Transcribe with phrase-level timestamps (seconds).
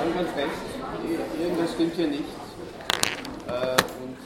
[0.00, 0.60] haben ganz recht.
[1.38, 2.24] Irgendwas stimmt hier nicht.
[3.46, 4.16] Äh, und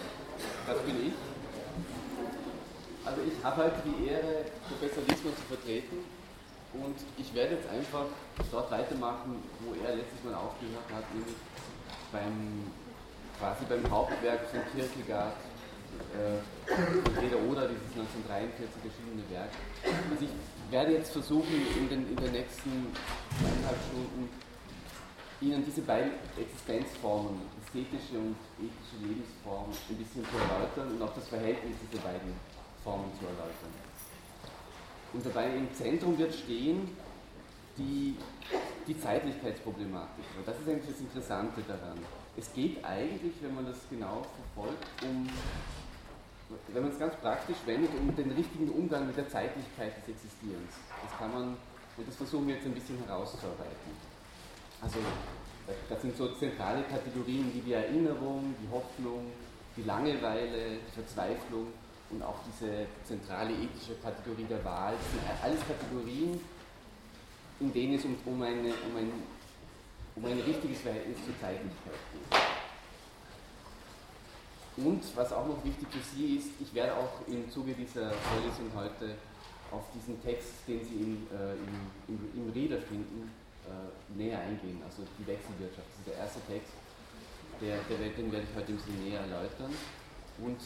[0.67, 1.15] das bin ich.
[3.04, 5.99] Also ich habe halt die Ehre, Professor Liesmann zu vertreten.
[6.75, 8.07] Und ich werde jetzt einfach
[8.50, 11.38] dort weitermachen, wo er letztes Mal aufgehört hat, nämlich
[12.11, 12.70] beim,
[13.38, 15.38] quasi beim Hauptwerk von Kierkegaard,
[16.18, 16.43] äh,
[17.20, 19.50] Reda Oder, dieses 1943 erschienene Werk.
[20.11, 20.34] Also ich
[20.72, 22.91] werde jetzt versuchen, in, den, in den nächsten
[23.38, 24.30] zweieinhalb Stunden
[25.41, 31.29] Ihnen diese beiden Existenzformen, ästhetische und ethische Lebensform, ein bisschen zu erläutern und auch das
[31.29, 32.33] Verhältnis dieser beiden
[32.83, 33.73] Formen zu erläutern.
[35.12, 36.89] Und dabei im Zentrum wird stehen
[37.77, 38.16] die,
[38.87, 40.25] die Zeitlichkeitsproblematik.
[40.39, 41.98] Und das ist eigentlich das Interessante daran.
[42.37, 44.23] Es geht eigentlich, wenn man das genau
[44.55, 45.28] verfolgt, um
[46.73, 50.75] wenn man es ganz praktisch wendet, um den richtigen Umgang mit der Zeitlichkeit des Existierens.
[51.03, 51.56] Das kann man,
[51.97, 54.13] und das versuchen wir jetzt ein bisschen herauszuarbeiten.
[54.84, 54.98] Also,
[55.88, 59.33] das sind so zentrale Kategorien wie die Erinnerung, die Hoffnung,
[59.75, 61.69] die Langeweile, die Verzweiflung
[62.11, 64.92] und auch diese zentrale ethische Kategorie der Wahl.
[64.92, 66.39] Das sind alles Kategorien,
[67.61, 69.11] in denen es um, um, eine, um, ein,
[70.17, 72.41] um ein richtiges Verhältnis zur Zeitlichkeit geht.
[74.84, 78.70] Und was auch noch wichtig für Sie ist, ich werde auch im Zuge dieser Vorlesung
[78.75, 79.14] heute
[79.70, 83.30] auf diesen Text, den Sie im, äh, im, im, im Reader finden,
[83.67, 84.81] äh, näher eingehen.
[84.84, 86.73] Also die Wechselwirtschaft, das ist der erste Text,
[87.61, 89.73] der, der, den werde ich heute ein bisschen näher erläutern.
[90.39, 90.59] Und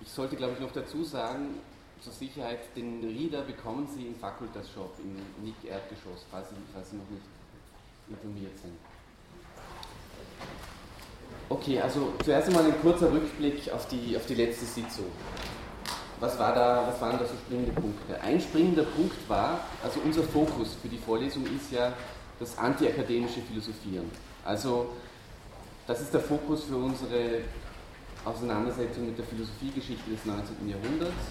[0.00, 1.60] ich sollte, glaube ich, noch dazu sagen,
[2.00, 6.90] zur Sicherheit, den Reader bekommen Sie im Fakultas Shop im Nick Erdgeschoss, falls Sie, falls
[6.90, 7.22] Sie noch nicht
[8.08, 8.74] informiert sind.
[11.48, 15.06] Okay, also zuerst einmal ein kurzer Rückblick auf die, auf die letzte Sitzung.
[16.18, 18.20] Was, war da, was waren da so springende Punkte?
[18.20, 21.92] Ein springender Punkt war, also unser Fokus für die Vorlesung ist ja
[22.42, 24.10] das antiakademische Philosophieren.
[24.44, 24.88] Also
[25.86, 27.40] das ist der Fokus für unsere
[28.24, 30.68] Auseinandersetzung mit der Philosophiegeschichte des 19.
[30.68, 31.24] Jahrhunderts.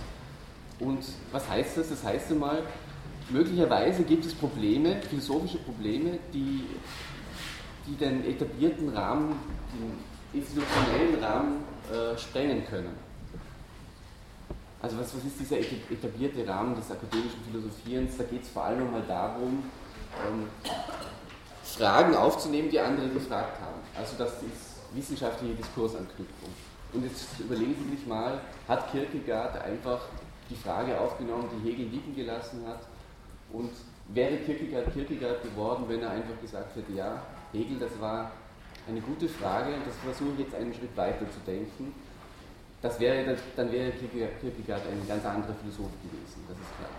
[0.80, 1.89] Und was heißt das?
[1.89, 2.64] Das heißt einmal,
[3.30, 6.66] möglicherweise gibt es Probleme, philosophische Probleme, die,
[7.88, 9.36] die den etablierten Rahmen,
[9.73, 12.95] den institutionellen Rahmen äh, sprengen können.
[14.82, 18.17] Also was, was ist dieser etablierte Rahmen des akademischen Philosophierens?
[18.17, 19.64] Da geht es vor allem mal darum,
[20.27, 20.49] ähm,
[21.64, 23.80] Fragen aufzunehmen, die andere gefragt haben.
[23.98, 26.49] Also das ist wissenschaftliche Diskursanknüpfung.
[26.93, 30.02] Und jetzt überlegen Sie sich mal, hat Kierkegaard einfach
[30.49, 32.81] die Frage aufgenommen, die Hegel liegen gelassen hat?
[33.54, 33.71] Und
[34.10, 37.21] wäre Kierkegaard Kierkegaard geworden, wenn er einfach gesagt hätte, ja,
[37.54, 38.31] Hegel, das war
[38.87, 41.93] eine gute Frage und das versuche ich jetzt einen Schritt weiter zu denken.
[42.81, 46.89] Das wäre, dann wäre Kierkegaard ein ganz anderer Philosoph gewesen, das ist klar.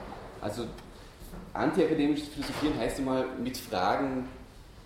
[0.41, 0.66] Also
[1.54, 4.28] antiakademisches Philosophieren heißt immer, mit Fragen,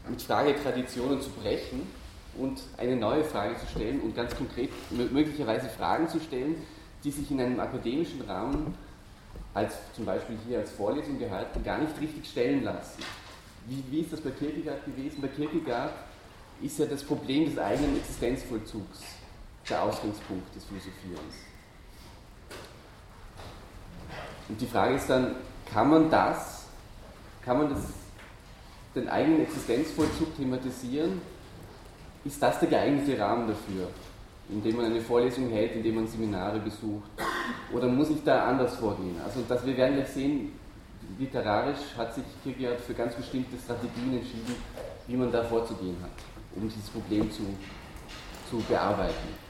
[0.09, 1.87] mit Fragetraditionen zu brechen
[2.39, 6.57] und eine neue Frage zu stellen und ganz konkret möglicherweise Fragen zu stellen,
[7.05, 8.75] die sich in einem akademischen Rahmen,
[9.55, 13.03] als zum Beispiel hier als Vorlesung gehalten, gar nicht richtig stellen lassen.
[13.67, 15.21] Wie, wie ist das bei Kierkegaard gewesen?
[15.21, 15.93] Bei Kierkegaard
[16.63, 19.01] ist ja das Problem des eigenen Existenzvollzugs
[19.69, 21.35] der Ausgangspunkt des Philosophierens.
[24.49, 25.37] Und die Frage ist dann,
[25.73, 26.67] kann man das,
[27.45, 27.81] kann man das,
[28.95, 31.21] den eigenen Existenzvollzug thematisieren?
[32.25, 33.89] Ist das der geeignete Rahmen dafür,
[34.49, 37.11] indem man eine Vorlesung hält, indem man Seminare besucht?
[37.73, 39.17] Oder muss ich da anders vorgehen?
[39.25, 40.53] Also das, wir werden jetzt sehen,
[41.19, 44.55] literarisch hat sich Kierkegaard für ganz bestimmte Strategien entschieden,
[45.07, 46.11] wie man da vorzugehen hat
[46.57, 47.43] um dieses Problem zu,
[48.51, 49.47] zu bearbeiten.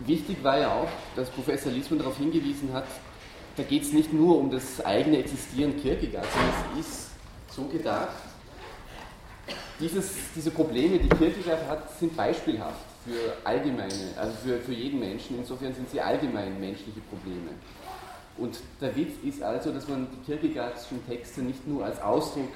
[0.00, 2.86] Wichtig war ja auch, dass Professor Liesmann darauf hingewiesen hat,
[3.58, 7.10] da geht es nicht nur um das eigene Existieren Kierkegaard, sondern es ist
[7.50, 8.14] so gedacht,
[9.80, 15.38] dieses, diese Probleme, die Kierkegaard hat, sind beispielhaft für allgemeine, also für, für jeden Menschen.
[15.38, 17.50] Insofern sind sie allgemein menschliche Probleme.
[18.36, 22.52] Und der Witz ist also, dass man die Kierkegaardschen Texte nicht nur als Ausdruck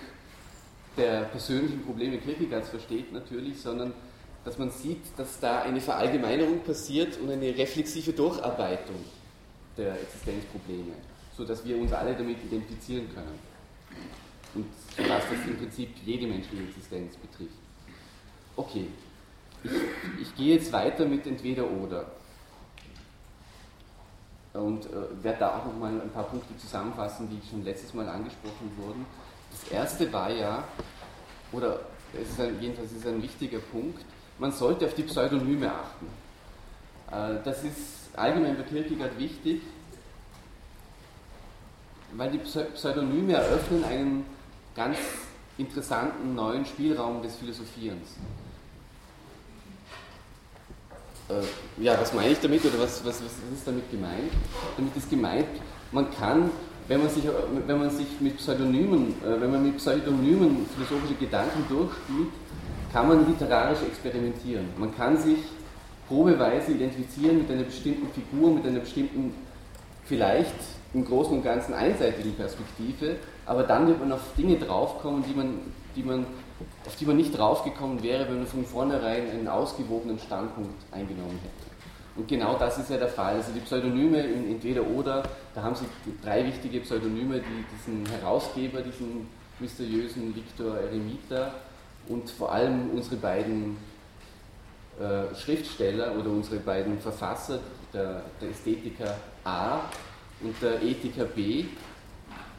[0.97, 3.93] der persönlichen Probleme Kierkegaards versteht natürlich, sondern
[4.45, 8.97] dass man sieht, dass da eine Verallgemeinerung passiert und eine reflexive Durcharbeitung
[9.77, 10.93] der Existenzprobleme,
[11.37, 13.39] sodass wir uns alle damit identifizieren können.
[14.55, 14.67] Und
[14.99, 17.55] was das im Prinzip jede menschliche Existenz betrifft.
[18.55, 18.87] Okay,
[19.65, 19.71] ich,
[20.21, 22.07] ich gehe jetzt weiter mit entweder oder
[24.53, 28.71] und äh, werde da auch nochmal ein paar Punkte zusammenfassen, die schon letztes Mal angesprochen
[28.77, 29.07] wurden.
[29.51, 30.65] Das erste war ja,
[31.53, 31.81] oder
[32.13, 34.05] es ist ein, jedenfalls ist ein wichtiger Punkt,
[34.39, 36.07] man sollte auf die Pseudonyme achten.
[37.11, 39.63] Äh, das ist allgemein bei Kierkegaard wichtig,
[42.17, 44.27] weil die Pseudonyme eröffnen einen
[44.75, 44.99] ganz
[45.59, 48.17] interessanten neuen Spielraum des Philosophierens.
[51.29, 54.33] Äh, ja, was meine ich damit oder was, was, was ist damit gemeint?
[54.77, 55.47] Damit ist gemeint,
[55.91, 56.51] man kann,
[56.89, 57.25] wenn man sich,
[57.67, 62.33] wenn man sich mit Pseudonymen, äh, wenn man mit Pseudonymen philosophische Gedanken durchspielt,
[62.93, 64.69] kann man literarisch experimentieren.
[64.79, 65.39] Man kann sich
[66.13, 69.35] probeweise identifizieren mit einer bestimmten Figur, mit einer bestimmten,
[70.05, 70.55] vielleicht
[70.93, 73.17] im Großen und Ganzen einseitigen Perspektive,
[73.47, 75.59] aber dann wird man auf Dinge draufkommen, die man,
[75.97, 76.27] die man,
[76.87, 81.73] auf die man nicht draufgekommen wäre, wenn man von vornherein einen ausgewogenen Standpunkt eingenommen hätte.
[82.15, 83.37] Und genau das ist ja der Fall.
[83.37, 85.23] Also die Pseudonyme in Entweder oder,
[85.55, 85.87] da haben Sie
[86.23, 89.29] drei wichtige Pseudonyme, die diesen Herausgeber, diesen
[89.59, 91.55] mysteriösen Victor Eremita
[92.09, 93.79] und vor allem unsere beiden
[95.01, 97.61] äh, Schriftsteller oder unsere beiden Verfasser,
[97.93, 99.81] der, der Ästhetiker A
[100.41, 101.65] und der Ethiker B.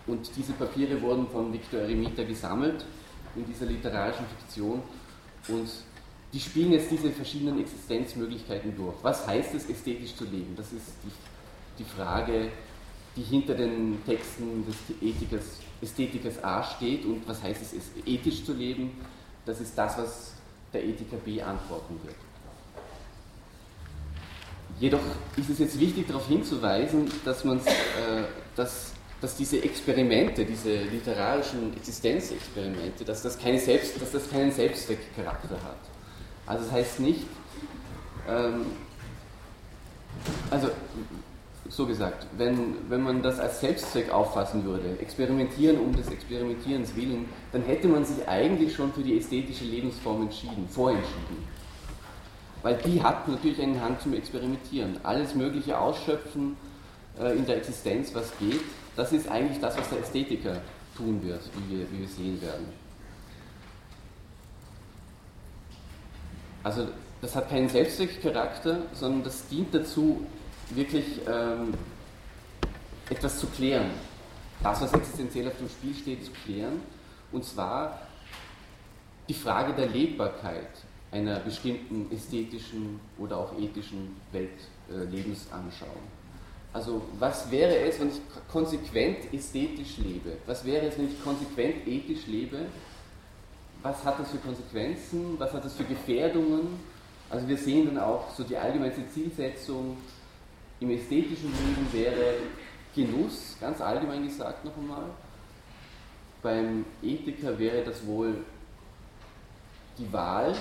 [0.07, 2.85] Und diese Papiere wurden von Victor Eremita gesammelt
[3.35, 4.81] in dieser literarischen Fiktion
[5.47, 5.69] und
[6.33, 8.95] die spielen jetzt diese verschiedenen Existenzmöglichkeiten durch.
[9.03, 10.56] Was heißt es, ästhetisch zu leben?
[10.56, 12.50] Das ist die, die Frage,
[13.15, 17.06] die hinter den Texten des Ethikers, Ästhetikers A steht.
[17.06, 17.75] Und was heißt es,
[18.06, 19.00] ethisch zu leben?
[19.45, 20.33] Das ist das, was
[20.74, 22.15] der Ethiker B antworten wird.
[24.80, 25.00] Jedoch
[25.38, 27.60] ist es jetzt wichtig darauf hinzuweisen, dass, äh,
[28.56, 35.56] dass, dass diese Experimente, diese literarischen Existenzexperimente, dass das, keine Selbst, dass das keinen Selbstzweckcharakter
[35.56, 35.78] hat.
[36.46, 37.22] Also das heißt nicht,
[38.28, 38.66] ähm,
[40.50, 40.70] also
[41.69, 47.26] so gesagt, wenn, wenn man das als Selbstzweck auffassen würde, experimentieren um des Experimentierens willen,
[47.52, 51.53] dann hätte man sich eigentlich schon für die ästhetische Lebensform entschieden, vorentschieden.
[52.63, 55.00] Weil die hat natürlich einen Hang zum Experimentieren.
[55.04, 56.57] Alles Mögliche ausschöpfen
[57.19, 58.62] äh, in der Existenz, was geht,
[58.95, 60.62] das ist eigentlich das, was der Ästhetiker
[60.95, 62.68] tun wird, wie wir, wie wir sehen werden.
[66.63, 66.88] Also
[67.21, 70.25] das hat keinen Selbstzweckcharakter, sondern das dient dazu,
[70.69, 71.74] wirklich ähm,
[73.09, 73.89] etwas zu klären.
[74.62, 76.81] Das, was existenziell auf dem Spiel steht, zu klären.
[77.31, 78.01] Und zwar
[79.27, 80.69] die Frage der Lebbarkeit
[81.13, 85.92] einer bestimmten ästhetischen oder auch ethischen Weltlebensanschauung.
[86.74, 88.19] Also was wäre es, wenn ich
[88.51, 90.38] konsequent ästhetisch lebe?
[90.48, 92.65] Was wäre es, wenn ich konsequent ethisch lebe?
[93.83, 95.36] Was hat das für Konsequenzen?
[95.38, 96.80] Was hat das für Gefährdungen?
[97.30, 99.98] Also wir sehen dann auch so die allgemeine Zielsetzung
[100.80, 102.33] im ästhetischen Leben wäre
[102.95, 105.06] Genuss, ganz allgemein gesagt noch einmal.
[106.42, 108.44] Beim Ethiker wäre das wohl
[109.98, 110.56] die Wahl,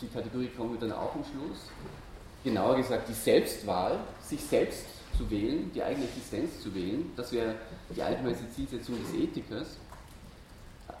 [0.00, 1.70] die Kategorie kommen wir dann auch am Schluss.
[2.42, 4.86] Genauer gesagt die Selbstwahl, sich selbst
[5.16, 7.54] zu wählen, die eigene Existenz zu wählen, das wäre
[7.94, 9.76] die allgemeine Zielsetzung des Ethikers.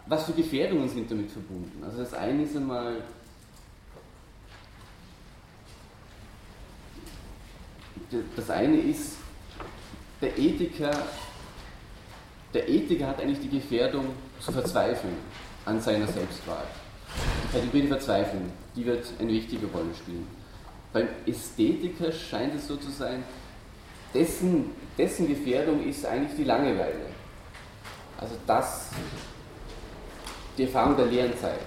[0.06, 1.82] Was für Gefährdungen sind damit verbunden?
[1.82, 2.96] Also das eine ist einmal
[8.36, 9.16] das eine ist,
[10.20, 10.90] der Ethiker,
[12.52, 14.06] der Ethiker hat eigentlich die Gefährdung
[14.40, 15.14] zu verzweifeln
[15.64, 16.64] an seiner Selbstwahl.
[17.44, 18.50] Die Kategorie der Verzweiflung,
[18.80, 20.26] die wird eine wichtige Rolle spielen.
[20.92, 23.22] Beim Ästhetiker scheint es so zu sein,
[24.14, 27.06] dessen, dessen Gefährdung ist eigentlich die Langeweile.
[28.18, 28.88] Also das,
[30.56, 31.60] die Erfahrung der leeren Zeit,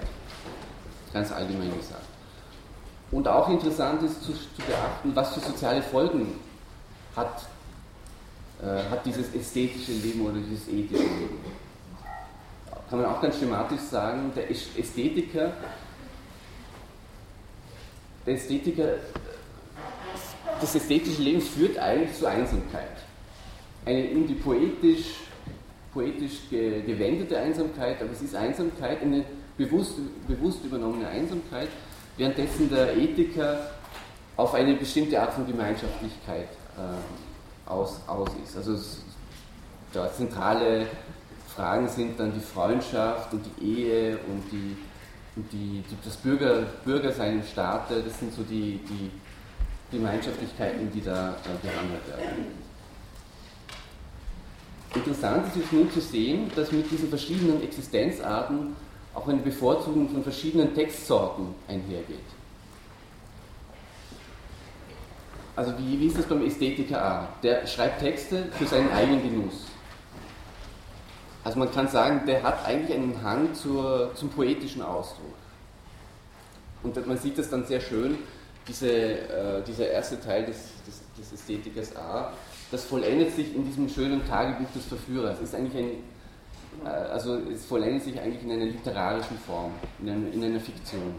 [1.12, 2.04] ganz allgemein gesagt.
[3.10, 6.40] Und auch interessant ist zu, zu beachten, was für soziale Folgen
[7.14, 7.46] hat,
[8.60, 11.38] äh, hat dieses ästhetische Leben oder dieses ethische Leben.
[12.90, 15.52] Kann man auch ganz schematisch sagen, der Ästhetiker,
[18.26, 18.94] der Ästhetiker,
[20.60, 22.88] das ästhetische Leben führt eigentlich zu Einsamkeit.
[23.84, 25.06] Eine irgendwie poetisch,
[25.92, 29.24] poetisch gewendete Einsamkeit, aber es ist Einsamkeit, eine
[29.56, 29.94] bewusst,
[30.26, 31.68] bewusst übernommene Einsamkeit,
[32.16, 33.70] währenddessen der Ethiker
[34.36, 38.56] auf eine bestimmte Art von Gemeinschaftlichkeit äh, aus, aus ist.
[38.56, 39.02] Also es,
[39.92, 40.86] da zentrale
[41.54, 44.76] Fragen sind dann die Freundschaft und die Ehe und, die,
[45.36, 49.10] die, das Bürger, Bürgersein im Staate, das sind so die, die
[49.90, 52.64] Gemeinschaftlichkeiten, die da äh, behandelt werden.
[54.94, 58.76] Interessant ist es nun zu sehen, dass mit diesen verschiedenen Existenzarten
[59.12, 62.18] auch eine Bevorzugung von verschiedenen Textsorten einhergeht.
[65.56, 67.28] Also wie, wie ist das beim Ästhetiker A?
[67.42, 69.66] Der schreibt Texte für seinen eigenen Genuss.
[71.44, 75.34] Also man kann sagen, der hat eigentlich einen Hang zur, zum poetischen Ausdruck.
[76.82, 78.18] Und man sieht das dann sehr schön,
[78.66, 82.32] diese, äh, dieser erste Teil des, des, des Ästhetikers A,
[82.70, 85.36] das vollendet sich in diesem schönen Tagebuch des Verführers.
[85.38, 85.90] Es ist eigentlich ein
[86.84, 91.14] äh, also es vollendet sich eigentlich in einer literarischen Form, in einer, in einer Fiktion.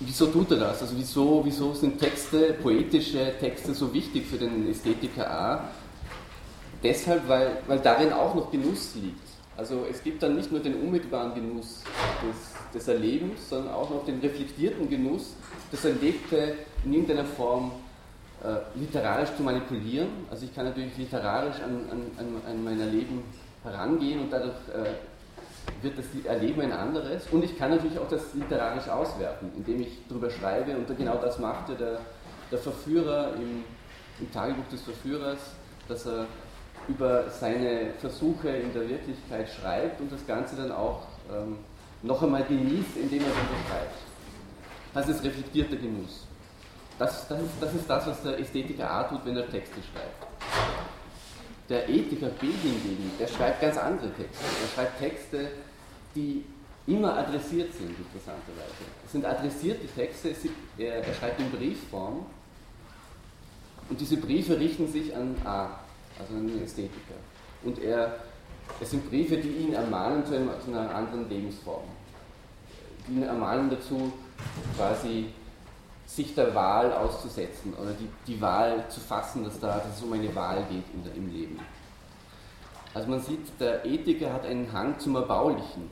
[0.00, 0.82] Wieso tut er das?
[0.82, 5.68] Also wieso, wieso sind Texte, poetische Texte so wichtig für den Ästhetiker A?
[6.82, 9.22] Deshalb, weil, weil darin auch noch Genuss liegt.
[9.56, 11.82] Also es gibt dann nicht nur den unmittelbaren Genuss
[12.22, 15.34] des, des Erlebens, sondern auch noch den reflektierten Genuss,
[15.70, 17.70] das Erlebte in irgendeiner Form
[18.42, 20.08] äh, literarisch zu manipulieren.
[20.28, 21.86] Also ich kann natürlich literarisch an,
[22.18, 23.22] an, an mein Erleben
[23.62, 24.94] herangehen und dadurch äh,
[25.82, 27.26] wird das Erleben ein anderes.
[27.30, 30.76] Und ich kann natürlich auch das literarisch auswerten, indem ich darüber schreibe.
[30.76, 32.00] Und genau das machte der,
[32.50, 33.64] der Verführer im,
[34.20, 35.38] im Tagebuch des Verführers,
[35.88, 36.26] dass er
[36.88, 41.02] über seine Versuche in der Wirklichkeit schreibt und das Ganze dann auch
[41.32, 41.58] ähm,
[42.02, 43.94] noch einmal genießt, indem er es unterschreibt.
[44.92, 46.26] Das ist reflektierter Genuss.
[46.98, 50.26] Das, das, ist, das ist das, was der Ästhetiker A tut, wenn er Texte schreibt.
[51.68, 54.44] Der Ethiker B hingegen, der schreibt ganz andere Texte.
[54.62, 55.48] Er schreibt Texte,
[56.14, 56.44] die
[56.86, 58.84] immer adressiert sind, interessanterweise.
[59.06, 60.34] Es sind adressierte Texte,
[60.76, 62.26] er, schreibt in Briefform
[63.88, 65.80] und diese Briefe richten sich an A,
[66.18, 67.14] also an den Ästhetiker.
[67.62, 68.18] Und er,
[68.80, 71.84] es sind Briefe, die ihn ermahnen zu einer anderen Lebensform.
[73.08, 74.12] Die ihn ermahnen dazu,
[74.76, 75.26] quasi
[76.14, 80.12] sich der Wahl auszusetzen oder die, die Wahl zu fassen, dass, da, dass es um
[80.12, 81.58] eine Wahl geht in der, im Leben.
[82.92, 85.90] Also man sieht, der Ethiker hat einen Hang zum Erbaulichen.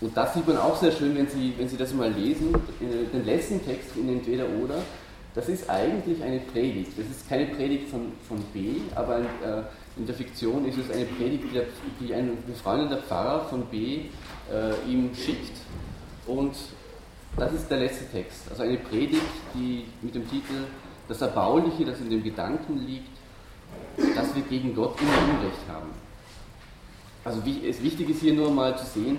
[0.00, 3.26] Und das sieht man auch sehr schön, wenn Sie, wenn Sie das mal lesen, den
[3.26, 4.76] letzten Text in Entweder oder.
[5.34, 6.98] Das ist eigentlich eine Predigt.
[6.98, 9.62] Das ist keine Predigt von, von B, aber in, äh,
[9.96, 14.06] in der Fiktion ist es eine Predigt, die, die ein befreundeter Pfarrer von B
[14.50, 15.58] äh, ihm schickt.
[16.26, 16.54] Und
[17.36, 18.50] das ist der letzte Text.
[18.50, 19.22] Also eine Predigt,
[19.54, 20.66] die mit dem Titel
[21.08, 23.16] Das Erbauliche, das in dem Gedanken liegt,
[24.14, 25.90] dass wir gegen Gott immer Unrecht haben.
[27.24, 29.18] Also wichtig ist hier nur mal zu sehen,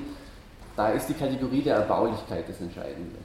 [0.76, 3.18] da ist die Kategorie der Erbaulichkeit das Entscheidende.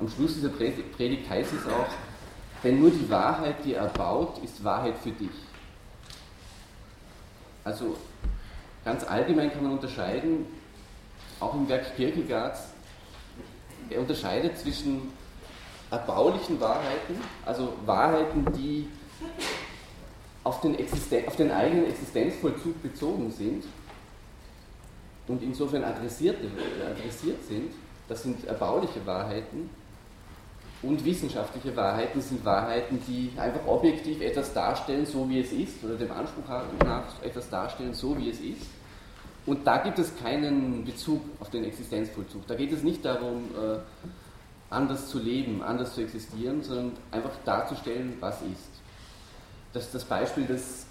[0.00, 1.86] Am Schluss dieser Predigt heißt es auch,
[2.62, 5.30] denn nur die Wahrheit, die er baut, ist Wahrheit für dich.
[7.62, 7.96] Also
[8.84, 10.46] ganz allgemein kann man unterscheiden,
[11.40, 12.73] auch im Werk Kierkegaards,
[13.90, 15.12] er unterscheidet zwischen
[15.90, 18.88] erbaulichen Wahrheiten, also Wahrheiten, die
[20.42, 23.64] auf den, Existen auf den eigenen Existenzvollzug bezogen sind
[25.28, 26.36] und insofern adressiert,
[26.84, 27.72] adressiert sind,
[28.08, 29.70] das sind erbauliche Wahrheiten,
[30.84, 35.94] und wissenschaftliche Wahrheiten sind Wahrheiten, die einfach objektiv etwas darstellen, so wie es ist, oder
[35.94, 36.46] dem Anspruch
[36.84, 38.66] nach etwas darstellen, so wie es ist.
[39.46, 42.46] Und da gibt es keinen Bezug auf den Existenzvollzug.
[42.46, 43.78] Da geht es nicht darum, äh,
[44.70, 48.70] anders zu leben, anders zu existieren, sondern einfach darzustellen, was ist.
[49.72, 50.86] Das, das Beispiel, das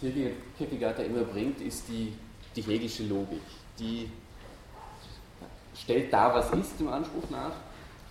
[0.58, 2.14] Kierkegaard da immer bringt, ist die,
[2.56, 3.42] die hegelische Logik.
[3.80, 4.10] Die
[5.76, 7.54] stellt dar, was ist im Anspruch nach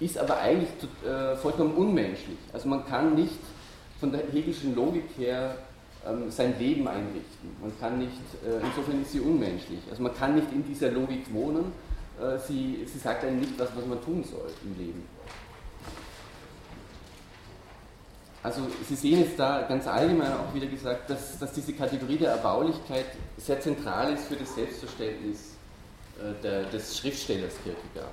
[0.03, 0.69] ist aber eigentlich
[1.05, 2.39] äh, vollkommen unmenschlich.
[2.53, 3.39] Also man kann nicht
[4.01, 5.57] von der hegelischen Logik her
[6.06, 7.50] ähm, sein Leben einrichten.
[7.61, 8.12] Man kann nicht,
[8.44, 9.80] äh, insofern ist sie unmenschlich.
[9.90, 11.73] Also man kann nicht in dieser Logik wohnen.
[12.21, 15.02] Äh, sie, sie sagt einem nicht, was, was man tun soll im Leben.
[18.42, 22.32] Also Sie sehen jetzt da ganz allgemein auch wieder gesagt, dass, dass diese Kategorie der
[22.32, 23.06] Erbaulichkeit
[23.38, 25.54] sehr zentral ist für das Selbstverständnis
[26.18, 28.12] äh, der, des Schriftstellers Kierkegaard.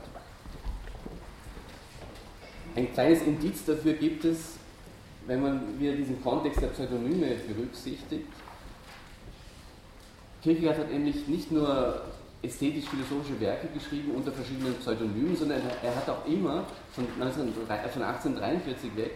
[2.75, 4.58] Ein kleines Indiz dafür gibt es,
[5.29, 8.27] wenn man wieder diesen Kontext der Pseudonyme berücksichtigt.
[10.41, 12.01] Kierkegaard hat nämlich nicht nur
[12.41, 18.95] ästhetisch-philosophische Werke geschrieben unter verschiedenen Pseudonymen, sondern er hat auch immer von, 19, von 1843
[18.95, 19.11] weg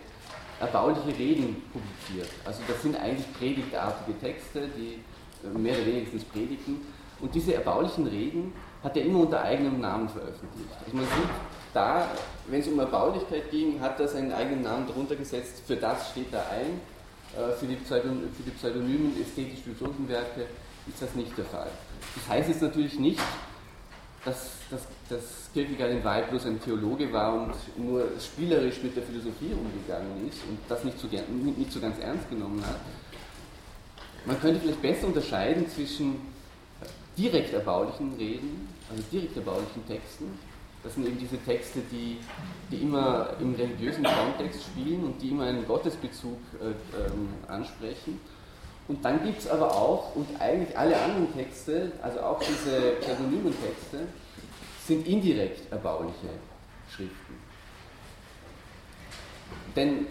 [0.60, 2.30] erbauliche Reden publiziert.
[2.46, 5.00] Also das sind eigentlich predigtartige Texte, die
[5.58, 6.82] mehr oder weniger predigen.
[7.20, 8.54] Und diese erbaulichen Reden
[8.84, 10.70] hat er immer unter eigenem Namen veröffentlicht.
[10.86, 11.30] Also man sieht
[11.74, 12.10] da,
[12.48, 16.34] wenn es um Erbaulichkeit ging, hat er seinen eigenen Namen drunter gesetzt, für das steht
[16.34, 16.82] er ein.
[17.36, 20.42] Äh, für die, Pseudon für die pseudonymen ästhetisch-philosophischen Werke
[20.88, 21.70] ist das nicht der Fall.
[22.16, 23.20] Das heißt jetzt natürlich nicht,
[24.26, 29.04] dass, dass, dass Kierkegaard in Wahrheit bloß ein Theologe war und nur spielerisch mit der
[29.04, 32.80] Philosophie umgegangen ist und das nicht so, nicht so ganz ernst genommen hat.
[34.26, 36.33] Man könnte vielleicht besser unterscheiden zwischen
[37.18, 40.38] direkt erbaulichen Reden, also direkt erbaulichen Texten
[40.84, 42.18] das sind eben diese Texte, die,
[42.70, 48.20] die immer im religiösen Kontext spielen und die immer einen Gottesbezug äh, ähm, ansprechen.
[48.90, 53.54] Und dann gibt es aber auch, und eigentlich alle anderen Texte, also auch diese pseudonymen
[53.64, 54.08] Texte,
[54.86, 56.28] sind indirekt erbauliche
[56.90, 57.36] Schriften.
[59.74, 60.08] Denn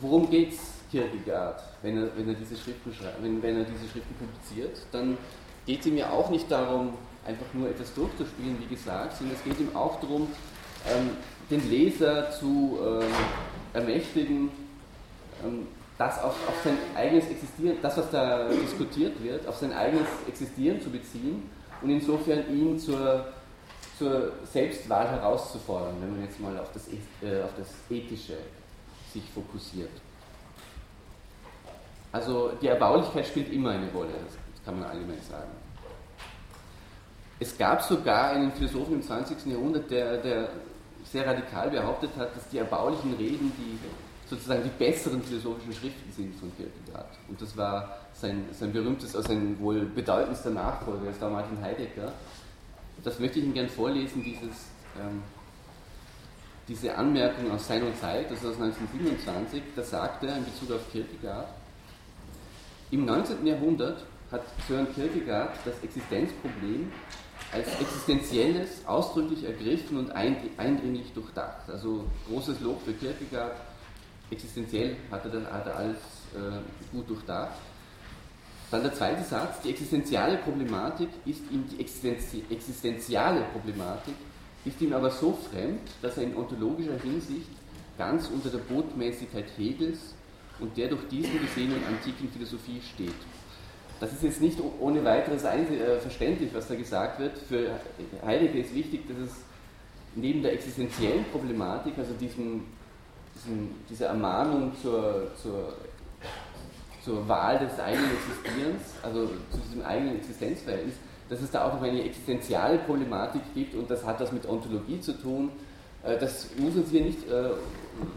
[0.00, 0.58] worum geht es
[0.90, 2.90] Kierkegaard, wenn er, wenn er, diese, Schriften
[3.20, 5.18] wenn, wenn er diese Schriften publiziert, dann
[5.66, 6.94] geht ihm ja auch nicht darum,
[7.26, 10.28] einfach nur etwas durchzuspielen, wie gesagt, sondern es geht ihm auch darum,
[10.86, 11.10] ähm,
[11.50, 13.12] den Leser zu ähm,
[13.72, 14.50] ermächtigen,
[15.44, 15.66] ähm,
[15.96, 20.80] das auf, auf sein eigenes Existieren, das, was da diskutiert wird, auf sein eigenes Existieren
[20.80, 21.48] zu beziehen
[21.80, 23.26] und insofern ihn zur,
[23.98, 28.36] zur Selbstwahl herauszufordern, wenn man jetzt mal auf das, äh, auf das Ethische
[29.12, 29.90] sich fokussiert.
[32.10, 35.50] Also die Erbaulichkeit spielt immer eine Rolle, das kann man allgemein sagen.
[37.40, 39.46] Es gab sogar einen Philosophen im 20.
[39.46, 40.48] Jahrhundert, der, der
[41.04, 43.78] sehr radikal behauptet hat, dass die erbaulichen Reden die
[44.28, 47.10] sozusagen die besseren philosophischen Schriften sind von Kierkegaard.
[47.28, 52.12] Und das war sein, sein berühmtes, also sein wohl bedeutendster Nachfolger, das war Martin Heidegger.
[53.02, 54.68] Das möchte ich Ihnen gern vorlesen, dieses,
[54.98, 55.22] ähm,
[56.68, 60.72] diese Anmerkung aus Sein und Zeit, das ist aus 1927, da sagt er in Bezug
[60.72, 61.48] auf Kierkegaard,
[62.90, 63.46] im 19.
[63.46, 66.90] Jahrhundert hat Sören Kierkegaard das Existenzproblem
[67.52, 71.68] als existenzielles ausdrücklich ergriffen und eindringlich durchdacht.
[71.68, 73.52] Also großes Lob für Kierkegaard,
[74.30, 75.96] existenziell hat er, hat er alles
[76.34, 76.58] äh,
[76.92, 77.54] gut durchdacht.
[78.72, 84.14] Dann der zweite Satz, die existenziale Problematik ist ihm, die Existenzi existenziale Problematik
[84.64, 87.50] ist ihm aber so fremd, dass er in ontologischer Hinsicht
[87.96, 90.14] ganz unter der Botmäßigkeit Hegels
[90.58, 93.14] und der durch diesen gesehenen antiken Philosophie steht.
[94.04, 97.38] Das ist jetzt nicht ohne weiteres äh, verständlich, was da gesagt wird.
[97.38, 97.70] Für
[98.24, 99.32] Heidegger ist wichtig, dass es
[100.14, 102.64] neben der existenziellen Problematik, also diesem
[103.34, 105.74] diesen, diese Ermahnung zur, zur,
[107.02, 110.94] zur Wahl des eigenen Existierens, also zu diesem eigenen Existenzverhältnis,
[111.28, 115.00] dass es da auch noch eine existenziale Problematik gibt und das hat das mit Ontologie
[115.00, 115.50] zu tun.
[116.02, 117.50] Äh, das muss uns hier nicht äh,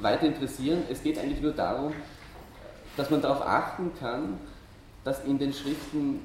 [0.01, 0.83] weiter interessieren.
[0.89, 1.93] Es geht eigentlich nur darum,
[2.97, 4.39] dass man darauf achten kann,
[5.07, 6.19] dass in den Schriften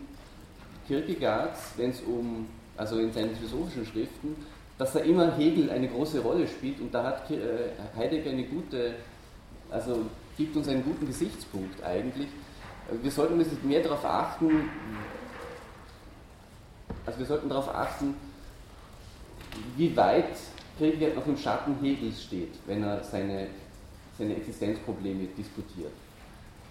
[0.89, 4.35] Kierkegaards, wenn es um, also in seinen philosophischen Schriften,
[4.77, 7.37] dass da immer Hegel eine große Rolle spielt und da hat äh,
[7.97, 8.95] Heidegger eine gute,
[9.71, 12.27] also gibt uns einen guten Gesichtspunkt eigentlich.
[13.01, 14.69] Wir sollten mehr darauf achten,
[17.07, 18.17] also wir sollten darauf achten,
[19.77, 20.35] wie weit
[20.77, 23.47] Kierkegaard noch im Schatten Hegels steht, wenn er seine,
[24.19, 25.93] seine Existenzprobleme diskutiert.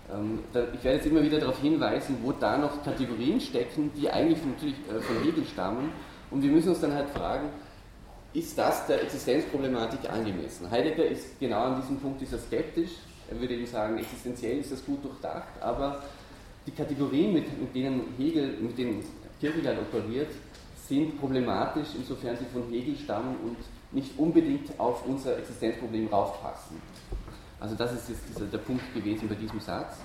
[0.10, 0.40] Ähm,
[0.74, 4.76] ich werde jetzt immer wieder darauf hinweisen, wo da noch Kategorien stecken, die eigentlich natürlich
[4.90, 5.92] äh, von Hegel stammen.
[6.30, 7.50] Und wir müssen uns dann halt fragen,
[8.34, 10.72] ist das der Existenzproblematik angemessen?
[10.72, 12.92] Heidegger ist genau an diesem Punkt ist skeptisch.
[13.30, 16.02] Er würde eben sagen, existenziell ist das gut durchdacht, aber
[16.66, 19.04] die Kategorien, mit, mit denen Hegel, mit denen
[19.40, 20.30] Kierkegaard operiert,
[20.88, 23.58] sind problematisch, insofern sie von Hegel stammen und
[23.92, 26.78] nicht unbedingt auf unser Existenzproblem raufpassen.
[27.62, 29.98] Also das ist jetzt dieser, der Punkt gewesen bei diesem Satz.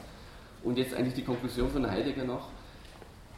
[0.63, 2.49] Und jetzt eigentlich die Konklusion von Heidegger noch.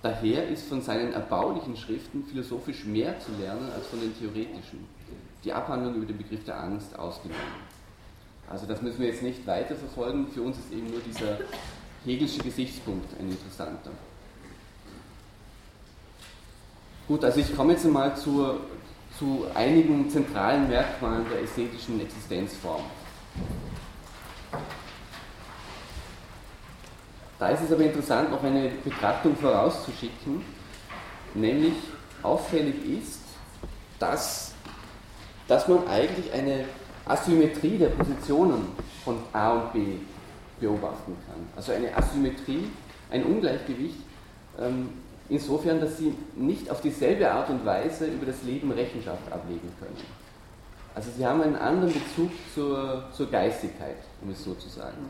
[0.02, 4.86] Daher ist von seinen erbaulichen Schriften philosophisch mehr zu lernen als von den theoretischen.
[5.44, 7.42] Die Abhandlung über den Begriff der Angst ausgenommen.
[8.50, 10.26] Also das müssen wir jetzt nicht weiter verfolgen.
[10.28, 11.38] Für uns ist eben nur dieser
[12.04, 13.90] Hegelsche Gesichtspunkt ein interessanter.
[17.06, 18.60] Gut, also ich komme jetzt einmal zur,
[19.16, 22.82] zu einigen zentralen Merkmalen der ästhetischen Existenzform.
[27.38, 30.42] Da ist es aber interessant, noch eine Betrachtung vorauszuschicken,
[31.34, 31.74] nämlich
[32.22, 33.20] auffällig ist,
[33.98, 34.52] dass,
[35.46, 36.64] dass man eigentlich eine
[37.06, 38.68] Asymmetrie der Positionen
[39.04, 39.84] von A und B
[40.60, 41.46] beobachten kann.
[41.56, 42.70] Also eine Asymmetrie,
[43.10, 44.00] ein Ungleichgewicht,
[44.60, 44.88] ähm,
[45.28, 49.96] insofern, dass sie nicht auf dieselbe Art und Weise über das Leben Rechenschaft ablegen können.
[50.94, 55.08] Also sie haben einen anderen Bezug zur, zur Geistigkeit, um es so zu sagen.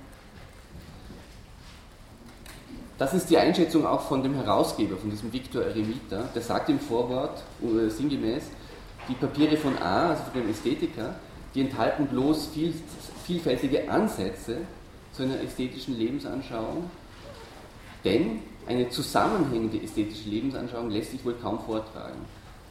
[2.99, 6.25] Das ist die Einschätzung auch von dem Herausgeber, von diesem Viktor Eremita.
[6.35, 8.45] Der sagt im Vorwort äh, sinngemäß,
[9.09, 11.15] die Papiere von A, also von dem Ästhetiker,
[11.55, 12.75] die enthalten bloß viel,
[13.25, 14.59] vielfältige Ansätze
[15.13, 16.91] zu einer ästhetischen Lebensanschauung,
[18.05, 22.19] denn eine zusammenhängende ästhetische Lebensanschauung lässt sich wohl kaum vortragen.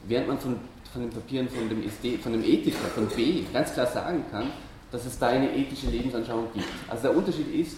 [0.06, 0.60] Während man von,
[0.94, 4.52] von den Papieren von dem, Ästhet, von dem Ethiker, von B, ganz klar sagen kann,
[4.92, 6.68] dass es da eine ethische Lebensanschauung gibt.
[6.88, 7.78] Also der Unterschied ist,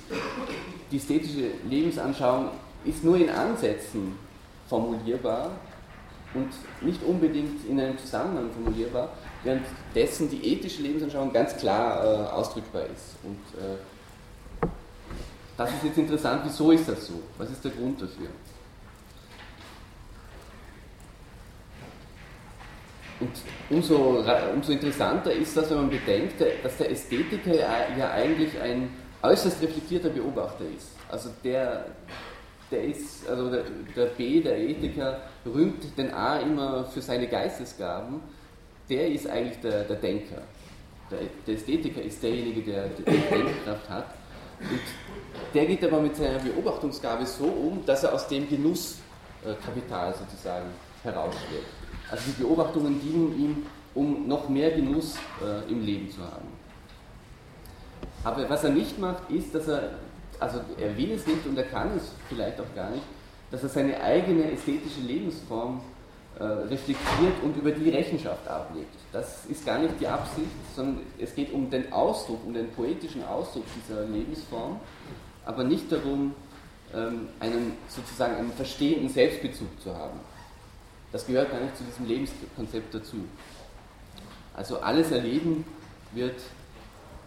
[0.91, 2.49] die ästhetische Lebensanschauung
[2.85, 4.15] ist nur in Ansätzen
[4.67, 5.51] formulierbar
[6.33, 6.49] und
[6.81, 9.09] nicht unbedingt in einem Zusammenhang formulierbar,
[9.43, 13.15] währenddessen die ethische Lebensanschauung ganz klar äh, ausdrückbar ist.
[13.23, 14.67] Und äh,
[15.57, 17.15] das ist jetzt interessant, wieso ist das so?
[17.37, 18.27] Was ist der Grund dafür?
[23.19, 23.31] Und
[23.69, 28.89] umso, umso interessanter ist das, wenn man bedenkt, dass der Ästhetiker ja eigentlich ein
[29.21, 30.91] äußerst reflektierter Beobachter ist.
[31.09, 31.85] Also der,
[32.71, 33.63] der ist, also der,
[33.95, 38.21] der B, der Ethiker, rühmt den A immer für seine Geistesgaben,
[38.89, 40.41] der ist eigentlich der, der Denker.
[41.11, 44.05] Der, der Ästhetiker ist derjenige, der die Denkkraft hat.
[44.61, 44.79] Und
[45.53, 50.67] der geht aber mit seiner Beobachtungsgabe so um, dass er aus dem Genusskapital sozusagen
[51.03, 51.78] herausschlägt.
[52.11, 56.47] Also die Beobachtungen dienen ihm, um noch mehr Genuss äh, im Leben zu haben.
[58.23, 59.99] Aber was er nicht macht, ist, dass er,
[60.39, 63.03] also er will es nicht und er kann es vielleicht auch gar nicht,
[63.51, 65.81] dass er seine eigene ästhetische Lebensform
[66.37, 68.95] äh, reflektiert und über die Rechenschaft ablegt.
[69.11, 73.23] Das ist gar nicht die Absicht, sondern es geht um den Ausdruck, um den poetischen
[73.25, 74.79] Ausdruck dieser Lebensform,
[75.45, 76.33] aber nicht darum,
[76.93, 80.19] ähm, einen sozusagen einen verstehenden Selbstbezug zu haben.
[81.11, 83.17] Das gehört gar nicht zu diesem Lebenskonzept dazu.
[84.53, 85.65] Also alles Erleben
[86.13, 86.39] wird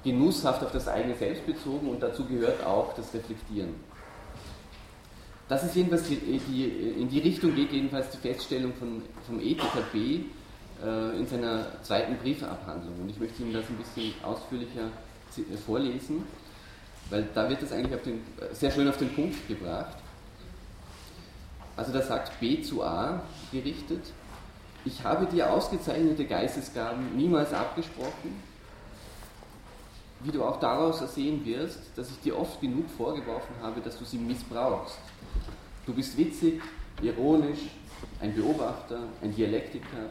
[0.04, 3.74] genusshaft auf das eigene Selbst bezogen und dazu gehört auch das Reflektieren.
[5.48, 6.64] Das ist jedenfalls die, die,
[7.00, 10.20] in die Richtung geht jedenfalls die Feststellung von, vom Ethiker B
[10.82, 12.94] äh, in seiner zweiten Briefabhandlung.
[13.00, 14.88] Und ich möchte Ihnen das ein bisschen ausführlicher
[15.66, 16.24] vorlesen,
[17.10, 19.96] weil da wird das eigentlich den, sehr schön auf den Punkt gebracht.
[21.76, 24.04] Also da sagt B zu A gerichtet,
[24.84, 28.42] ich habe dir ausgezeichnete Geistesgaben niemals abgesprochen,
[30.20, 34.04] wie du auch daraus ersehen wirst, dass ich dir oft genug vorgeworfen habe, dass du
[34.04, 34.98] sie missbrauchst.
[35.86, 36.60] Du bist witzig,
[37.00, 37.60] ironisch,
[38.20, 40.10] ein Beobachter, ein Dialektiker,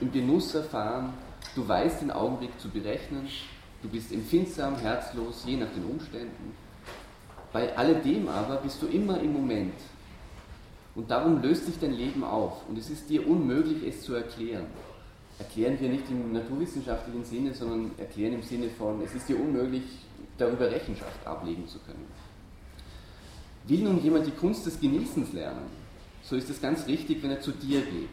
[0.00, 1.14] im Genuss erfahren,
[1.54, 3.28] du weißt den Augenblick zu berechnen,
[3.82, 6.54] du bist empfindsam, herzlos, je nach den Umständen.
[7.52, 9.74] Bei alledem aber bist du immer im Moment.
[10.94, 14.66] Und darum löst sich dein Leben auf und es ist dir unmöglich, es zu erklären
[15.40, 19.82] erklären wir nicht im naturwissenschaftlichen Sinne, sondern erklären im Sinne von, es ist dir unmöglich,
[20.36, 22.06] darüber Rechenschaft ablegen zu können.
[23.66, 25.66] Will nun jemand die Kunst des Genießens lernen,
[26.22, 28.08] so ist es ganz richtig, wenn er zu dir geht.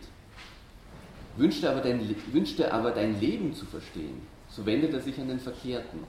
[1.35, 5.19] Wünscht er aber dein, wünscht er aber dein Leben zu verstehen, so wendet er sich
[5.19, 5.99] an den Verkehrten.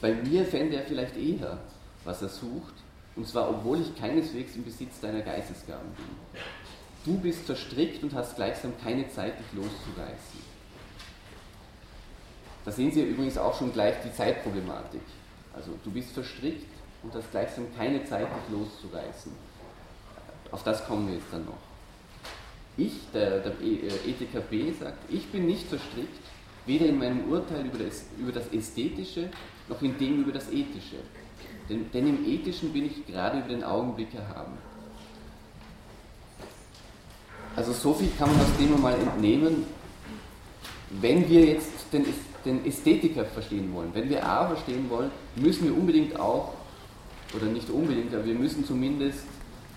[0.00, 1.58] Bei mir fände er vielleicht eher,
[2.04, 2.74] was er sucht,
[3.16, 6.40] und zwar obwohl ich keineswegs im Besitz deiner Geistesgaben bin.
[7.04, 10.54] Du bist verstrickt und hast gleichsam keine Zeit, dich loszureißen.
[12.64, 15.02] Da sehen Sie übrigens auch schon gleich die Zeitproblematik.
[15.52, 16.66] Also du bist verstrickt
[17.02, 19.32] und hast gleichsam keine Zeit, dich loszureißen.
[20.50, 21.58] Auf das kommen wir jetzt dann noch.
[22.76, 26.24] Ich, der, der e, äh, Ethiker B, sagt, ich bin nicht verstrickt,
[26.66, 29.28] weder in meinem Urteil über das, über das Ästhetische
[29.68, 30.96] noch in dem über das Ethische.
[31.68, 34.52] Denn, denn im Ethischen bin ich gerade über den Augenblick erhaben.
[37.56, 39.64] Also so viel kann man aus dem mal entnehmen,
[41.00, 42.04] wenn wir jetzt den,
[42.44, 43.90] den Ästhetiker verstehen wollen.
[43.94, 46.52] Wenn wir A verstehen wollen, müssen wir unbedingt auch,
[47.34, 49.20] oder nicht unbedingt, aber wir müssen zumindest,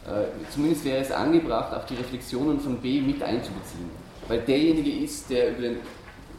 [0.06, 3.90] äh, zumindest wäre es angebracht, auch die Reflexionen von B mit einzubeziehen.
[4.28, 5.78] Weil derjenige ist, der über den,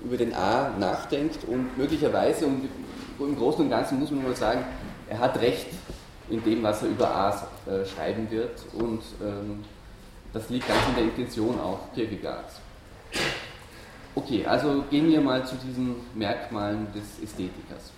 [0.05, 2.69] über den A nachdenkt und möglicherweise, und
[3.19, 4.64] im Großen und Ganzen muss man mal sagen,
[5.09, 5.68] er hat recht
[6.29, 9.64] in dem, was er über A äh, schreiben wird und ähm,
[10.33, 12.61] das liegt ganz in der Intention auch Kierkegaards.
[14.14, 17.92] Okay, also gehen wir mal zu diesen Merkmalen des Ästhetikers.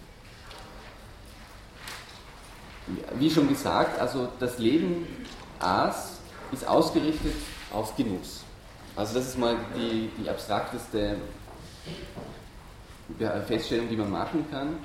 [3.19, 5.07] Wie schon gesagt, also das Leben
[5.59, 6.21] A's
[6.53, 7.35] ist ausgerichtet
[7.73, 8.45] auf Genuss.
[8.97, 11.17] Also das ist mal die, die abstrakteste
[13.47, 14.79] Feststellung, die man machen kann.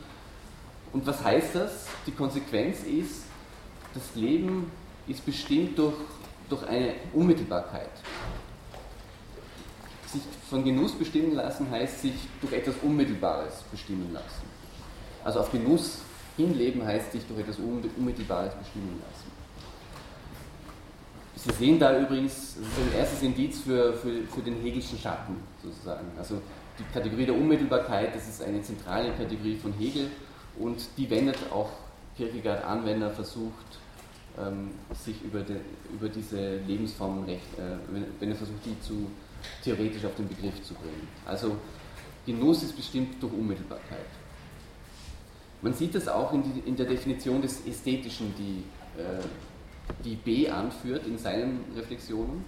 [0.95, 1.88] Und was heißt das?
[2.08, 3.25] Die Konsequenz ist,
[3.93, 4.71] das Leben
[5.08, 5.93] ist bestimmt durch
[6.49, 7.89] durch eine Unmittelbarkeit.
[10.08, 14.43] Sich von Genuss bestimmen lassen heißt sich durch etwas Unmittelbares bestimmen lassen.
[15.23, 15.99] Also auf Genuss
[16.38, 19.31] hinleben heißt sich durch etwas Unmittelbares bestimmen lassen.
[21.36, 25.36] Sie sehen da übrigens, das ist ein erstes Indiz für, für, für den Hegelschen Schatten
[25.62, 26.08] sozusagen.
[26.17, 26.41] Also
[26.79, 30.10] die Kategorie der Unmittelbarkeit, das ist eine zentrale Kategorie von Hegel
[30.59, 31.69] und die wendet auch
[32.17, 33.79] Kierkegaard an, wenn er versucht,
[34.37, 35.57] ähm, sich über, de,
[35.93, 37.77] über diese Lebensformen recht, äh,
[38.19, 39.09] wenn, er versucht, die zu
[39.63, 41.07] theoretisch auf den Begriff zu bringen.
[41.25, 41.57] Also
[42.25, 44.07] Genuss ist bestimmt durch Unmittelbarkeit.
[45.61, 48.63] Man sieht das auch in, die, in der Definition des Ästhetischen, die,
[48.99, 49.23] äh,
[50.03, 52.45] die B anführt in seinen Reflexionen.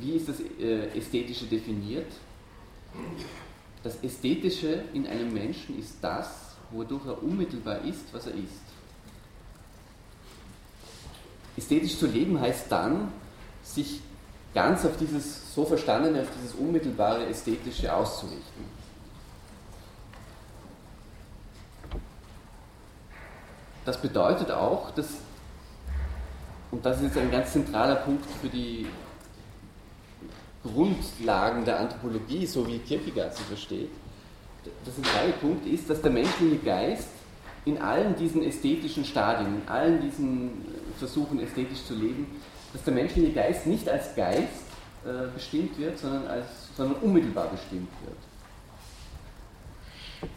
[0.00, 2.10] Wie ist das äh, Ästhetische definiert?
[3.84, 8.64] Das Ästhetische in einem Menschen ist das, wodurch er unmittelbar ist, was er ist.
[11.56, 13.12] Ästhetisch zu leben heißt dann,
[13.62, 14.00] sich
[14.52, 18.74] ganz auf dieses so verstandene, auf dieses unmittelbare Ästhetische auszurichten.
[23.84, 25.08] das bedeutet auch, dass,
[26.70, 28.86] und das ist jetzt ein ganz zentraler Punkt für die
[30.64, 33.90] Grundlagen der Anthropologie, so wie Kierkegaard sie versteht,
[34.64, 37.08] der zentrale Punkt ist, dass der menschliche Geist
[37.66, 40.64] in allen diesen ästhetischen Stadien, in allen diesen
[40.98, 42.26] Versuchen ästhetisch zu leben,
[42.72, 44.64] dass der menschliche Geist nicht als Geist
[45.04, 46.46] äh, bestimmt wird, sondern, als,
[46.76, 48.16] sondern unmittelbar bestimmt wird.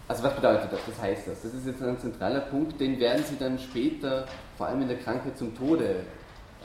[0.08, 0.80] Also was bedeutet das?
[0.88, 1.42] Was heißt das?
[1.42, 4.98] Das ist jetzt ein zentraler Punkt, den werden Sie dann später, vor allem in der
[4.98, 6.04] Krankheit zum Tode,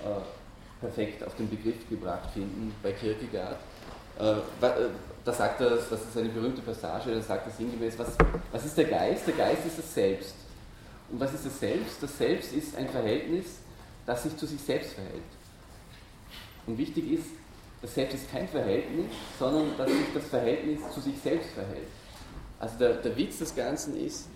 [0.05, 0.42] äh,
[0.83, 3.57] perfekt auf den Begriff gebracht finden bei Kierkegaard.
[4.19, 4.89] Äh, äh,
[5.25, 8.17] da sagt er, das ist eine berühmte Passage, da sagt er sinngemäß, was,
[8.51, 9.27] was ist der Geist?
[9.27, 10.35] Der Geist ist das Selbst.
[11.11, 12.03] Und was ist das Selbst?
[12.03, 13.47] Das Selbst ist ein Verhältnis,
[14.05, 15.23] das sich zu sich selbst verhält.
[16.67, 17.27] Und wichtig ist,
[17.81, 19.07] das Selbst ist kein Verhältnis,
[19.39, 21.89] sondern dass sich das Verhältnis zu sich selbst verhält.
[22.59, 24.29] Also der, der Witz des Ganzen ist,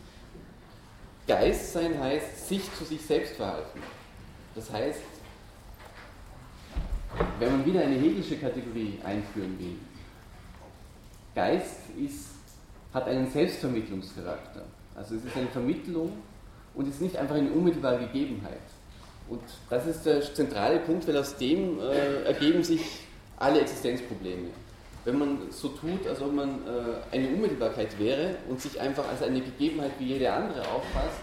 [1.26, 3.82] Geist sein heißt sich zu sich selbst verhalten.
[4.54, 5.00] Das heißt,
[7.38, 9.77] wenn man wieder eine hegelische Kategorie einführen will,
[11.35, 12.31] Geist ist,
[12.95, 14.64] hat einen Selbstvermittlungscharakter.
[14.95, 16.12] Also es ist eine Vermittlung
[16.75, 18.61] und ist nicht einfach eine unmittelbare Gegebenheit.
[19.29, 22.81] Und das ist der zentrale Punkt, weil aus dem äh, ergeben sich
[23.37, 24.49] alle Existenzprobleme.
[25.05, 29.23] Wenn man so tut, als ob man äh, eine Unmittelbarkeit wäre und sich einfach als
[29.23, 31.21] eine Gegebenheit wie jede andere auffasst,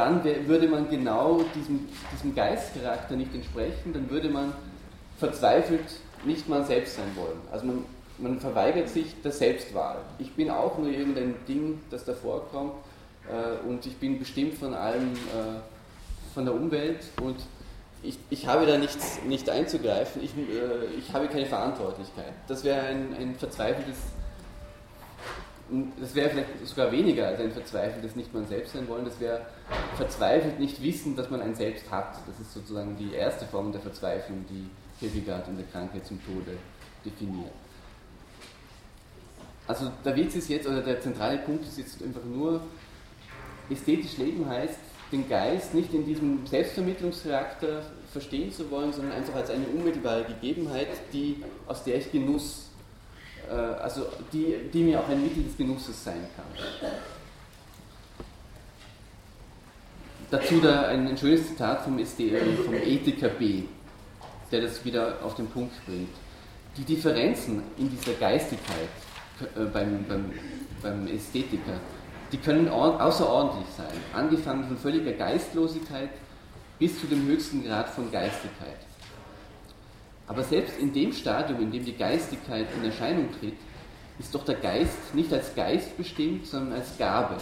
[0.00, 4.52] dann würde man genau diesem, diesem Geistcharakter nicht entsprechen, dann würde man
[5.18, 5.84] verzweifelt
[6.24, 7.38] nicht man selbst sein wollen.
[7.50, 7.84] Also man,
[8.18, 9.98] man verweigert sich der Selbstwahl.
[10.18, 12.72] Ich bin auch nur irgendein Ding, das da vorkommt
[13.28, 15.60] äh, und ich bin bestimmt von allem, äh,
[16.34, 17.36] von der Umwelt und
[18.02, 22.32] ich, ich habe da nichts, nicht einzugreifen, ich, äh, ich habe keine Verantwortlichkeit.
[22.48, 23.98] Das wäre ein, ein verzweifeltes,
[26.00, 29.42] das wäre vielleicht sogar weniger als ein verzweifeltes nicht man selbst sein wollen, das wäre
[29.96, 32.16] verzweifelt nicht wissen, dass man ein Selbst hat.
[32.26, 36.56] Das ist sozusagen die erste Form der Verzweiflung, die Kierkegaard in der Krankheit zum Tode
[37.04, 37.52] definiert.
[39.66, 42.60] Also der Witz ist jetzt, oder der zentrale Punkt ist jetzt einfach nur,
[43.70, 44.78] ästhetisch leben heißt,
[45.12, 50.88] den Geist nicht in diesem Selbstvermittlungscharakter verstehen zu wollen, sondern einfach als eine unmittelbare Gegebenheit,
[51.12, 52.69] die, aus der ich Genuss,
[53.54, 56.90] also die, die mir auch ein Mittel des Genusses sein kann.
[60.30, 63.64] Dazu da ein, ein schönes Zitat vom, vom Ethiker B
[64.50, 66.10] der das wieder auf den Punkt bringt.
[66.76, 68.88] Die Differenzen in dieser Geistigkeit
[69.56, 70.32] äh, beim, beim,
[70.82, 71.80] beim Ästhetiker,
[72.32, 76.10] die können außerordentlich sein, angefangen von völliger Geistlosigkeit
[76.78, 78.76] bis zu dem höchsten Grad von Geistigkeit.
[80.30, 83.56] Aber selbst in dem Stadium, in dem die Geistigkeit in Erscheinung tritt,
[84.20, 87.36] ist doch der Geist nicht als Geist bestimmt, sondern als Gabe.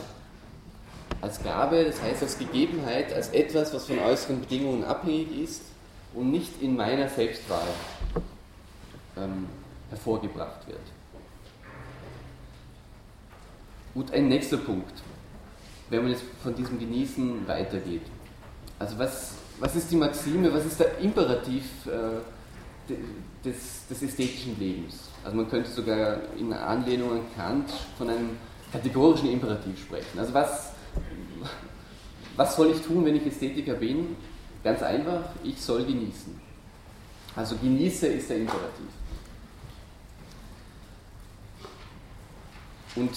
[1.21, 5.65] Als Gabe, das heißt als Gegebenheit, als etwas, was von äußeren Bedingungen abhängig ist
[6.15, 7.69] und nicht in meiner Selbstwahl
[9.19, 9.49] ähm,
[9.91, 10.81] hervorgebracht wird.
[13.93, 14.95] Gut, ein nächster Punkt,
[15.91, 18.07] wenn man jetzt von diesem Genießen weitergeht.
[18.79, 22.23] Also was, was ist die Maxime, was ist der Imperativ äh,
[23.45, 25.09] des, des ästhetischen Lebens?
[25.25, 28.31] Also man könnte sogar in Anlehnung an Kant von einem
[28.73, 30.19] kategorischen Imperativ sprechen.
[30.19, 30.73] Also was,
[32.37, 34.17] was soll ich tun, wenn ich Ästhetiker bin?
[34.63, 36.41] Ganz einfach, ich soll genießen.
[37.37, 38.87] Also genieße ist der Imperativ.
[42.97, 43.11] Und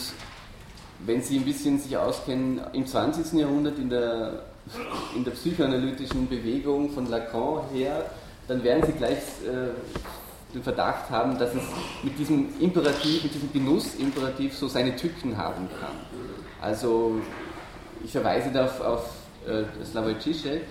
[1.06, 3.40] wenn Sie ein bisschen sich auskennen, im 20.
[3.40, 4.44] Jahrhundert in der,
[5.16, 8.06] in der psychoanalytischen Bewegung von Lacan her,
[8.52, 11.64] dann werden Sie gleich äh, den Verdacht haben, dass es
[12.04, 15.96] mit diesem Imperativ, mit diesem Genussimperativ so seine Tücken haben kann.
[16.60, 17.22] Also
[18.04, 19.10] ich verweise da auf, auf
[19.48, 20.64] äh, Slavoj Žižek,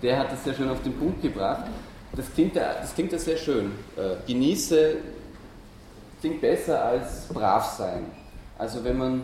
[0.00, 1.64] der hat das sehr schön auf den Punkt gebracht.
[2.14, 3.72] Das klingt ja, das klingt ja sehr schön.
[3.96, 4.98] Äh, genieße
[6.20, 8.06] klingt besser als brav sein.
[8.56, 9.22] Also wenn man,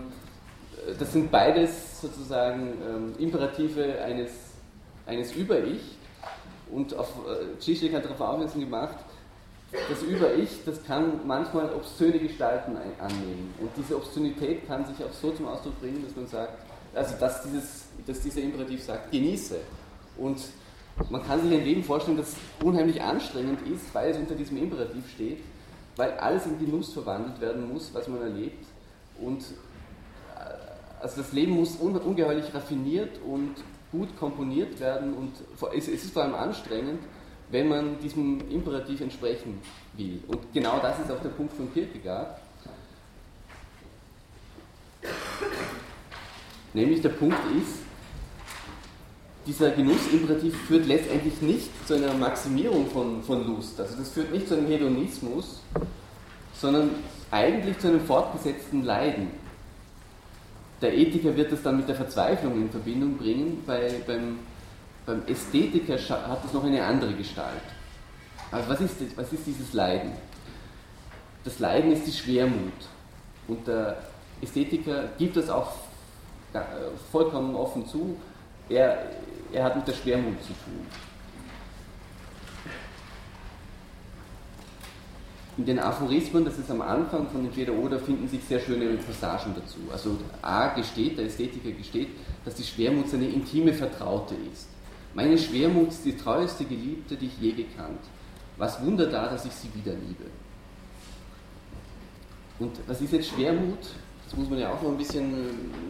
[0.85, 4.33] äh, das sind beides sozusagen ähm, Imperative eines,
[5.07, 5.99] eines Über-Ich.
[6.75, 8.97] Und auf, äh, Zizek hat darauf aufmerksam gemacht,
[9.89, 13.55] das Über-Ich, das kann manchmal obszöne Gestalten annehmen.
[13.61, 16.59] Und diese Obszönität kann sich auch so zum Ausdruck bringen, dass man sagt,
[16.93, 19.57] also dass, dieses, dass dieser Imperativ sagt, genieße.
[20.17, 20.41] Und
[21.11, 25.09] man kann sich ein Leben vorstellen, das unheimlich anstrengend ist, weil es unter diesem Imperativ
[25.11, 25.39] steht,
[25.95, 28.67] weil alles in Genuss verwandelt werden muss, was man erlebt.
[29.21, 33.55] Und äh, also das Leben muss ungeheuerlich raffiniert und
[33.95, 35.33] gut komponiert werden und
[35.77, 37.01] es ist vor allem anstrengend,
[37.51, 39.61] wenn man diesem Imperativ entsprechen
[39.97, 40.21] will.
[40.27, 42.39] Und genau das ist auch der Punkt von Kierkegaard.
[46.73, 47.79] Nämlich der Punkt ist,
[49.47, 53.79] dieser Genussimperativ führt letztendlich nicht zu einer Maximierung von, von Lust.
[53.79, 55.61] Also das führt nicht zu einem Hedonismus,
[56.55, 56.91] sondern
[57.31, 59.44] eigentlich zu einem fortgesetzten Leiden.
[60.81, 64.39] Der Ethiker wird das dann mit der Verzweiflung in Verbindung bringen, bei, beim,
[65.07, 65.95] beim Ästhetiker
[66.29, 67.63] hat es noch eine andere Gestalt.
[68.51, 70.13] Also was ist, was ist dieses Leiden?
[71.45, 72.73] Das Leiden ist die Schwermut.
[73.49, 73.97] Und der
[74.41, 75.73] Ästhetiker gibt das auch
[77.11, 78.17] vollkommen offen zu.
[78.69, 79.07] Er,
[79.53, 80.87] er hat mit der Schwermut zu tun.
[85.57, 89.55] In den Aphorismen, das ist am Anfang von Entweder oder, finden sich sehr schöne Passagen
[89.55, 89.79] dazu.
[89.93, 92.09] Also A gesteht, der Ästhetiker gesteht,
[92.45, 94.69] dass die Schwermut seine intime Vertraute ist.
[95.15, 98.01] Meine Schwermut ist die treueste Geliebte, die ich je gekannt.
[98.57, 100.25] Was Wunder da, dass ich sie wieder liebe.
[102.59, 103.79] Und was ist jetzt Schwermut?
[104.25, 105.33] Das muss man ja auch noch ein bisschen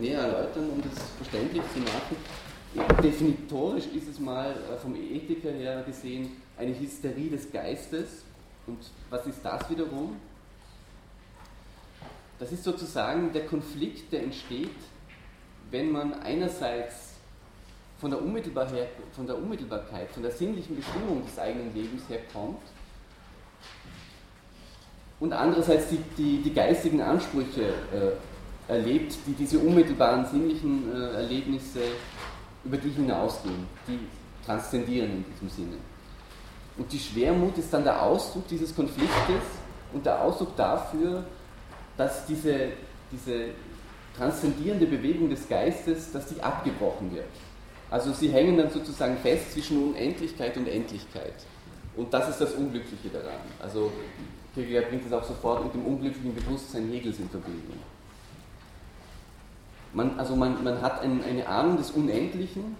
[0.00, 2.16] näher erläutern, um das verständlich zu machen.
[3.02, 8.23] Definitorisch ist es mal äh, vom Ethiker her gesehen eine Hysterie des Geistes,
[8.66, 8.78] und
[9.10, 10.16] was ist das wiederum?
[12.38, 14.74] Das ist sozusagen der Konflikt, der entsteht,
[15.70, 17.14] wenn man einerseits
[18.00, 22.60] von der, Unmittelbarkeit, von der Unmittelbarkeit, von der sinnlichen Bestimmung des eigenen Lebens herkommt
[25.20, 31.80] und andererseits die, die, die geistigen Ansprüche äh, erlebt, die diese unmittelbaren sinnlichen äh, Erlebnisse
[32.64, 33.98] über die hinausgehen, die
[34.44, 35.76] transzendieren in diesem Sinne.
[36.76, 39.42] Und die Schwermut ist dann der Ausdruck dieses Konfliktes
[39.92, 41.24] und der Ausdruck dafür,
[41.96, 42.70] dass diese,
[43.12, 43.50] diese
[44.16, 47.26] transzendierende Bewegung des Geistes, dass die abgebrochen wird.
[47.90, 51.34] Also sie hängen dann sozusagen fest zwischen Unendlichkeit und Endlichkeit.
[51.96, 53.38] Und das ist das Unglückliche daran.
[53.62, 53.92] Also
[54.54, 57.78] Kierkegaard bringt es auch sofort mit dem unglücklichen Bewusstsein Hegels in Verbindung.
[59.92, 62.76] Man, also man, man hat ein, eine Ahnung des Unendlichen,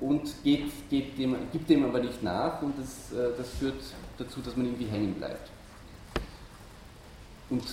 [0.00, 3.82] und geht, geht dem, gibt dem aber nicht nach und das, äh, das führt
[4.16, 5.50] dazu, dass man irgendwie hängen bleibt.
[7.50, 7.64] Und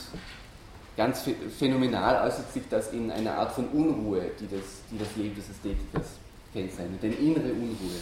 [0.97, 1.23] ganz
[1.57, 5.49] phänomenal äußert sich das in einer Art von Unruhe, die das, die das Leben des
[5.49, 6.07] Ästhetikers
[6.53, 7.99] kennzeichnet, eine innere Unruhe.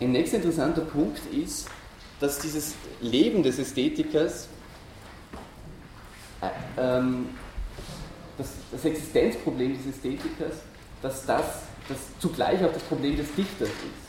[0.00, 1.68] Ein nächster interessanter Punkt ist,
[2.20, 4.48] dass dieses Leben des Ästhetikers
[6.42, 7.28] äh, ähm,
[8.38, 10.56] das, das Existenzproblem des Ästhetikers,
[11.02, 11.44] dass das,
[11.88, 14.04] das zugleich auch das Problem des Dichters ist.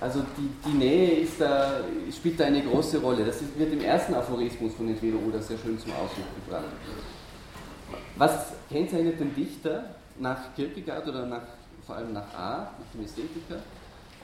[0.00, 3.24] Also die, die Nähe da, spielt da eine große Rolle.
[3.24, 6.64] Das wird im ersten Aphorismus von Entweder oder sehr schön zum Ausdruck gebracht.
[8.16, 11.42] Was kennzeichnet den Dichter nach Kierkegaard oder nach,
[11.86, 13.60] vor allem nach A, nach dem Ästhetiker?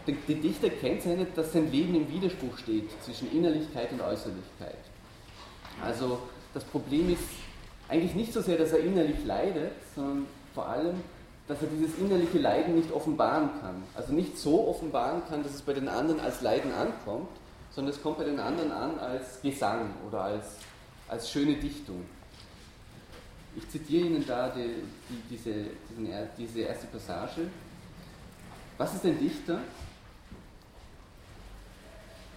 [0.07, 4.79] Der Dichter kennzeichnet, dass sein Leben im Widerspruch steht zwischen Innerlichkeit und Äußerlichkeit.
[5.85, 6.19] Also
[6.55, 7.23] das Problem ist,
[7.89, 10.97] eigentlich nicht so sehr, dass er innerlich leidet, sondern vor allem,
[11.47, 13.83] dass er dieses innerliche Leiden nicht offenbaren kann.
[13.95, 17.29] Also nicht so offenbaren kann, dass es bei den anderen als Leiden ankommt,
[17.71, 20.57] sondern es kommt bei den anderen an als Gesang oder als,
[21.09, 22.05] als schöne Dichtung.
[23.57, 25.53] Ich zitiere Ihnen da die, die, diese,
[25.91, 27.49] diesen, diese erste Passage.
[28.77, 29.61] Was ist ein Dichter?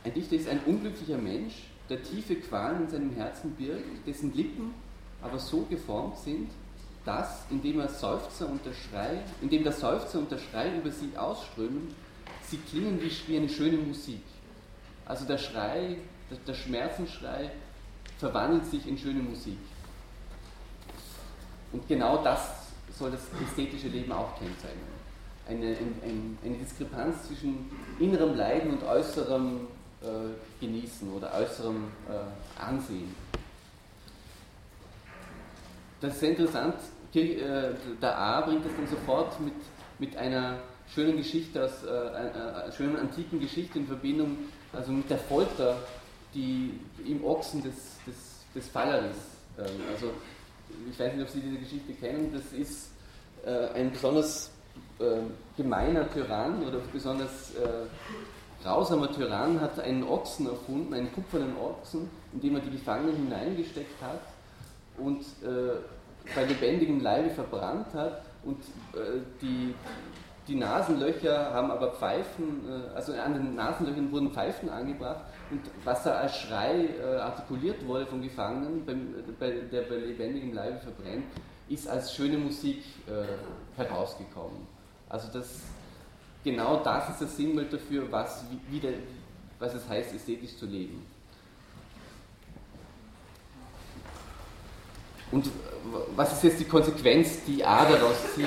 [0.03, 1.53] Ein Dichter ist ein unglücklicher Mensch,
[1.89, 4.73] der tiefe Qualen in seinem Herzen birgt, dessen Lippen
[5.21, 6.49] aber so geformt sind,
[7.05, 11.17] dass, indem er Seufzer und der Schrei, indem der Seufzer und der Schrei über sie
[11.17, 11.95] ausströmen,
[12.47, 14.21] sie klingen wie, eine schöne Musik.
[15.05, 15.97] Also der Schrei,
[16.29, 17.51] der, der Schmerzensschrei
[18.17, 19.57] verwandelt sich in schöne Musik.
[21.71, 22.51] Und genau das
[22.97, 25.01] soll das ästhetische Leben auch kennzeichnen.
[25.47, 29.67] Eine, ein, eine Diskrepanz zwischen innerem Leiden und äußerem
[30.01, 30.05] äh,
[30.59, 33.15] Genießen oder äußerem äh, Ansehen.
[36.01, 36.75] Das ist sehr interessant.
[37.13, 39.53] Äh, der A bringt das dann sofort mit,
[39.99, 40.57] mit einer
[40.93, 44.37] schönen Geschichte aus, äh, einer äh, schönen antiken Geschichte in Verbindung,
[44.73, 45.77] also mit der Folter,
[46.33, 48.15] die im Ochsen des, des,
[48.55, 49.17] des Phalaris.
[49.59, 50.11] Ähm, also,
[50.89, 52.91] ich weiß nicht, ob Sie diese Geschichte kennen, das ist
[53.75, 54.51] ein besonders
[54.99, 55.03] äh,
[55.57, 57.51] gemeiner Tyrann oder besonders
[58.61, 63.99] grausamer Tyrann hat einen Ochsen erfunden, einen kupfernen Ochsen, in dem er die Gefangenen hineingesteckt
[63.99, 64.21] hat
[64.97, 65.77] und äh,
[66.35, 68.59] bei lebendigem Leibe verbrannt hat und
[68.93, 69.73] äh, die,
[70.47, 76.03] die Nasenlöcher haben aber Pfeifen, äh, also an den Nasenlöchern wurden Pfeifen angebracht und was
[76.03, 81.25] da als Schrei äh, artikuliert wurde von Gefangenen, beim, bei, der bei lebendigem Leibe verbrennt,
[81.69, 84.67] ist als schöne Musik äh, herausgekommen.
[85.09, 85.61] Also das,
[86.43, 88.93] genau das ist das Sinnbild dafür, was, wie, wie der,
[89.59, 91.05] was es heißt, ästhetisch zu leben.
[95.31, 95.49] Und
[96.15, 98.45] was ist jetzt die Konsequenz, die A daraus zieht?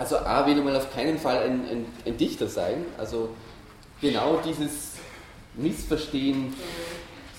[0.00, 3.28] also A will mal auf keinen Fall ein, ein, ein Dichter sein, also
[4.00, 4.94] genau dieses
[5.54, 6.54] Missverstehen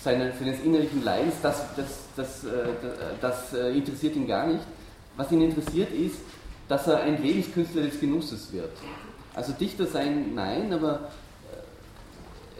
[0.04, 2.50] seines, seines innerlichen Leidens, das, das, das, äh,
[3.20, 4.64] das, äh, interessiert ihn gar nicht.
[5.18, 6.20] Was ihn interessiert ist,
[6.68, 8.78] dass er ein Lebenskünstler des Genusses wird.
[9.34, 11.10] Also Dichter sein, nein, aber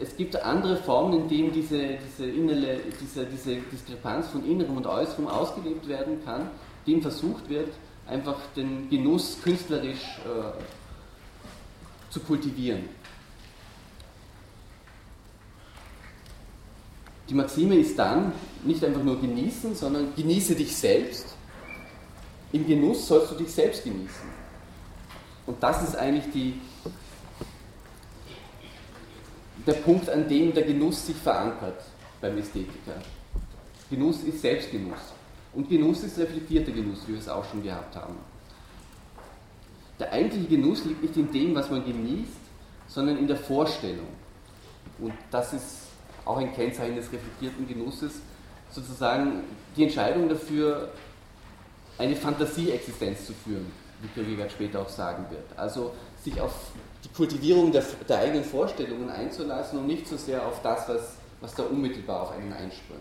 [0.02, 4.86] es gibt andere Formen, in denen diese, diese, innere, diese, diese Diskrepanz von Innerem und
[4.86, 6.50] Äußerem ausgelebt werden kann,
[6.86, 7.72] dem versucht wird,
[8.06, 12.88] einfach den Genuss künstlerisch äh, zu kultivieren.
[17.28, 18.32] Die Maxime ist dann
[18.64, 21.36] nicht einfach nur genießen, sondern genieße dich selbst.
[22.50, 24.28] Im Genuss sollst du dich selbst genießen.
[25.46, 26.60] Und das ist eigentlich die,
[29.66, 31.82] der Punkt, an dem der Genuss sich verankert
[32.20, 32.94] beim Ästhetiker.
[33.90, 35.12] Genuss ist Selbstgenuss.
[35.54, 38.16] Und Genuss ist reflektierter Genuss, wie wir es auch schon gehabt haben.
[39.98, 42.32] Der eigentliche Genuss liegt nicht in dem, was man genießt,
[42.88, 44.08] sondern in der Vorstellung.
[44.98, 45.88] Und das ist
[46.24, 48.20] auch ein Kennzeichen des reflektierten Genusses,
[48.70, 49.44] sozusagen
[49.76, 50.90] die Entscheidung dafür,
[51.98, 55.44] eine Fantasieexistenz zu führen, wie Kierkegaard später auch sagen wird.
[55.56, 55.92] Also
[56.22, 56.72] sich auf
[57.16, 61.64] Kultivierung der, der, eigenen Vorstellungen einzulassen und nicht so sehr auf das, was, was da
[61.64, 63.00] unmittelbar auf einen einströmt.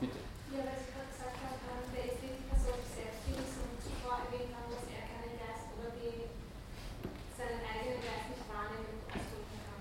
[0.00, 0.18] Bitte.
[0.52, 4.52] Ja, weil Sie gerade gesagt haben, der Ästhetiker soll sich selbst genießen und zuvor erwähnt
[4.52, 6.28] haben, dass er keinen Geist oder die,
[7.32, 9.80] seinen eigenen Geist nicht wahrnehmen und ausdrücken kann.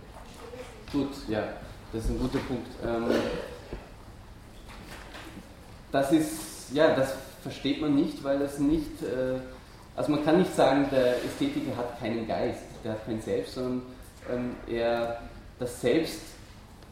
[0.96, 1.44] Gut, ja.
[1.92, 2.72] Das ist ein guter Punkt.
[2.84, 3.06] Ähm,
[5.92, 7.14] das ist, ja, das
[7.44, 9.40] versteht man nicht, weil das nicht, äh,
[9.96, 13.82] also man kann nicht sagen, der Ästhetiker hat keinen Geist, der hat kein Selbst, sondern
[14.32, 15.22] ähm, er,
[15.60, 16.20] das Selbst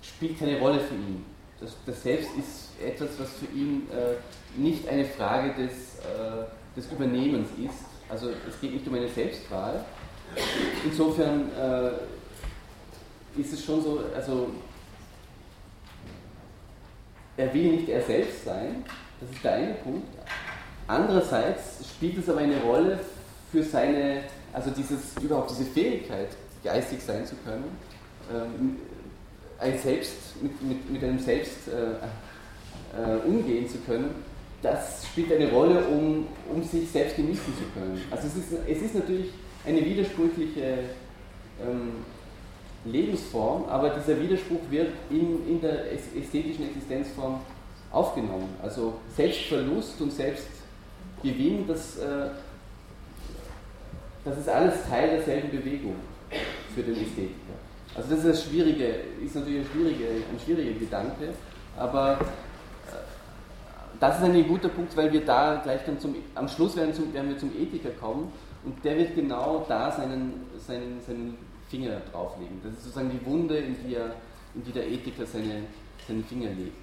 [0.01, 1.25] spielt keine Rolle für ihn.
[1.59, 6.91] Das, das Selbst ist etwas, was für ihn äh, nicht eine Frage des, äh, des
[6.91, 7.85] Übernehmens ist.
[8.09, 9.85] Also es geht nicht um eine Selbstwahl.
[10.85, 11.49] Insofern
[13.37, 14.49] ist es schon so, also
[17.37, 18.83] er will nicht er selbst sein,
[19.19, 20.07] das ist der eine Punkt.
[20.87, 22.99] Andererseits spielt es aber eine Rolle
[23.51, 24.23] für seine,
[24.53, 26.29] also dieses, überhaupt diese Fähigkeit,
[26.63, 27.65] geistig sein zu können,
[28.33, 28.77] ähm,
[29.59, 31.93] ein Selbst, mit, mit, mit einem Selbst äh,
[32.97, 34.15] äh, umgehen zu können,
[34.61, 37.99] das spielt eine Rolle, um, um sich selbst genießen zu können.
[38.11, 39.31] Also es ist, es ist natürlich
[39.65, 40.79] eine widersprüchliche
[41.61, 42.05] ähm,
[42.85, 47.41] Lebensform, aber dieser Widerspruch wird in, in der ästhetischen Existenzform
[47.91, 48.49] aufgenommen.
[48.61, 52.29] Also Selbstverlust und Selbstgewinn, das, äh,
[54.23, 55.95] das ist alles Teil derselben Bewegung
[56.73, 57.53] für den Ästhetiker.
[57.95, 58.85] Also das ist, das Schwierige,
[59.23, 61.33] ist natürlich ein schwieriger, ein schwieriger Gedanke,
[61.77, 62.95] aber äh,
[63.99, 67.13] das ist ein guter Punkt, weil wir da gleich dann zum, am Schluss werden, zum,
[67.13, 68.31] werden wir zum Ethiker kommen
[68.63, 71.37] und der wird genau da seinen, seinen, seinen
[71.69, 72.61] Finger drauflegen.
[72.63, 74.15] Das ist sozusagen die Wunde, in die, er,
[74.55, 75.63] in die der Ethiker seine,
[76.07, 76.80] seinen Finger legt.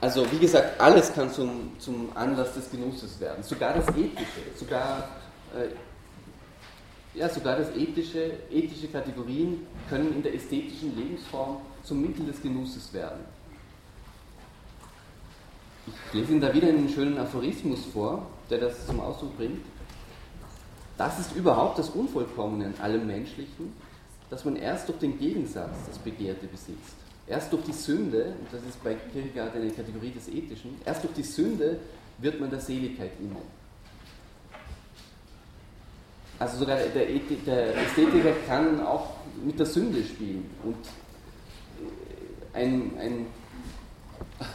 [0.00, 3.42] Also wie gesagt, alles kann zum, zum Anlass des Genusses werden.
[3.42, 5.08] Sogar das Ethische, sogar,
[5.54, 12.40] äh, ja, sogar das Ethische, ethische Kategorien können in der ästhetischen Lebensform zum Mittel des
[12.40, 13.24] Genusses werden.
[15.86, 19.64] Ich lese Ihnen da wieder einen schönen Aphorismus vor, der das zum Ausdruck bringt.
[20.96, 23.72] Das ist überhaupt das Unvollkommene in allem Menschlichen,
[24.30, 26.97] dass man erst durch den Gegensatz das Begehrte besitzt.
[27.28, 31.14] Erst durch die Sünde, und das ist bei Kierkegaard eine Kategorie des Ethischen, erst durch
[31.14, 31.78] die Sünde
[32.18, 33.36] wird man der Seligkeit inne.
[36.38, 40.76] Also sogar der, der Ästhetiker kann auch mit der Sünde spielen und
[42.54, 43.26] ein, ein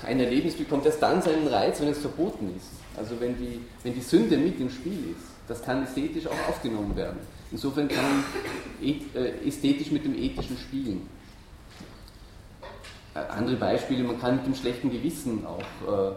[0.05, 2.69] ein Erlebnis bekommt erst dann seinen Reiz, wenn es verboten ist.
[2.97, 5.27] Also wenn die, wenn die Sünde mit im Spiel ist.
[5.47, 7.17] Das kann ästhetisch auch aufgenommen werden.
[7.51, 8.23] Insofern kann man
[8.81, 11.01] äh, ästhetisch mit dem Ethischen spielen.
[13.15, 16.13] Äh, andere Beispiele, man kann mit dem schlechten Gewissen auch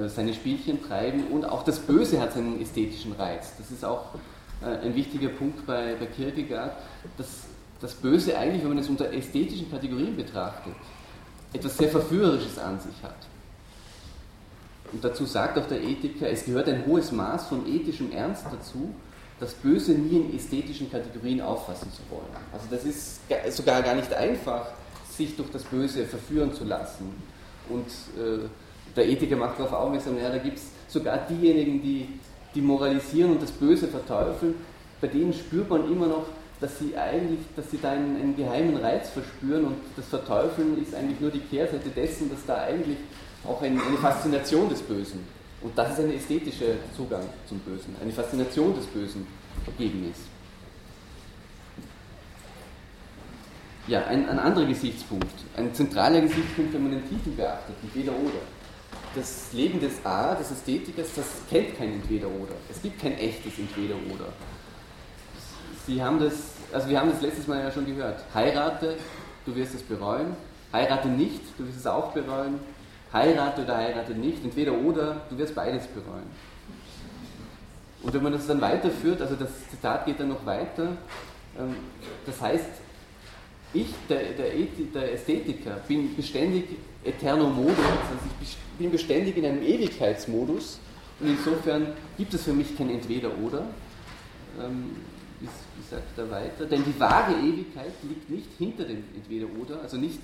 [0.00, 3.52] äh, seine Spielchen treiben und auch das Böse hat seinen ästhetischen Reiz.
[3.58, 4.06] Das ist auch
[4.62, 6.72] ein wichtiger Punkt bei, bei Kierkegaard,
[7.16, 7.44] dass
[7.80, 10.72] das Böse eigentlich, wenn man es unter ästhetischen Kategorien betrachtet,
[11.52, 13.14] etwas sehr Verführerisches an sich hat.
[14.92, 18.94] Und dazu sagt auch der Ethiker, es gehört ein hohes Maß von ethischem Ernst dazu,
[19.40, 22.24] das Böse nie in ästhetischen Kategorien auffassen zu wollen.
[22.52, 23.20] Also das ist
[23.56, 24.68] sogar gar nicht einfach,
[25.16, 27.14] sich durch das Böse verführen zu lassen.
[27.68, 27.86] Und
[28.20, 28.48] äh,
[28.96, 32.08] der Ethiker macht darauf aufmerksam, ja, da gibt es sogar diejenigen, die,
[32.54, 34.54] die moralisieren und das Böse verteufeln,
[35.00, 36.26] bei denen spürt man immer noch,
[36.60, 40.94] dass sie eigentlich, dass sie da einen, einen, geheimen Reiz verspüren und das Verteufeln ist
[40.94, 42.96] eigentlich nur die Kehrseite dessen, dass da eigentlich
[43.44, 45.20] auch ein, eine Faszination des Bösen
[45.60, 49.26] und das ist ein ästhetischer Zugang zum Bösen, eine Faszination des Bösen
[49.66, 50.33] gegeben ist.
[53.86, 58.40] Ja, ein, ein anderer Gesichtspunkt, ein zentraler Gesichtspunkt, wenn man den Titel beachtet, entweder oder.
[59.14, 62.54] Das Leben des A, des Ästhetikers, das kennt kein Entweder oder.
[62.70, 64.32] Es gibt kein echtes Entweder oder.
[65.86, 66.34] Sie haben das,
[66.72, 68.24] also wir haben das letztes Mal ja schon gehört.
[68.32, 68.96] Heirate,
[69.44, 70.34] du wirst es bereuen.
[70.72, 72.58] Heirate nicht, du wirst es auch bereuen.
[73.12, 76.26] Heirate oder heirate nicht, entweder oder, du wirst beides bereuen.
[78.02, 80.88] Und wenn man das dann weiterführt, also das Zitat geht dann noch weiter,
[81.58, 81.76] ähm,
[82.26, 82.66] das heißt,
[83.74, 84.50] ich, der, der,
[84.94, 86.64] der Ästhetiker, bin beständig
[87.04, 90.78] eterno modus, also ich bin beständig in einem Ewigkeitsmodus
[91.20, 93.66] und insofern gibt es für mich kein Entweder-Oder.
[94.60, 94.90] Ähm,
[95.40, 96.64] wie sagt er weiter?
[96.66, 100.18] Denn die wahre Ewigkeit liegt nicht hinter dem Entweder-Oder, also nicht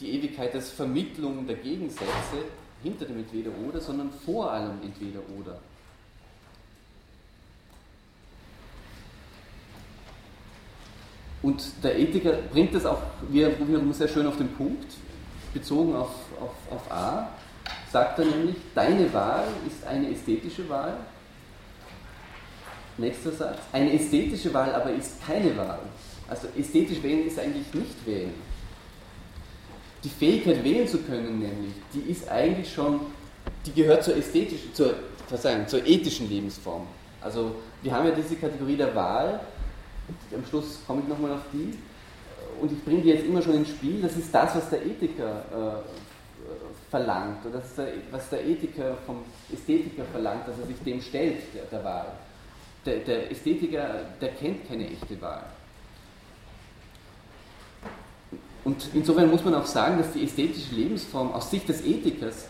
[0.00, 2.44] die Ewigkeit als Vermittlung der Gegensätze
[2.82, 5.60] hinter dem Entweder-Oder, sondern vor allem Entweder-Oder.
[11.42, 14.92] Und der Ethiker bringt das auch wiederum sehr schön auf den Punkt,
[15.54, 16.10] bezogen auf,
[16.40, 17.28] auf, auf A,
[17.92, 20.96] sagt er nämlich, deine Wahl ist eine ästhetische Wahl.
[22.96, 25.78] Nächster Satz, eine ästhetische Wahl aber ist keine Wahl.
[26.28, 28.34] Also ästhetisch wählen ist eigentlich nicht wählen.
[30.04, 33.00] Die Fähigkeit wählen zu können, nämlich, die ist eigentlich schon,
[33.64, 34.94] die gehört zur ästhetischen, zur,
[35.28, 36.86] Verzeihung, zur ethischen Lebensform.
[37.20, 39.40] Also wir haben ja diese Kategorie der Wahl,
[40.34, 41.76] am Schluss komme ich nochmal auf die.
[42.60, 44.02] Und ich bringe die jetzt immer schon ins Spiel.
[44.02, 47.44] Das ist das, was der Ethiker äh, verlangt.
[47.46, 51.84] Oder das was der Ethiker vom Ästhetiker verlangt, dass er sich dem stellt, der, der
[51.84, 52.12] Wahl.
[52.84, 55.44] Der, der Ästhetiker, der kennt keine echte Wahl.
[58.64, 62.46] Und insofern muss man auch sagen, dass die ästhetische Lebensform aus Sicht des Ethikers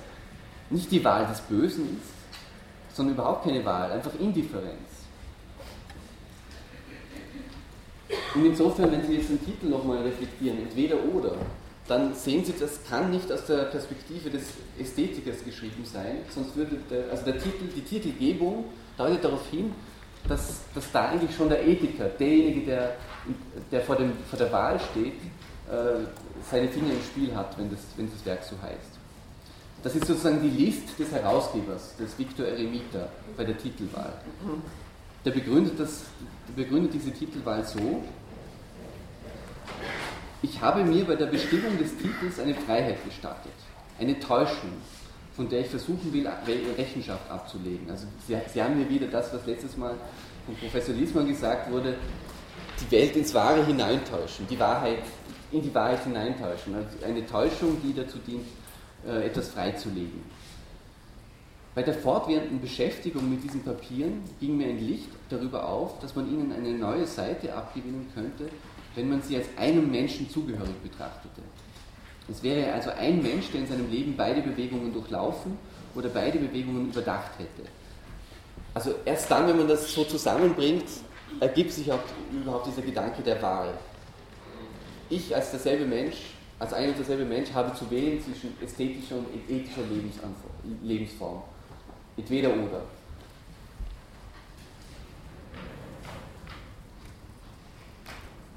[0.70, 4.97] nicht die Wahl des Bösen ist, sondern überhaupt keine Wahl, einfach Indifferenz.
[8.34, 11.36] Und insofern, wenn Sie jetzt den Titel nochmal reflektieren, entweder oder,
[11.86, 14.42] dann sehen Sie, das kann nicht aus der Perspektive des
[14.78, 18.66] Ästhetikers geschrieben sein, sonst würde der, also der Titel, die Titelgebung
[18.96, 19.72] deutet darauf hin,
[20.28, 22.96] dass, dass da eigentlich schon der Ethiker, derjenige, der,
[23.70, 25.14] der vor, dem, vor der Wahl steht,
[25.70, 26.04] äh,
[26.50, 28.98] seine Finger im Spiel hat, wenn das, wenn das Werk so heißt.
[29.82, 34.12] Das ist sozusagen die List des Herausgebers, des Victor Eremita, bei der Titelwahl.
[35.24, 36.02] Der begründet, das,
[36.48, 38.02] der begründet diese Titelwahl so,
[40.42, 43.52] ich habe mir bei der Bestimmung des Titels eine Freiheit gestattet,
[43.98, 44.72] eine Täuschung,
[45.34, 46.28] von der ich versuchen will,
[46.76, 47.90] Rechenschaft abzulegen.
[47.90, 49.94] Also Sie, Sie haben mir wieder das, was letztes Mal
[50.46, 51.96] von Professor Liesmann gesagt wurde,
[52.80, 55.02] die Welt ins Wahre hineintäuschen, die Wahrheit
[55.50, 56.74] in die Wahrheit hineintäuschen.
[56.74, 58.46] Also eine Täuschung, die dazu dient,
[59.06, 60.22] äh, etwas freizulegen.
[61.74, 66.28] Bei der fortwährenden Beschäftigung mit diesen Papieren ging mir ein Licht darüber auf, dass man
[66.28, 68.48] ihnen eine neue Seite abgewinnen könnte,
[68.94, 71.42] wenn man sie als einem Menschen zugehörig betrachtete.
[72.30, 75.56] Es wäre also ein Mensch, der in seinem Leben beide Bewegungen durchlaufen
[75.94, 77.68] oder beide Bewegungen überdacht hätte.
[78.74, 80.84] Also erst dann, wenn man das so zusammenbringt,
[81.40, 82.00] ergibt sich auch
[82.32, 83.74] überhaupt dieser Gedanke der Wahl.
[85.08, 86.16] Ich als derselbe Mensch,
[86.58, 89.82] als ein und derselbe Mensch habe zu wählen zwischen ästhetischer und ethischer
[90.82, 91.42] Lebensform.
[92.16, 92.82] Entweder oder.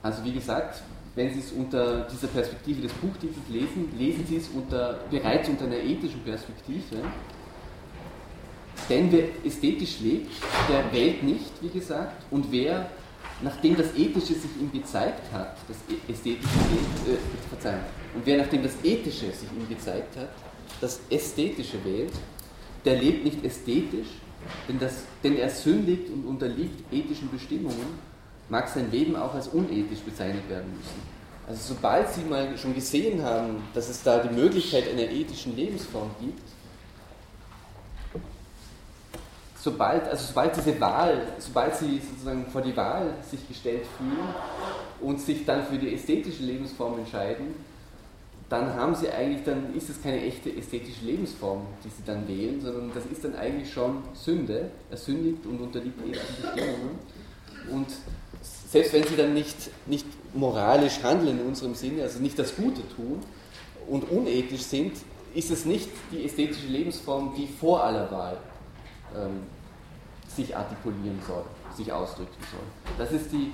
[0.04, 0.82] Also wie gesagt,
[1.16, 5.66] wenn Sie es unter dieser Perspektive des Buchtitels lesen, lesen Sie es unter, bereits unter
[5.66, 6.98] einer ethischen Perspektive.
[8.90, 10.32] Denn wer ästhetisch lebt,
[10.70, 12.90] der wählt nicht, wie gesagt, und wer,
[13.42, 15.78] nachdem das Ethische sich ihm gezeigt hat, das
[16.08, 16.48] Ästhetische,
[17.08, 17.84] äh, Verzeihung,
[18.16, 20.30] und wer, nachdem das Ethische sich ihm gezeigt hat,
[20.80, 22.14] das Ästhetische wählt,
[22.84, 24.08] der lebt nicht ästhetisch,
[24.68, 28.00] denn, das, denn er sündigt und unterliegt ethischen Bestimmungen
[28.52, 31.02] mag sein Leben auch als unethisch bezeichnet werden müssen.
[31.48, 36.12] Also sobald Sie mal schon gesehen haben, dass es da die Möglichkeit einer ethischen Lebensform
[36.20, 36.44] gibt,
[39.56, 44.36] sobald, also sobald diese Wahl, sobald Sie sozusagen vor die Wahl sich gestellt fühlen
[45.00, 47.56] und sich dann für die ästhetische Lebensform entscheiden,
[48.50, 52.60] dann haben Sie eigentlich, dann ist es keine echte ästhetische Lebensform, die Sie dann wählen,
[52.60, 57.00] sondern das ist dann eigentlich schon Sünde, ersündigt und unterliegt ethischen Bestimmungen.
[57.72, 57.88] Und
[58.72, 62.82] selbst wenn sie dann nicht, nicht moralisch handeln in unserem Sinne, also nicht das Gute
[62.96, 63.20] tun
[63.90, 64.94] und unethisch sind,
[65.34, 68.38] ist es nicht die ästhetische Lebensform, die vor aller Wahl
[69.14, 69.42] ähm,
[70.34, 71.44] sich artikulieren soll,
[71.76, 72.96] sich ausdrücken soll.
[72.98, 73.52] Das ist die,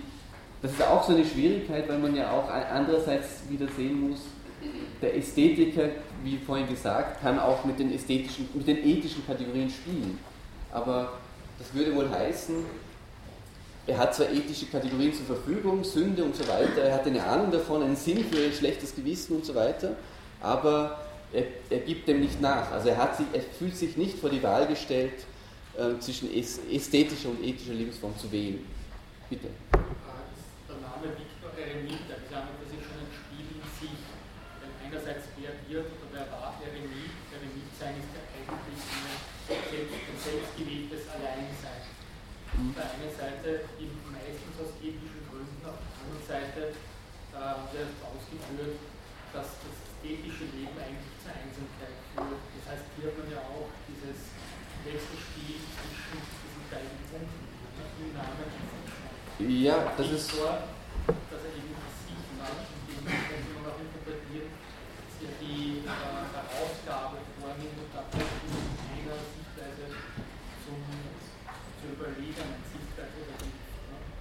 [0.62, 4.20] das ist auch so eine Schwierigkeit, weil man ja auch andererseits wieder sehen muss,
[5.02, 5.90] der Ästhetiker,
[6.24, 10.20] wie vorhin gesagt, kann auch mit den ästhetischen, mit den ethischen Kategorien spielen.
[10.72, 11.14] Aber
[11.58, 12.56] das würde wohl heißen,
[13.88, 17.52] er hat zwar ethische Kategorien zur Verfügung, Sünde und so weiter, er hat eine Ahnung
[17.52, 19.96] davon, einen Sinn für ein schlechtes Gewissen und so weiter,
[20.42, 21.00] aber
[21.32, 22.72] er, er gibt dem nicht nach.
[22.72, 25.26] Also er, sich, er fühlt sich nicht vor die Wahl gestellt,
[25.78, 28.66] äh, zwischen ästhetischer und ethischer Lebensform zu wählen.
[29.30, 29.48] Bitte.
[29.72, 34.02] Der Name Viktor Eremit, der ist an und sich schon ein Spiel in sich.
[34.58, 38.82] Denn einerseits wer wird oder wer war Eremit, Eremit sein ist ja eigentlich
[40.02, 41.86] ein selbstgewähltes Alleinsein.
[42.58, 43.70] Auf der einen Seite
[44.10, 46.74] meistens aus ethischen Gründen, auf der anderen Seite
[47.78, 48.82] äh, wird ausgeführt,
[49.34, 52.42] dass das ethische Leben eigentlich zur Einsamkeit führt.
[52.58, 54.34] Das heißt, hier hat man ja auch dieses
[54.82, 57.46] Wechselspiel zwischen diesen beiden Punkten
[58.02, 58.50] im Namen
[59.62, 60.34] Ja, das ist.
[60.34, 67.22] Dass er eben sich manchen Dingen, wenn man auch interpretiert, dass er die äh, Herausgabe
[67.38, 69.86] vornimmt und dann in einer Sichtweise
[70.66, 70.82] zum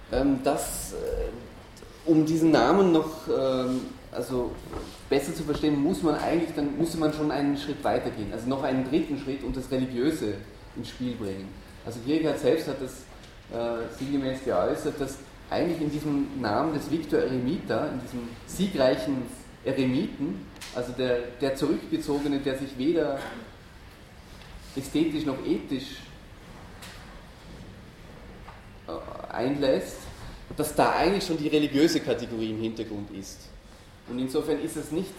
[0.09, 0.86] ähm, das, äh,
[2.07, 3.81] um diesen Namen noch ähm,
[4.11, 4.51] also
[5.09, 8.63] besser zu verstehen, muss man eigentlich, dann müsste man schon einen Schritt weitergehen, also noch
[8.63, 10.35] einen dritten Schritt und das Religiöse
[10.75, 11.47] ins Spiel bringen.
[11.85, 12.91] Also Kierkegaard selbst hat das
[13.53, 15.17] äh, sinngemäß geäußert, dass
[15.49, 19.23] eigentlich in diesem Namen des Victor Eremita, in diesem siegreichen
[19.63, 20.45] Eremiten,
[20.75, 23.19] also der, der Zurückgezogene, der sich weder
[24.75, 26.01] ästhetisch noch ethisch
[28.87, 30.06] äh, einlässt,
[30.55, 33.49] dass da eigentlich schon die religiöse Kategorie im Hintergrund ist.
[34.09, 35.13] Und insofern ist es nicht,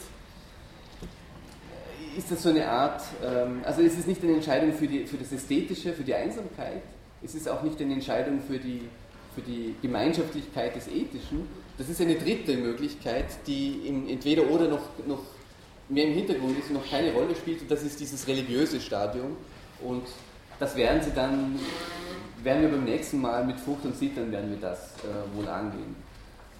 [2.16, 5.18] ist das so eine Art, ähm, also es ist nicht eine Entscheidung für, die, für
[5.18, 6.82] das Ästhetische, für die Einsamkeit,
[7.22, 8.88] es ist auch nicht eine Entscheidung für die,
[9.34, 14.82] für die Gemeinschaftlichkeit des Ethischen, das ist eine dritte Möglichkeit, die im entweder oder noch,
[15.06, 15.22] noch
[15.88, 19.36] mehr im Hintergrund ist und noch keine Rolle spielt, und das ist dieses religiöse Stadium.
[19.80, 20.02] Und
[20.58, 21.58] das werden sie dann
[22.48, 25.92] werden wir beim nächsten Mal mit Frucht und Zittern werden wir das äh, wohl angehen.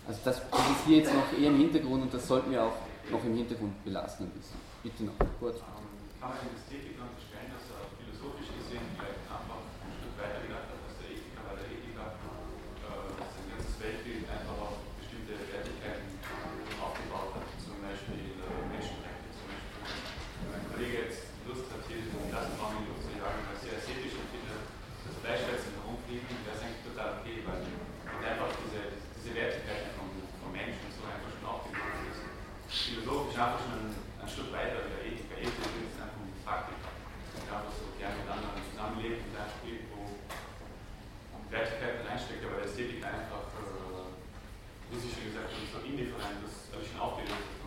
[0.05, 2.77] Also das, ist hier jetzt noch eher im Hintergrund und das sollten wir auch
[3.09, 4.61] noch im Hintergrund belassen ein bisschen.
[4.85, 5.57] Bitte noch kurz.
[5.65, 5.89] Ähm,
[6.21, 10.69] kann man in Ästhetik unterstellen, dass er philosophisch gesehen vielleicht einfach ein Stück weiter gedacht
[10.69, 12.07] hat als der Ethiker, weil der Ethiker
[12.85, 16.05] äh, sein ganzes Weltbild einfach auf bestimmte Wertigkeiten
[16.85, 19.29] aufgebaut hat, zum Beispiel äh, Menschenrechte.
[19.41, 19.89] Zum Beispiel.
[20.37, 24.21] Wenn mein Kollege jetzt Lust hat, hier den Klassenraum in zu jagen, was sehr ästhetisch
[24.21, 24.69] empfindet,
[25.09, 30.09] das Fleischschätzen herumfliegen, wäre es eigentlich total okay, weil und einfach diese, diese Wertigkeiten vom,
[30.43, 32.21] vom Menschen so einfach schon aufgebaut ist.
[32.69, 35.37] Philosophisch einfach schon ein, ein Stück weiter wie der Ethiker.
[35.39, 36.81] Ethik ist einfach eine Praktik.
[36.83, 40.01] Ich einfach so gerne mit anderen zusammenlebt und ein Spiel, wo
[41.49, 44.13] Wertigkeiten reinsteckt, aber der Ästhetik einfach, äh,
[44.93, 47.59] wie Sie schon gesagt haben, so indifferent, das habe ich schon aufgelöst.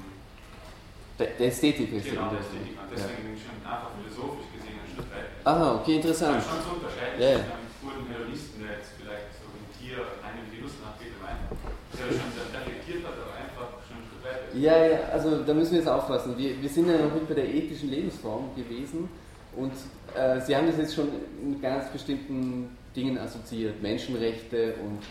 [1.42, 2.78] Der, Ästhetik ist Genau, der Ästhetik.
[2.78, 3.42] Und deswegen ja.
[3.42, 5.34] schon einfach philosophisch gesehen ein Stück weiter.
[5.42, 6.38] Aha, okay, interessant.
[6.38, 7.18] Ja, schon zu unterscheiden.
[7.18, 7.42] Ja, ja.
[7.50, 11.50] Einem guten Hedonisten, der jetzt vielleicht so ein Tier einen Genuss nachgeht, meint,
[11.98, 14.54] der schon reflektiert hat, aber einfach schon ein Stück weiter.
[14.54, 16.38] Ja, ja, also da müssen wir jetzt aufpassen.
[16.38, 19.10] Wir, wir sind ja noch nicht bei der ethischen Lebensform gewesen
[19.58, 19.74] und
[20.14, 21.10] äh, Sie haben das jetzt schon
[21.42, 25.02] mit ganz bestimmten Dingen assoziiert, Menschenrechte und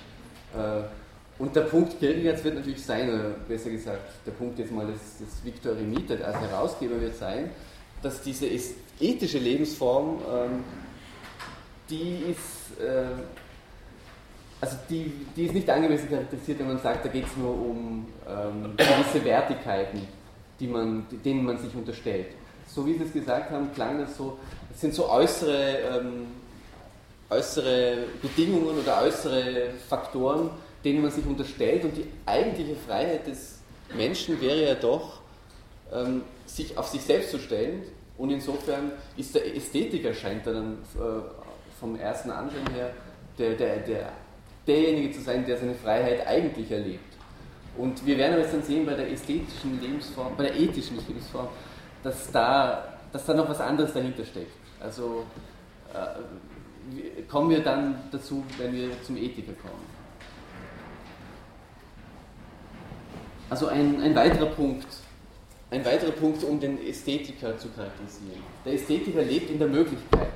[0.55, 0.87] äh,
[1.41, 5.19] und der Punkt Kierkegaards wird natürlich sein, oder besser gesagt, der Punkt jetzt mal des,
[5.19, 7.51] des Viktor Remita als Herausgeber wird sein,
[8.03, 8.47] dass diese
[9.01, 10.65] ethische Lebensform, ähm,
[11.89, 13.05] die ist, äh,
[14.61, 18.07] also die, die ist nicht angemessen charakterisiert, wenn man sagt, da geht es nur um
[18.29, 20.07] ähm, gewisse Wertigkeiten,
[20.61, 22.27] die man, denen man sich unterstellt.
[22.67, 24.39] So wie Sie es gesagt haben, klang das so,
[24.71, 26.27] das sind so äußere, ähm,
[27.31, 30.51] äußere Bedingungen oder äußere Faktoren,
[30.85, 31.85] denen man sich unterstellt.
[31.85, 33.59] Und die eigentliche Freiheit des
[33.95, 35.21] Menschen wäre ja doch,
[35.93, 37.83] ähm, sich auf sich selbst zu stellen.
[38.19, 42.93] Und insofern ist der Ästhetiker, scheint dann äh, vom ersten Ansehen her,
[43.39, 44.13] der, der, der,
[44.67, 47.11] derjenige zu sein, der seine Freiheit eigentlich erlebt.
[47.77, 51.49] Und wir werden jetzt dann sehen bei der ästhetischen Lebensform, bei der ethischen Lebensform,
[52.03, 54.53] dass da, dass da noch was anderes dahinter steckt.
[54.81, 55.25] Also
[55.95, 59.90] äh, kommen wir dann dazu, wenn wir zum Ethiker kommen.
[63.51, 64.87] Also ein, ein weiterer Punkt,
[65.73, 68.43] ein weiterer Punkt, um den Ästhetiker zu charakterisieren.
[68.65, 70.29] Der Ästhetiker lebt in der Möglichkeit,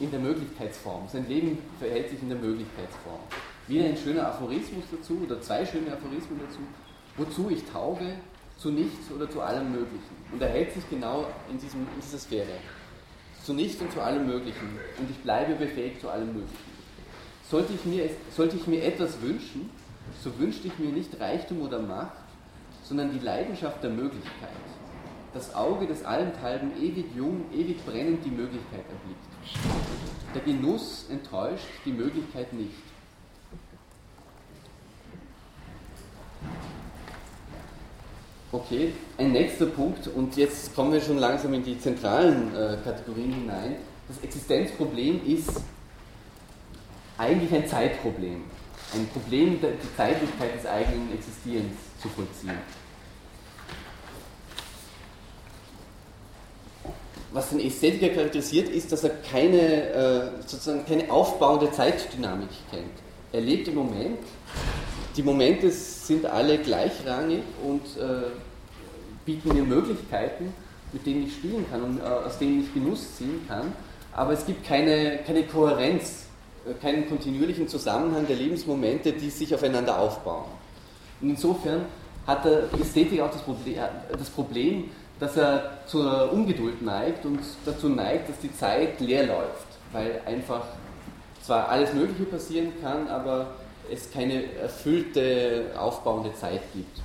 [0.00, 1.06] in der Möglichkeitsform.
[1.12, 3.20] Sein Leben verhält sich in der Möglichkeitsform.
[3.68, 6.60] Wieder ein schöner Aphorismus dazu, oder zwei schöne Aphorismen dazu.
[7.18, 8.14] Wozu ich tauge,
[8.56, 10.16] zu nichts oder zu allem Möglichen.
[10.32, 12.58] Und er hält sich genau in, diesem, in dieser Sphäre.
[13.42, 14.78] Zu nichts und zu allem Möglichen.
[14.98, 16.74] Und ich bleibe befähigt zu allem Möglichen.
[17.50, 19.68] Sollte ich mir, sollte ich mir etwas wünschen,
[20.22, 22.16] so wünschte ich mir nicht Reichtum oder Macht,
[22.84, 24.50] sondern die Leidenschaft der Möglichkeit.
[25.32, 29.64] Das Auge des Allenthalben ewig jung, ewig brennend die Möglichkeit erblickt.
[30.34, 32.70] Der Genuss enttäuscht, die Möglichkeit nicht.
[38.52, 43.32] Okay, ein nächster Punkt, und jetzt kommen wir schon langsam in die zentralen äh, Kategorien
[43.32, 43.76] hinein.
[44.06, 45.60] Das Existenzproblem ist
[47.18, 48.44] eigentlich ein Zeitproblem.
[48.94, 52.58] Ein Problem, die Zeitlichkeit des eigenen Existierens zu vollziehen.
[57.32, 62.92] Was den Ästhetiker charakterisiert, ist, dass er keine, äh, sozusagen keine aufbauende Zeitdynamik kennt.
[63.32, 64.20] Er lebt im Moment.
[65.16, 68.30] Die Momente sind alle gleichrangig und äh,
[69.24, 70.54] bieten mir Möglichkeiten,
[70.92, 73.72] mit denen ich spielen kann und äh, aus denen ich Genuss ziehen kann.
[74.12, 76.23] Aber es gibt keine, keine Kohärenz,
[76.80, 80.44] keinen kontinuierlichen Zusammenhang der Lebensmomente, die sich aufeinander aufbauen.
[81.20, 81.86] Und insofern
[82.26, 84.90] hat der Ästhetik auch das Problem, äh, das Problem,
[85.20, 90.64] dass er zur Ungeduld neigt und dazu neigt, dass die Zeit leer läuft, weil einfach
[91.42, 93.54] zwar alles Mögliche passieren kann, aber
[93.90, 97.00] es keine erfüllte, aufbauende Zeit gibt.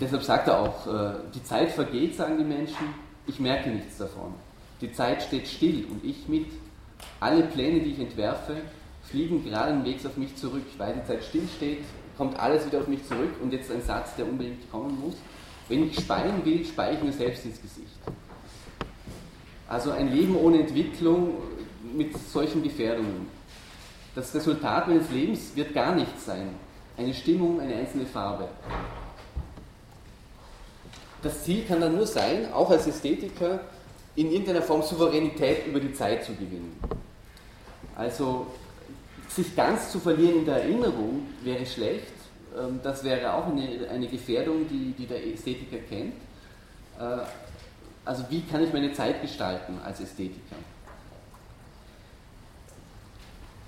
[0.00, 2.94] Deshalb sagt er auch, äh, die Zeit vergeht, sagen die Menschen,
[3.26, 4.34] ich merke nichts davon.
[4.80, 6.46] Die Zeit steht still und ich mit.
[7.20, 8.56] Alle Pläne, die ich entwerfe,
[9.02, 10.64] fliegen geradenwegs auf mich zurück.
[10.78, 11.84] Weil die Zeit stillsteht,
[12.16, 15.16] kommt alles wieder auf mich zurück und jetzt ein Satz, der unbedingt kommen muss.
[15.68, 17.98] Wenn ich speien will, speie ich mir selbst ins Gesicht.
[19.68, 21.34] Also ein Leben ohne Entwicklung
[21.94, 23.26] mit solchen Gefährdungen.
[24.14, 26.48] Das Resultat meines Lebens wird gar nichts sein.
[26.96, 28.48] Eine Stimmung, eine einzelne Farbe
[31.26, 33.60] das Ziel kann dann nur sein, auch als Ästhetiker,
[34.16, 36.78] in irgendeiner Form Souveränität über die Zeit zu gewinnen.
[37.94, 38.46] Also
[39.28, 42.12] sich ganz zu verlieren in der Erinnerung wäre schlecht.
[42.58, 46.14] Ähm, das wäre auch eine, eine Gefährdung, die, die der Ästhetiker kennt.
[46.98, 47.24] Äh,
[48.04, 50.56] also wie kann ich meine Zeit gestalten als Ästhetiker?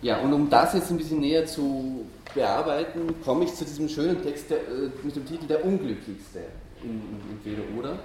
[0.00, 4.22] Ja, und um das jetzt ein bisschen näher zu bearbeiten, komme ich zu diesem schönen
[4.22, 6.40] Text der, äh, mit dem Titel Der Unglücklichste
[6.82, 7.98] in, Entweder oder.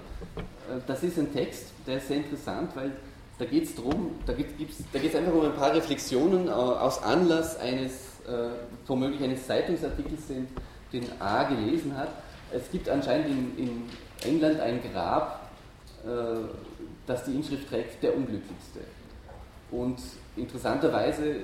[0.69, 2.91] Äh, das ist ein Text, der ist sehr interessant, weil
[3.39, 7.91] da geht es darum, da geht es einfach um ein paar Reflexionen aus Anlass eines,
[8.27, 8.49] äh,
[8.85, 10.47] womöglich eines Zeitungsartikels, den,
[10.93, 12.09] den A gelesen hat.
[12.51, 13.89] Es gibt anscheinend in, in
[14.23, 15.49] England ein Grab,
[16.05, 16.07] äh,
[17.07, 18.81] das die Inschrift trägt, der Unglücklichste.
[19.71, 19.97] Und
[20.35, 21.35] interessanterweise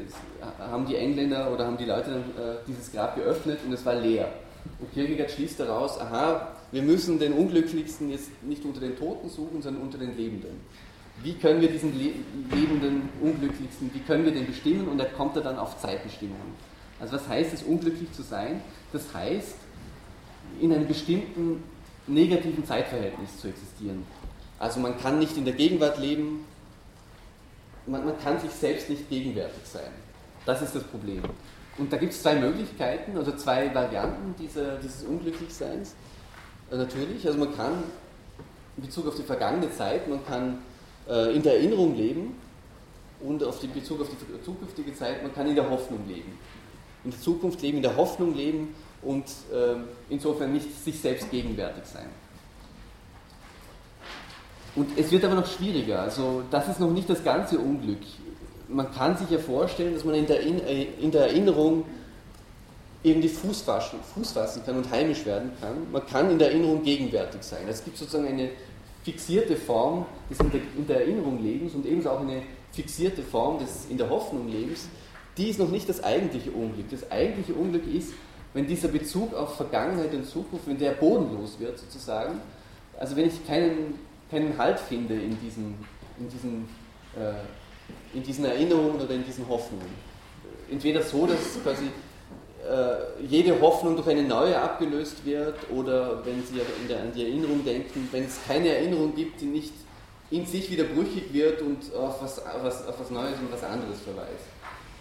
[0.59, 4.31] haben die Engländer oder haben die Leute äh, dieses Grab geöffnet und es war leer.
[4.79, 9.61] Und Kierkegaard schließt daraus, aha, wir müssen den Unglücklichsten jetzt nicht unter den Toten suchen,
[9.61, 10.59] sondern unter den Lebenden.
[11.23, 14.87] Wie können wir diesen lebenden Unglücklichsten, wie können wir den bestimmen?
[14.87, 16.37] Und da kommt er dann auf Zeitbestimmung.
[16.99, 18.61] Also was heißt es, unglücklich zu sein?
[18.93, 19.55] Das heißt,
[20.61, 21.63] in einem bestimmten
[22.07, 24.05] negativen Zeitverhältnis zu existieren.
[24.57, 26.45] Also man kann nicht in der Gegenwart leben,
[27.85, 29.91] man, man kann sich selbst nicht gegenwärtig sein.
[30.45, 31.23] Das ist das Problem.
[31.77, 35.95] Und da gibt es zwei Möglichkeiten, also zwei Varianten dieser, dieses Unglücklichseins.
[36.71, 37.83] Äh, natürlich, also man kann
[38.77, 40.59] in Bezug auf die vergangene Zeit, man kann
[41.07, 42.35] äh, in der Erinnerung leben
[43.21, 46.37] und auf den Bezug auf die zukünftige Zeit, man kann in der Hoffnung leben.
[47.03, 49.75] In der Zukunft leben, in der Hoffnung leben und äh,
[50.09, 52.07] insofern nicht sich selbst gegenwärtig sein.
[54.75, 57.99] Und es wird aber noch schwieriger, also das ist noch nicht das ganze Unglück.
[58.67, 61.85] Man kann sich ja vorstellen, dass man in der, äh, in der Erinnerung
[63.03, 65.91] irgendwie Fuß fassen, Fuß fassen kann und heimisch werden kann.
[65.91, 67.61] Man kann in der Erinnerung gegenwärtig sein.
[67.69, 68.49] Es gibt sozusagen eine
[69.03, 72.43] fixierte Form des in der, in der Erinnerung Lebens und ebenso auch eine
[72.73, 74.89] fixierte Form des in der Hoffnung Lebens.
[75.37, 76.89] Die ist noch nicht das eigentliche Unglück.
[76.91, 78.13] Das eigentliche Unglück ist,
[78.53, 82.41] wenn dieser Bezug auf Vergangenheit und Zukunft, wenn der bodenlos wird sozusagen,
[82.99, 85.75] also wenn ich keinen, keinen Halt finde in diesen,
[86.19, 86.67] in, diesen,
[87.15, 90.09] äh, in diesen Erinnerungen oder in diesen Hoffnungen.
[90.69, 91.85] Entweder so, dass quasi
[93.27, 98.07] jede Hoffnung durch eine neue abgelöst wird oder wenn Sie der, an die Erinnerung denken,
[98.11, 99.73] wenn es keine Erinnerung gibt, die nicht
[100.31, 103.63] in sich wieder brüchig wird und auf was, auf was, auf was Neues und was
[103.63, 104.45] anderes verweist.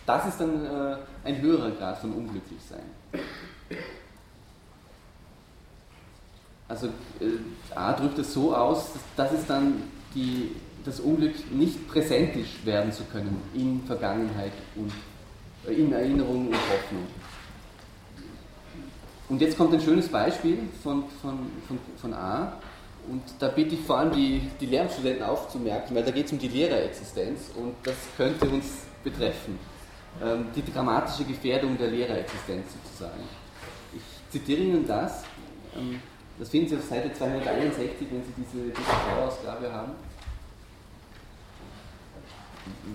[0.07, 2.81] Das ist dann äh, ein höherer Grad von Unglücklichsein.
[6.67, 9.83] Also äh, A drückt es so aus, dass, dass es dann
[10.15, 14.93] die, das Unglück nicht präsentisch werden zu können in Vergangenheit und
[15.67, 17.07] äh, in Erinnerung und Hoffnung.
[19.29, 22.53] Und jetzt kommt ein schönes Beispiel von, von, von, von A.
[23.09, 26.39] Und da bitte ich vor allem die, die Lehramtsstudenten aufzumerken, weil da geht es um
[26.39, 29.59] die Lehrerexistenz und das könnte uns betreffen.
[30.23, 33.23] ähm, die dramatische Gefährdung der Lehrerexistenz sozusagen.
[33.95, 35.23] Ich zitiere Ihnen das,
[35.77, 36.01] ähm,
[36.39, 39.93] das finden Sie auf Seite 261, wenn Sie diese, diese Vorausgabe haben.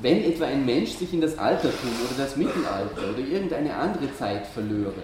[0.02, 4.46] Wenn etwa ein Mensch sich in das Altertum oder das Mittelalter oder irgendeine andere Zeit
[4.48, 5.02] verlöre,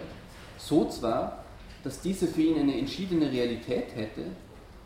[0.59, 1.43] so zwar,
[1.83, 4.23] dass diese für ihn eine entschiedene Realität hätte,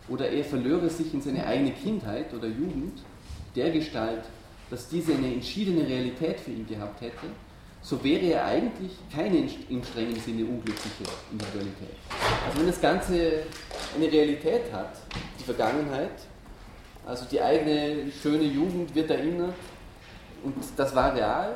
[0.09, 3.01] oder er verlöre sich in seine eigene Kindheit oder Jugend,
[3.55, 4.24] der Gestalt,
[4.69, 7.28] dass diese eine entschiedene Realität für ihn gehabt hätte,
[7.82, 11.95] so wäre er eigentlich keine im strengen Sinne unglückliche Individualität.
[12.47, 13.43] Also wenn das Ganze
[13.95, 14.95] eine Realität hat,
[15.39, 16.11] die Vergangenheit,
[17.05, 19.55] also die eigene schöne Jugend wird erinnert
[20.43, 21.55] und das war real,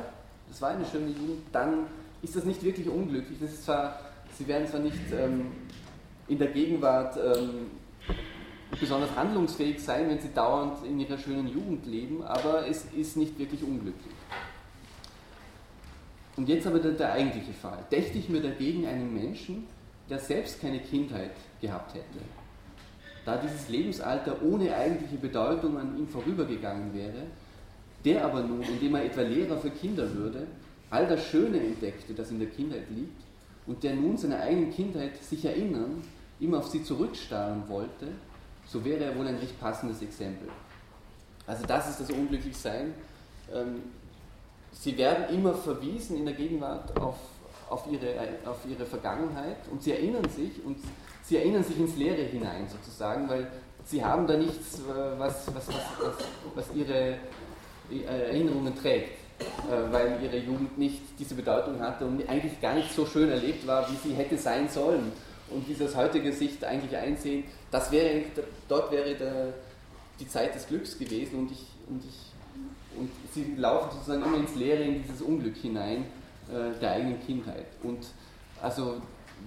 [0.50, 1.86] das war eine schöne Jugend, dann
[2.22, 3.38] ist das nicht wirklich unglücklich.
[3.40, 3.98] Das ist zwar,
[4.38, 5.46] sie werden zwar nicht ähm,
[6.28, 7.70] in der Gegenwart ähm,
[8.78, 13.38] besonders handlungsfähig sein, wenn sie dauernd in ihrer schönen Jugend leben, aber es ist nicht
[13.38, 14.14] wirklich unglücklich.
[16.36, 17.78] Und jetzt aber der, der eigentliche Fall.
[17.90, 19.66] Dächte ich mir dagegen einen Menschen,
[20.08, 22.20] der selbst keine Kindheit gehabt hätte,
[23.24, 27.26] da dieses Lebensalter ohne eigentliche Bedeutung an ihm vorübergegangen wäre,
[28.04, 30.46] der aber nun, indem er etwa Lehrer für Kinder würde,
[30.90, 33.27] all das Schöne entdeckte, das in der Kindheit liegt,
[33.68, 36.02] und der nun seiner eigenen Kindheit sich erinnern,
[36.40, 38.08] immer auf sie zurückstarren wollte,
[38.66, 40.48] so wäre er wohl ein recht passendes Exempel.
[41.46, 42.94] Also das ist das Unglücklichsein.
[43.54, 43.82] Ähm,
[44.72, 47.16] sie werden immer verwiesen in der Gegenwart auf,
[47.68, 48.14] auf, ihre,
[48.44, 50.78] auf ihre Vergangenheit und sie erinnern sich und
[51.22, 53.50] sie erinnern sich ins Leere hinein sozusagen, weil
[53.84, 55.76] sie haben da nichts, äh, was, was, was,
[56.54, 57.16] was ihre
[57.90, 59.27] Erinnerungen trägt, äh,
[59.90, 63.88] weil ihre Jugend nicht diese Bedeutung hatte und eigentlich gar nicht so schön erlebt war,
[63.90, 65.12] wie sie hätte sein sollen
[65.50, 68.22] und aus heutiger Sicht eigentlich einsehen, das wäre,
[68.68, 69.54] dort wäre der,
[70.20, 74.54] die Zeit des Glücks gewesen und, ich, und, ich, und sie laufen sozusagen immer ins
[74.54, 76.04] Leere in dieses Unglück hinein
[76.50, 77.66] äh, der eigenen Kindheit.
[77.82, 78.06] Und
[78.60, 78.96] also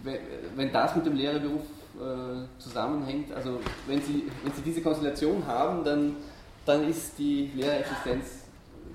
[0.03, 0.19] wenn,
[0.55, 1.61] wenn das mit dem Lehrerberuf
[1.99, 6.15] äh, zusammenhängt, also wenn sie, wenn sie diese Konstellation haben, dann,
[6.65, 8.40] dann ist die Lehrerexistenz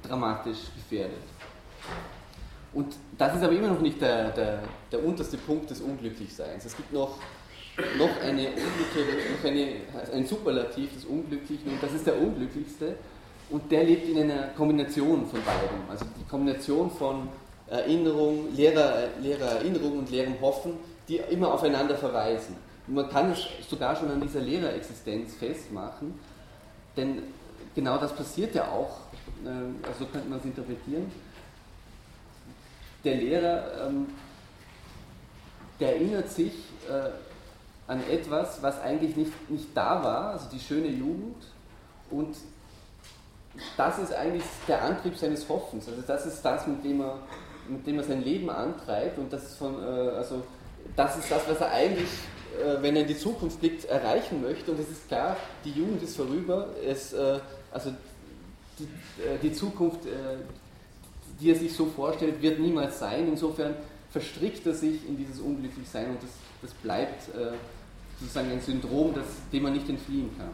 [0.06, 1.22] dramatisch gefährdet.
[2.72, 6.64] Und das ist aber immer noch nicht der, der, der unterste Punkt des Unglücklichseins.
[6.64, 7.18] Es gibt noch
[7.98, 9.68] noch, eine noch eine,
[10.12, 12.96] ein Superlativ des Unglücklichen und das ist der Unglücklichste
[13.50, 15.88] und der lebt in einer Kombination von beidem.
[15.88, 17.28] Also die Kombination von
[17.68, 20.74] Erinnerung, leerer, leerer Erinnerung und leerem Hoffen,
[21.08, 22.56] die immer aufeinander verweisen.
[22.86, 26.18] Und man kann es sogar schon an dieser Lehrerexistenz festmachen,
[26.96, 27.22] denn
[27.74, 29.05] genau das passiert ja auch,
[29.44, 31.10] also so könnte man es interpretieren.
[33.04, 34.06] Der Lehrer, ähm,
[35.78, 36.52] der erinnert sich
[36.88, 37.10] äh,
[37.86, 41.36] an etwas, was eigentlich nicht, nicht da war, also die schöne Jugend.
[42.10, 42.36] Und
[43.76, 45.88] das ist eigentlich der Antrieb seines Hoffens.
[45.88, 47.18] Also das ist das, mit dem er,
[47.68, 49.18] mit dem er sein Leben antreibt.
[49.18, 50.42] Und das ist, von, äh, also
[50.96, 52.10] das, ist das, was er eigentlich,
[52.60, 54.72] äh, wenn er in die Zukunft blickt, erreichen möchte.
[54.72, 56.70] Und es ist klar, die Jugend ist vorüber.
[56.84, 57.14] Es,
[57.70, 57.92] also
[58.78, 58.88] die,
[59.42, 60.00] die Zukunft,
[61.40, 63.28] die er sich so vorstellt, wird niemals sein.
[63.28, 63.74] Insofern
[64.10, 66.30] verstrickt er sich in dieses Unglücklichsein und das,
[66.62, 67.28] das bleibt
[68.18, 70.50] sozusagen ein Syndrom, das, dem man nicht entfliehen kann.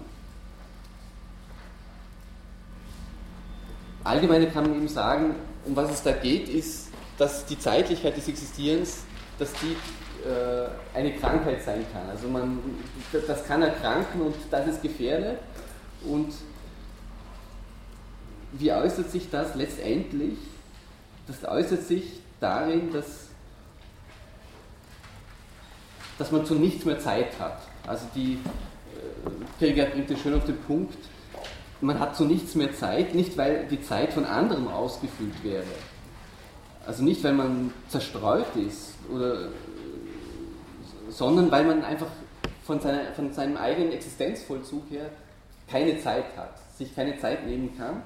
[4.04, 8.26] Allgemeine kann man eben sagen, um was es da geht, ist, dass die Zeitlichkeit des
[8.26, 9.04] Existierens,
[9.38, 9.76] dass die
[10.28, 12.08] äh, eine Krankheit sein kann.
[12.08, 12.58] Also man,
[13.12, 15.38] das kann erkranken und das ist gefährdet.
[16.04, 16.32] Und
[18.52, 20.38] wie äußert sich das letztendlich?
[21.26, 23.28] Das äußert sich darin, dass
[26.18, 27.58] dass man zu nichts mehr Zeit hat.
[27.86, 28.38] Also die
[29.58, 30.96] Krieger äh, bringt es schön auf den Punkt,
[31.80, 35.64] man hat zu nichts mehr Zeit, nicht weil die Zeit von anderem ausgefüllt wäre.
[36.86, 39.48] Also nicht, weil man zerstreut ist, oder,
[41.08, 42.06] sondern weil man einfach
[42.64, 45.10] von, seiner, von seinem eigenen Existenzvollzug her
[45.68, 48.02] keine Zeit hat, sich keine Zeit nehmen kann.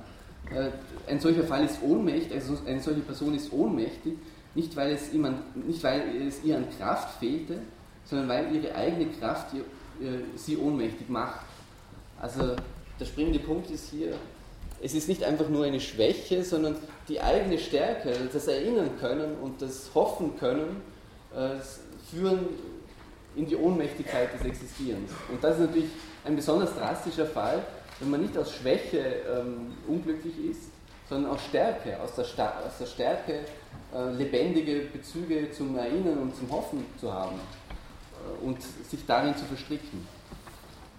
[0.54, 0.70] Äh,
[1.10, 4.14] ein solcher Fall ist ohnmächtig, also eine solche Person ist ohnmächtig,
[4.54, 7.58] nicht weil es, ihm an, nicht weil es ihr an Kraft fehlte,
[8.04, 9.62] sondern weil ihre eigene Kraft ihr,
[10.34, 11.40] sie ohnmächtig macht.
[12.20, 12.54] Also
[13.00, 14.14] der springende Punkt ist hier,
[14.82, 16.76] es ist nicht einfach nur eine Schwäche, sondern
[17.08, 20.82] die eigene Stärke, das Erinnern können und das Hoffen können,
[21.34, 21.56] äh,
[22.10, 22.40] führen
[23.36, 25.10] in die Ohnmächtigkeit des Existierens.
[25.30, 25.90] Und das ist natürlich
[26.24, 27.64] ein besonders drastischer Fall,
[28.00, 30.70] wenn man nicht aus Schwäche ähm, unglücklich ist,
[31.08, 33.40] sondern aus Stärke, aus der, Sta aus der Stärke
[33.94, 37.38] äh, lebendige Bezüge zum Erinnern und zum Hoffen zu haben
[38.42, 40.06] und sich darin zu verstricken.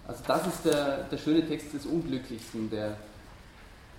[0.06, 2.96] Also das ist der, der schöne Text des Unglücklichsten, der,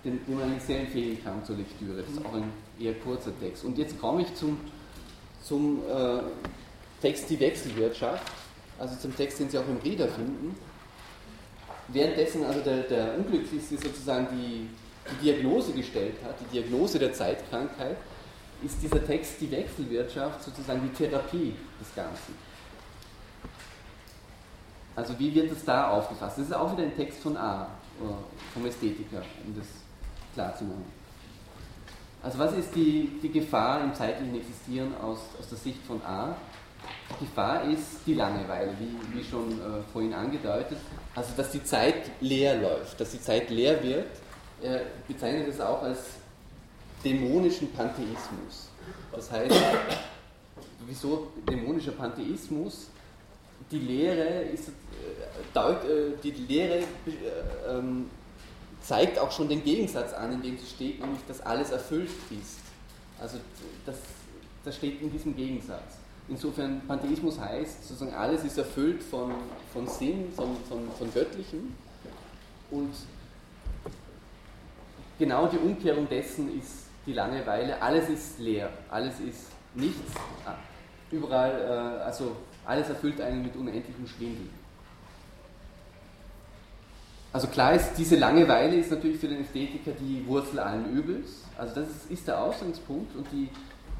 [0.03, 2.01] den, den man sehr empfehlen kann zur Lektüre.
[2.01, 3.63] Das ist auch ein eher kurzer Text.
[3.63, 4.59] Und jetzt komme ich zum,
[5.43, 6.21] zum äh,
[7.01, 8.23] Text Die Wechselwirtschaft,
[8.79, 10.55] also zum Text, den Sie auch im Rieder finden.
[11.91, 14.69] Währenddessen also der, der Unglücklichste sozusagen die,
[15.11, 17.97] die Diagnose gestellt hat, die Diagnose der Zeitkrankheit,
[18.63, 22.35] ist dieser Text Die Wechselwirtschaft sozusagen die Therapie des Ganzen.
[24.95, 26.37] Also wie wird es da aufgefasst?
[26.37, 27.69] Das ist auch wieder ein Text von A,
[28.53, 29.67] vom Ästhetiker, um das
[30.33, 30.85] klar zu machen.
[32.21, 36.35] Also was ist die, die Gefahr im zeitlichen Existieren aus, aus der Sicht von A?
[37.19, 40.77] Gefahr ist die Langeweile, wie, wie schon äh, vorhin angedeutet.
[41.15, 44.07] Also dass die Zeit leer läuft, dass die Zeit leer wird.
[44.61, 45.99] Er bezeichnet es auch als
[47.03, 48.69] dämonischen Pantheismus.
[49.11, 49.55] Das heißt,
[50.85, 52.87] wieso dämonischer Pantheismus?
[53.71, 56.83] Die Lehre, ist, äh, äh, die Lehre äh,
[57.69, 58.09] ähm,
[58.81, 62.59] zeigt auch schon den Gegensatz an, in dem sie steht, nämlich dass alles erfüllt ist.
[63.19, 63.37] Also
[63.85, 63.97] das,
[64.63, 65.98] das steht in diesem Gegensatz.
[66.29, 69.33] Insofern Pantheismus heißt, sozusagen alles ist erfüllt von,
[69.73, 71.73] von Sinn, von, von, von Göttlichem
[72.69, 72.93] und
[75.17, 77.81] genau die Umkehrung dessen ist die Langeweile.
[77.81, 80.13] Alles ist leer, alles ist nichts,
[81.11, 84.49] überall, äh, also alles erfüllt einen mit unendlichem Schwindel.
[87.31, 91.43] Also klar ist, diese Langeweile ist natürlich für den Ästhetiker die Wurzel allen Übels.
[91.57, 93.49] Also das ist, ist der Ausgangspunkt und die,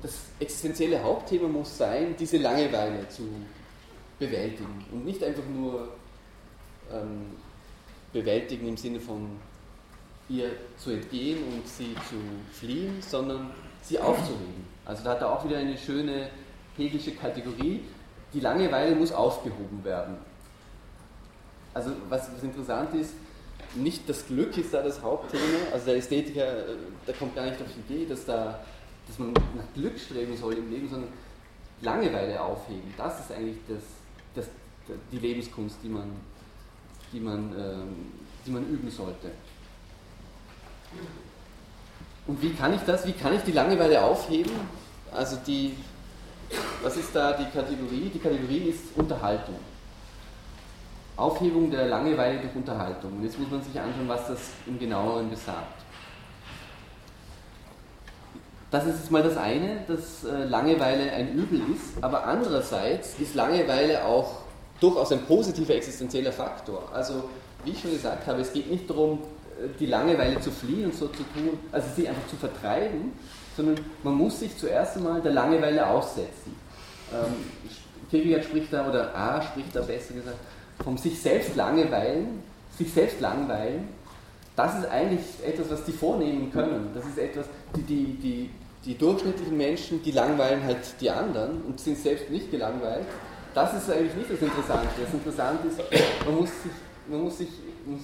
[0.02, 3.24] das existenzielle Hauptthema muss sein, diese Langeweile zu
[4.18, 5.90] bewältigen und nicht einfach nur
[6.92, 7.38] ähm,
[8.14, 9.38] bewältigen im Sinne von
[10.30, 12.16] ihr zu entgehen und sie zu
[12.58, 14.68] fliehen, sondern sie aufzuheben.
[14.86, 16.30] Also da hat er auch wieder eine schöne
[16.78, 17.84] hegelische Kategorie.
[18.34, 20.18] Die Langeweile muss aufgehoben werden.
[21.74, 23.14] Also was, was interessant ist,
[23.76, 26.76] nicht das Glück ist da das Hauptthema, also der Ästhetiker, äh,
[27.06, 28.60] der kommt gar nicht auf die Idee, dass, da,
[29.10, 31.10] dass man nach Glück streben soll im Leben, sondern
[31.82, 32.94] Langeweile aufheben.
[32.96, 33.82] Das ist eigentlich das,
[34.36, 34.46] das,
[35.12, 36.12] die Lebenskunst, die man,
[37.12, 38.12] die, man, ähm,
[38.46, 39.32] die man üben sollte.
[42.28, 43.08] Und wie kann ich das?
[43.08, 44.52] Wie kann ich die Langeweile aufheben?
[45.12, 45.76] Also die,
[46.84, 48.12] was ist da die Kategorie?
[48.14, 49.56] Die Kategorie ist Unterhaltung.
[51.16, 53.14] Aufhebung der Langeweile durch Unterhaltung.
[53.14, 55.79] Und jetzt muss man sich anschauen, was das im Genaueren besagt.
[58.72, 63.34] Das ist jetzt mal das eine, dass äh, Langeweile ein Übel ist, aber andererseits ist
[63.34, 64.42] Langeweile auch
[64.80, 66.88] durchaus ein positiver existenzieller Faktor.
[66.94, 67.24] Also,
[67.66, 69.20] wie ich schon gesagt habe, es geht nicht darum,
[69.60, 73.14] äh, die Langeweile zu fliehen und so zu tun, also sie einfach zu vertreiben,
[73.58, 76.56] sondern man muss sich zuerst einmal der Langeweile aussetzen.
[77.12, 77.34] Ähm,
[78.12, 80.38] Kierkegaard spricht da, oder A spricht da besser gesagt,
[80.84, 82.44] vom sich selbst langweilen,
[82.78, 83.90] sich selbst langweilen,
[84.56, 86.90] das ist eigentlich etwas, was die vornehmen können.
[86.94, 87.46] Das ist etwas,
[87.76, 88.50] die, die, die,
[88.86, 93.06] die durchschnittlichen Menschen, die langweilen halt die anderen und sind selbst nicht gelangweilt.
[93.54, 94.88] Das ist eigentlich nicht das Interessante.
[95.02, 95.80] Das Interessante ist,
[96.26, 96.72] man muss sich,
[97.08, 97.50] man muss sich,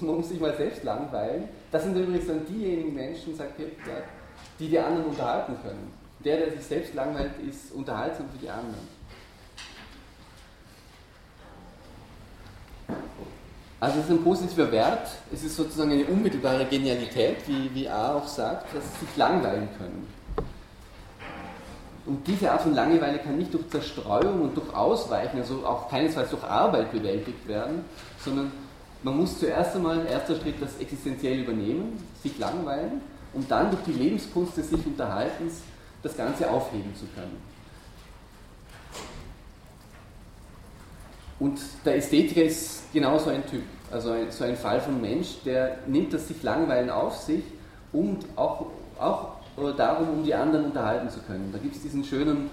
[0.02, 1.48] man muss sich mal selbst langweilen.
[1.72, 4.04] Das sind übrigens dann diejenigen Menschen, sagt Kierkegaard,
[4.60, 5.94] die die anderen unterhalten können.
[6.24, 8.96] Der, der sich selbst langweilt, ist unterhaltsam für die anderen.
[13.80, 18.16] Also es ist ein positiver Wert, es ist sozusagen eine unmittelbare Genialität, wie, wie A
[18.16, 20.08] auch sagt, dass sie sich langweilen können.
[22.06, 26.30] Und diese Art von Langeweile kann nicht durch Zerstreuung und durch Ausweichen, also auch keinesfalls
[26.30, 27.84] durch Arbeit bewältigt werden,
[28.24, 28.52] sondern
[29.02, 33.02] man muss zuerst einmal, erster Schritt, das existenziell übernehmen, sich langweilen,
[33.34, 35.62] um dann durch die Lebenskunst des sich Unterhaltens
[36.04, 37.38] das Ganze aufheben zu können.
[41.40, 45.38] Und der Ästhetiker ist genau so ein Typ, also ein, so ein Fall von Mensch,
[45.44, 47.44] der nimmt das sich langweilen auf sich,
[47.92, 48.68] um auch,
[49.00, 49.35] auch
[49.78, 51.50] darum, um die anderen unterhalten zu können.
[51.52, 52.50] Da gibt es diesen schönen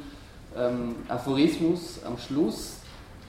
[0.56, 2.76] ähm, Aphorismus am Schluss,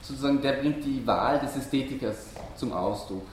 [0.02, 3.26] sozusagen, der bringt die Wahl des Ästhetikers zum Ausdruck.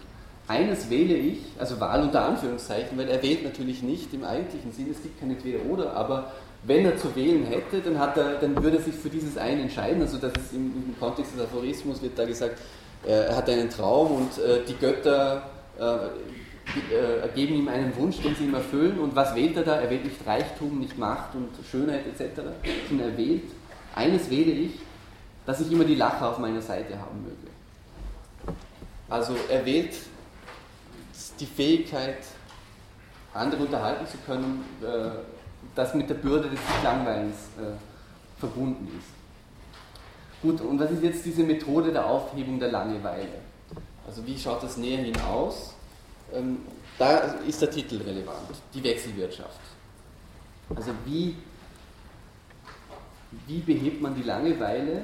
[0.47, 4.87] Eines wähle ich, also Wahl unter Anführungszeichen, weil er wählt natürlich nicht im eigentlichen Sinn,
[4.91, 6.31] es gibt kein Entweder-Oder, aber
[6.63, 9.61] wenn er zu wählen hätte, dann, hat er, dann würde er sich für dieses eine
[9.61, 10.01] entscheiden.
[10.01, 12.59] Also das ist im, im Kontext des Aphorismus wird da gesagt,
[13.05, 15.43] er hat einen Traum und äh, die Götter
[16.75, 18.99] äh, geben ihm einen Wunsch, den sie ihm erfüllen.
[18.99, 19.75] Und was wählt er da?
[19.75, 22.41] Er wählt nicht Reichtum, nicht Macht und Schönheit etc.,
[22.89, 23.43] sondern er wählt,
[23.95, 24.71] eines wähle ich,
[25.45, 28.55] dass ich immer die Lacher auf meiner Seite haben möge.
[29.09, 29.93] Also er wählt
[31.39, 32.17] die Fähigkeit,
[33.33, 35.09] andere unterhalten zu können, äh,
[35.75, 39.09] das mit der Bürde des Langweilens äh, verbunden ist.
[40.41, 43.41] Gut, und was ist jetzt diese Methode der Aufhebung der Langeweile?
[44.07, 45.75] Also wie schaut das näher hin aus?
[46.33, 46.59] Ähm,
[46.97, 47.17] da
[47.47, 49.59] ist der Titel relevant, die Wechselwirtschaft.
[50.75, 51.35] Also wie,
[53.47, 55.03] wie behebt man die Langeweile?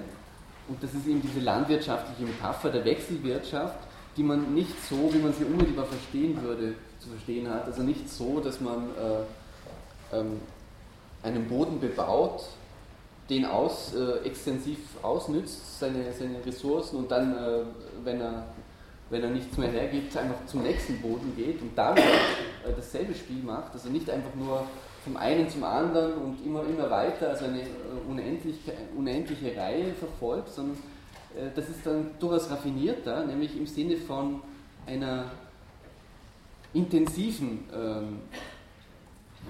[0.68, 3.80] Und das ist eben diese landwirtschaftliche Metapher der Wechselwirtschaft,
[4.16, 7.66] die man nicht so, wie man sie unmittelbar verstehen würde, zu verstehen hat.
[7.66, 10.42] Also nicht so, dass man äh, ähm,
[11.24, 12.44] einen Boden bebaut,
[13.30, 17.60] den aus, äh, extensiv ausnützt, seine, seine Ressourcen und dann, äh,
[18.04, 18.46] wenn, er,
[19.10, 23.44] wenn er nichts mehr hergibt, einfach zum nächsten Boden geht und damit äh, dasselbe Spiel
[23.44, 23.74] macht.
[23.74, 24.64] Also nicht einfach nur
[25.04, 27.66] vom einen zum anderen und immer, immer weiter, also eine äh,
[28.08, 30.78] unendliche, unendliche Reihe verfolgt, sondern
[31.36, 34.42] äh, das ist dann durchaus raffinierter, nämlich im Sinne von
[34.86, 35.32] einer
[36.74, 38.20] intensiven ähm,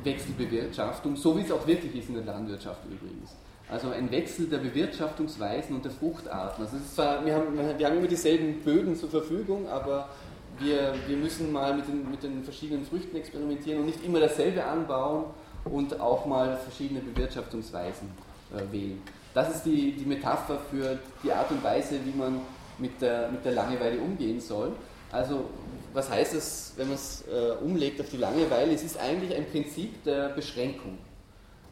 [0.04, 3.36] Wechselbewirtschaftung, so wie es auch wirklich ist in der Landwirtschaft übrigens.
[3.70, 6.64] Also ein Wechsel der Bewirtschaftungsweisen und der Fruchtarten.
[6.64, 10.10] Also zwar, wir, haben, wir haben immer dieselben Böden zur Verfügung, aber
[10.60, 14.64] wir, wir müssen mal mit den, mit den verschiedenen Früchten experimentieren und nicht immer dasselbe
[14.64, 15.26] anbauen
[15.66, 18.10] und auch mal verschiedene Bewirtschaftungsweisen
[18.56, 19.02] äh, wählen.
[19.34, 22.40] Das ist die, die Metapher für die Art und Weise, wie man
[22.78, 24.72] mit der, mit der Langeweile umgehen soll.
[25.12, 25.46] Also
[25.94, 28.74] was heißt es, wenn man es äh, umlegt auf die Langeweile?
[28.74, 30.98] Es ist eigentlich ein Prinzip der Beschränkung.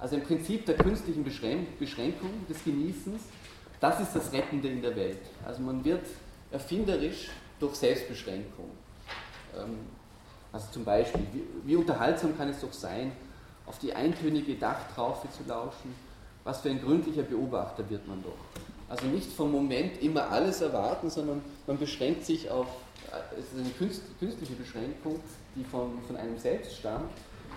[0.06, 3.24] Also im Prinzip der künstlichen Beschränkung des Genießens,
[3.80, 5.18] das ist das Rettende in der Welt.
[5.44, 6.06] Also man wird
[6.52, 7.30] erfinderisch
[7.60, 8.70] durch Selbstbeschränkung.
[9.58, 9.80] Ähm,
[10.52, 11.26] also zum Beispiel,
[11.64, 13.14] wie, unterhaltsam kann es doch sein,
[13.66, 15.96] auf die eintönige Dachtraufe zu lauschen?
[16.44, 18.62] Was für ein gründlicher Beobachter wird man doch.
[18.88, 22.68] Also nicht vom Moment immer alles erwarten, sondern man beschränkt sich auf,
[23.12, 23.90] äh, es ist eine
[24.20, 25.20] künstliche Beschränkung,
[25.56, 27.10] die von, von einem selbst stammt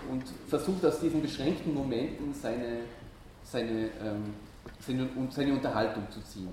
[0.09, 2.81] und versucht aus diesen beschränkten Momenten seine,
[3.43, 4.33] seine, ähm,
[4.79, 6.49] seine, seine Unterhaltung zu ziehen.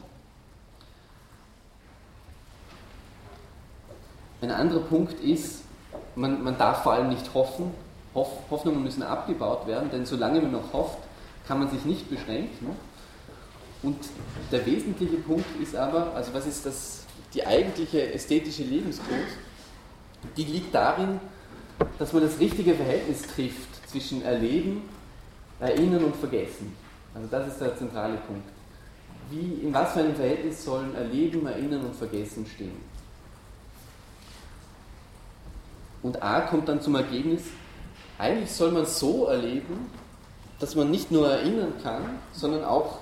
[4.40, 5.62] Ein anderer Punkt ist,
[6.14, 7.72] man, man darf vor allem nicht hoffen.
[8.14, 10.98] Hoff, Hoffnungen müssen abgebaut werden, denn solange man noch hofft,
[11.46, 12.68] kann man sich nicht beschränken.
[13.82, 13.98] Und
[14.50, 19.36] der wesentliche Punkt ist aber, also was ist das, die eigentliche ästhetische Lebenskunst,
[20.36, 21.20] die liegt darin,
[21.98, 24.82] dass man das richtige Verhältnis trifft zwischen Erleben,
[25.60, 26.76] Erinnern und Vergessen.
[27.14, 28.48] Also das ist der zentrale Punkt.
[29.30, 32.76] Wie, in was für einem Verhältnis sollen Erleben, Erinnern und Vergessen stehen?
[36.02, 37.42] Und A kommt dann zum Ergebnis,
[38.18, 39.90] eigentlich soll man so erleben,
[40.60, 42.02] dass man nicht nur erinnern kann,
[42.32, 42.98] sondern auch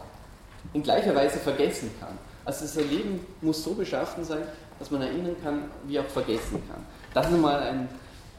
[0.73, 2.17] in gleicher Weise vergessen kann.
[2.45, 4.43] Also das Erleben muss so beschaffen sein,
[4.79, 6.85] dass man erinnern kann, wie auch vergessen kann.
[7.13, 7.89] Das ist mal ein,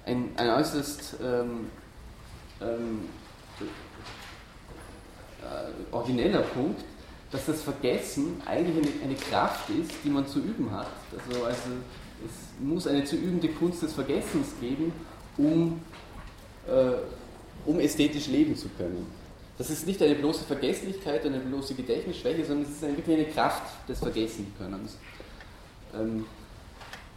[0.06, 1.68] ein, ein äußerst ähm,
[2.62, 3.10] ähm,
[5.42, 6.84] äh, origineller Punkt,
[7.32, 10.88] dass das Vergessen eigentlich eine, eine, Kraft ist, die man zu üben hat.
[11.12, 11.62] Also, also
[12.26, 14.94] es muss eine zu übende Kunst des Vergessens geben,
[15.38, 15.82] um,
[16.68, 16.92] äh,
[17.66, 19.08] um ästhetisch leben zu können.
[19.58, 23.26] Das ist nicht eine bloße Vergesslichkeit, eine bloße Gedächtnisschwäche, sondern es ist eine, wirklich eine
[23.28, 24.98] Kraft des Vergessenkönnens.
[25.94, 26.26] Ähm,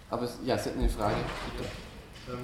[0.09, 1.17] aber ja, Sie hatten eine Frage.
[1.57, 2.39] Bitte.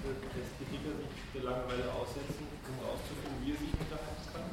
[0.00, 4.46] Ähm, der Kritiker sich der Langeweile aussetzen, um herauszufinden, wie er sich unterhalten kann?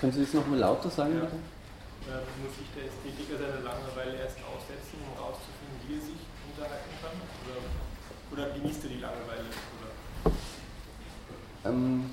[0.00, 1.20] Können Sie das nochmal lauter sagen, ja.
[1.22, 1.38] bitte?
[2.10, 6.92] Äh, muss sich der Ästhetiker seiner Langeweile erst aussetzen, um herauszufinden, wie er sich unterhalten
[6.98, 7.14] kann?
[7.46, 7.62] Oder,
[8.34, 9.46] oder genießt er die Langeweile?
[11.64, 12.10] Ähm,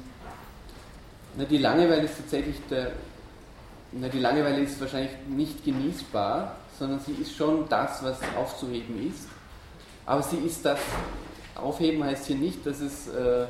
[1.36, 2.92] na, die Langeweile ist tatsächlich der.
[3.92, 9.28] Na, die Langeweile ist wahrscheinlich nicht genießbar, sondern sie ist schon das, was aufzuheben ist.
[10.06, 10.80] Aber sie ist das,
[11.62, 13.46] aufheben heißt hier nicht, dass, es, äh,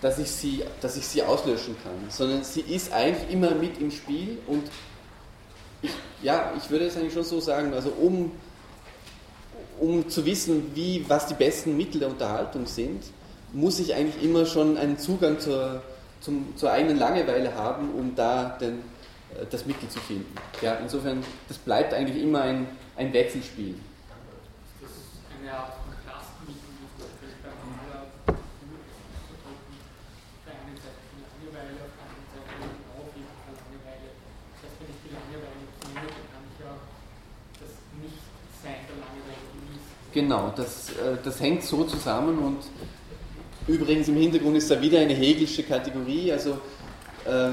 [0.00, 3.90] dass, ich sie, dass ich sie auslöschen kann, sondern sie ist eigentlich immer mit im
[3.90, 4.64] Spiel und
[5.82, 5.92] ich,
[6.22, 8.32] ja, ich würde es eigentlich schon so sagen, also um,
[9.78, 13.02] um zu wissen, wie, was die besten Mittel der Unterhaltung sind,
[13.52, 15.82] muss ich eigentlich immer schon einen Zugang zur,
[16.20, 18.80] zum, zur eigenen Langeweile haben, um da den,
[19.38, 20.34] äh, das Mittel zu finden.
[20.60, 22.66] Ja, insofern, das bleibt eigentlich immer ein,
[22.96, 23.74] ein Wechselspiel.
[24.80, 24.98] Das ist
[25.40, 25.72] eine Art
[40.12, 42.58] Genau, das, äh, das hängt so zusammen und
[43.68, 46.58] übrigens im Hintergrund ist da wieder eine Hegelsche Kategorie, also
[47.24, 47.50] äh,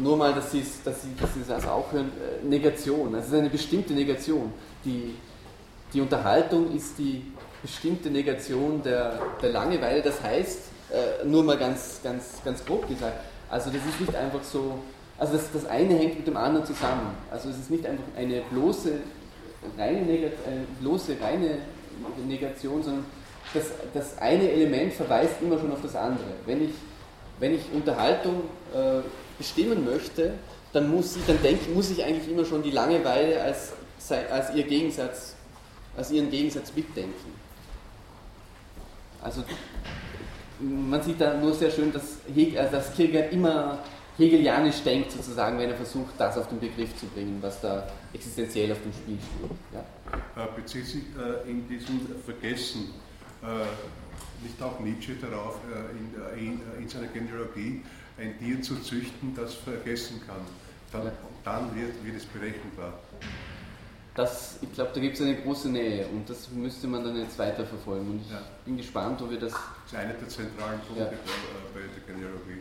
[0.00, 2.10] nur mal, dass Sie, dass dass Sie also auch hören,
[2.42, 4.52] äh, Negation, das ist eine bestimmte Negation.
[4.84, 5.14] Die,
[5.94, 7.32] die Unterhaltung ist die
[7.62, 10.58] bestimmte Negation der, der Langeweile, das heißt,
[10.90, 14.78] äh, nur mal ganz, ganz, ganz grob gesagt, also das ist nicht einfach so,
[15.16, 18.42] also das, das eine hängt mit dem anderen zusammen, also es ist nicht einfach eine
[18.50, 18.92] bloße
[19.78, 20.02] reine,
[20.46, 21.58] eine bloße reine
[22.26, 23.04] Negation, sondern
[23.54, 26.26] das, das eine Element verweist immer schon auf das andere.
[26.46, 26.74] Wenn ich,
[27.38, 28.42] wenn ich Unterhaltung
[28.74, 29.00] äh,
[29.38, 30.34] bestimmen möchte,
[30.72, 33.72] dann, muss ich, dann denk, muss ich eigentlich immer schon die Langeweile als,
[34.30, 35.34] als, ihr Gegensatz,
[35.96, 37.32] als ihren Gegensatz mitdenken.
[39.22, 39.42] Also
[40.60, 43.78] man sieht da nur sehr schön, dass, Hegel, also dass Kierkegaard immer
[44.18, 48.72] hegelianisch denkt, sozusagen, wenn er versucht, das auf den Begriff zu bringen, was da existenziell
[48.72, 49.56] auf dem Spiel steht.
[49.72, 50.44] Ja?
[50.44, 52.90] Äh, bezieht sich äh, in diesem Vergessen
[53.42, 53.46] äh,
[54.42, 55.58] nicht auch Nietzsche darauf,
[56.36, 57.82] in, in, seiner Genealogie
[58.18, 60.40] ein Tier zu züchten, das vergessen kann?
[60.92, 61.12] Dann, ja.
[61.44, 62.94] dann wird, wird es berechenbar.
[64.14, 67.38] Das, ich glaube, da gibt es eine große Nähe und das müsste man dann jetzt
[67.38, 68.10] weiterverfolgen.
[68.10, 68.42] Und ich ja.
[68.64, 69.52] bin gespannt, ob wir das.
[69.52, 69.62] Das
[69.92, 71.10] ist einer der zentralen Punkte ja.
[71.72, 72.60] bei der Genealogie.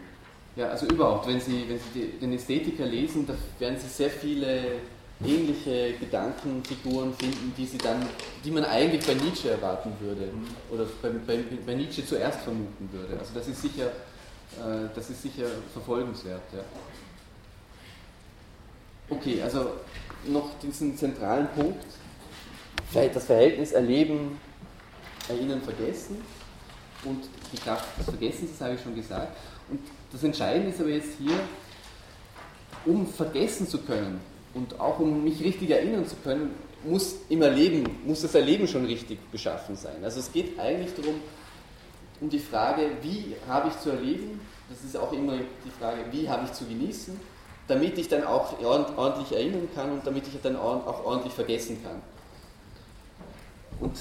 [0.58, 4.80] Ja, also überhaupt, wenn Sie, wenn Sie den Ästhetiker lesen, da werden Sie sehr viele
[5.24, 8.04] ähnliche Gedankenfiguren finden, die, Sie dann,
[8.44, 10.48] die man eigentlich bei Nietzsche erwarten würde mhm.
[10.72, 13.20] oder bei, bei, bei, Nietzsche zuerst vermuten würde.
[13.20, 16.42] Also das ist sicher, äh, das ist sicher verfolgenswert.
[16.52, 16.64] Ja.
[19.16, 19.74] Okay, also
[20.26, 21.86] noch diesen zentralen Punkt,
[23.14, 24.40] das Verhältnis Erleben,
[25.30, 26.18] Erinnern, Vergessen
[27.04, 29.38] und die Kraft des Vergessens, das habe ich schon gesagt.
[29.70, 29.80] Und
[30.12, 31.38] das Entscheidende ist aber jetzt hier,
[32.86, 34.22] um vergessen zu können
[34.54, 36.52] und auch um mich richtig erinnern zu können,
[36.84, 40.04] muss im Erleben, muss das Erleben schon richtig beschaffen sein.
[40.04, 41.16] Also es geht eigentlich darum,
[42.22, 44.40] um die Frage, wie habe ich zu erleben,
[44.70, 47.20] das ist auch immer die Frage, wie habe ich zu genießen,
[47.68, 52.02] damit ich dann auch ordentlich erinnern kann und damit ich dann auch ordentlich vergessen kann.
[53.80, 53.94] Und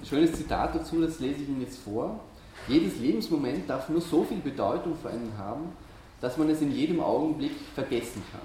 [0.00, 2.20] ein schönes Zitat dazu, das lese ich Ihnen jetzt vor.
[2.68, 5.72] Jedes Lebensmoment darf nur so viel Bedeutung für einen haben,
[6.20, 8.40] dass man es in jedem Augenblick vergessen kann.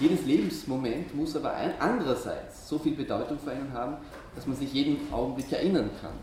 [0.00, 3.96] Jedes Lebensmoment muss aber andererseits so viel Bedeutung für einen haben,
[4.34, 6.14] dass man sich jeden Augenblick erinnern kann.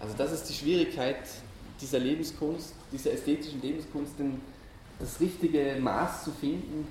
[0.00, 1.18] Also das ist die Schwierigkeit
[1.80, 4.40] dieser Lebenskunst, dieser ästhetischen Lebenskunst, denn
[4.98, 6.86] das richtige Maß zu finden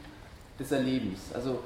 [0.60, 1.19] des Erlebens.
[1.34, 1.60] Also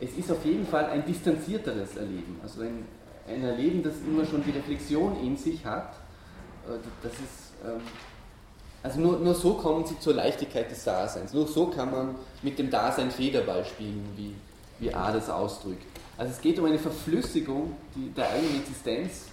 [0.00, 2.84] es ist auf jeden Fall ein distanzierteres Erleben, also ein,
[3.26, 5.94] ein Erleben, das immer schon die Reflexion in sich hat
[7.02, 7.80] das ist, ähm,
[8.82, 11.32] also nur, nur so kommen sie zur Leichtigkeit des Daseins.
[11.32, 14.34] Nur so kann man mit dem Dasein Federball spielen, wie,
[14.78, 15.84] wie A das ausdrückt.
[16.16, 19.26] Also es geht um eine Verflüssigung die, der eigenen Existenz.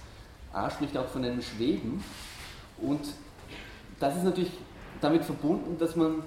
[0.52, 2.02] A spricht auch von einem Schweben.
[2.78, 3.00] Und
[4.00, 4.52] das ist natürlich
[5.00, 6.22] damit verbunden, dass man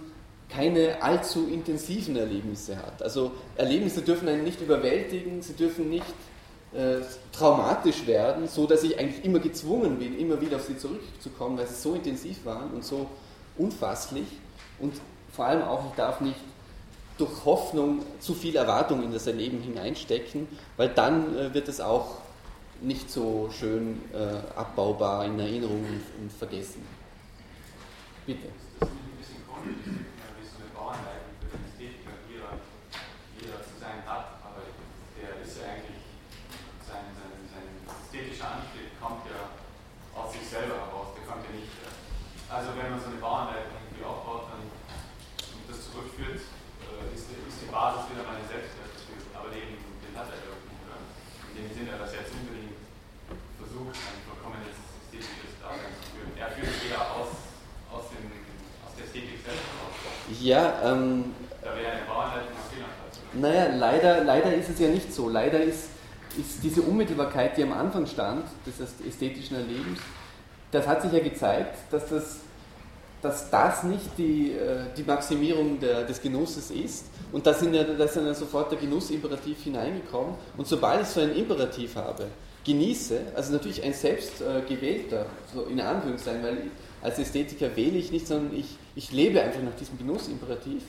[0.50, 3.04] keine allzu intensiven Erlebnisse hat.
[3.04, 6.06] Also Erlebnisse dürfen einen nicht überwältigen, sie dürfen nicht
[6.74, 6.98] äh,
[7.32, 11.68] traumatisch werden, so dass ich eigentlich immer gezwungen bin, immer wieder auf sie zurückzukommen, weil
[11.68, 13.08] sie so intensiv waren und so
[13.58, 14.28] unfasslich.
[14.80, 14.94] Und
[15.34, 16.40] vor allem auch, ich darf nicht
[17.18, 20.48] durch Hoffnung zu viel Erwartung in das Erleben hineinstecken,
[20.78, 22.18] weil dann äh, wird es auch
[22.82, 26.82] nicht so schön äh, abbaubar in Erinnerung und, und vergessen.
[28.26, 28.48] Bitte.
[42.50, 47.70] Also wenn man so eine Bauanleitung irgendwie aufbaut dann, und das zurückführt, äh, ist, die,
[47.70, 49.22] Basis wieder meine Selbstwertgefühl.
[49.38, 50.82] Aber den, den hat er irgendwie nicht.
[50.90, 50.98] Oder?
[51.54, 52.82] In dem Sinne, dass er jetzt unbedingt
[53.62, 56.34] versucht, ein vollkommenes ästhetisches Dasein zu führen.
[56.34, 57.32] Er führt es eher aus,
[57.94, 58.28] aus, dem,
[58.82, 59.96] aus der Ästhetik selbst heraus.
[60.42, 63.14] Ja, ähm, da wäre eine Bauanleitung auf Fehlerplatz.
[63.38, 65.30] Naja, leider, leider ist es ja nicht so.
[65.30, 65.94] Leider ist,
[66.38, 70.00] ist diese Unmittelbarkeit, die am Anfang stand, des ästhetischen Erlebens,
[70.72, 72.38] das hat sich ja gezeigt, dass das,
[73.22, 77.06] dass das nicht die, äh, die Maximierung der, des Genusses ist.
[77.32, 80.36] Und da, sind ja, ist dann sofort der Genussimperativ hineingekommen.
[80.58, 82.28] Und sobald ich so einen Imperativ habe,
[82.64, 86.58] genieße, also natürlich ein selbst äh, gewählter, so in Anführungszeichen, weil
[87.02, 90.84] als Ästhetiker wähle ich nicht, sondern ich, ich lebe einfach nach diesem Genussimperativ.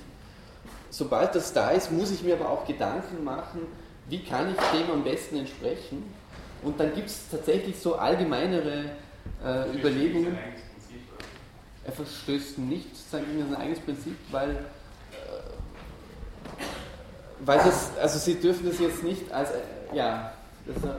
[0.91, 3.61] Sobald das da ist, muss ich mir aber auch Gedanken machen,
[4.11, 6.03] wie kann ich dem am besten entsprechen.
[6.63, 8.91] Und dann gibt es tatsächlich so allgemeinere
[9.43, 10.37] äh, Überlegungen.
[11.85, 14.57] Er verstößt nicht sozusagen gegen sein eigenes Prinzip, weil, äh,
[17.41, 19.61] weil das, also Sie dürfen das jetzt nicht als, äh,
[19.95, 20.35] ja,
[20.67, 20.97] das ist eine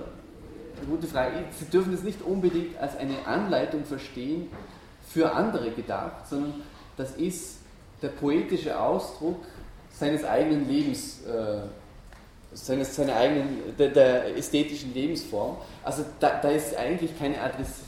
[0.90, 4.48] gute Frage, Sie dürfen das nicht unbedingt als eine Anleitung verstehen
[5.08, 6.62] für andere gedacht, sondern
[6.98, 7.60] das ist
[8.02, 9.44] der poetische Ausdruck
[9.92, 11.62] seines eigenen Lebens, äh,
[12.54, 15.58] seiner eigenen, der, der, ästhetischen Lebensform.
[15.84, 17.84] Also da, da ist eigentlich keine Adresse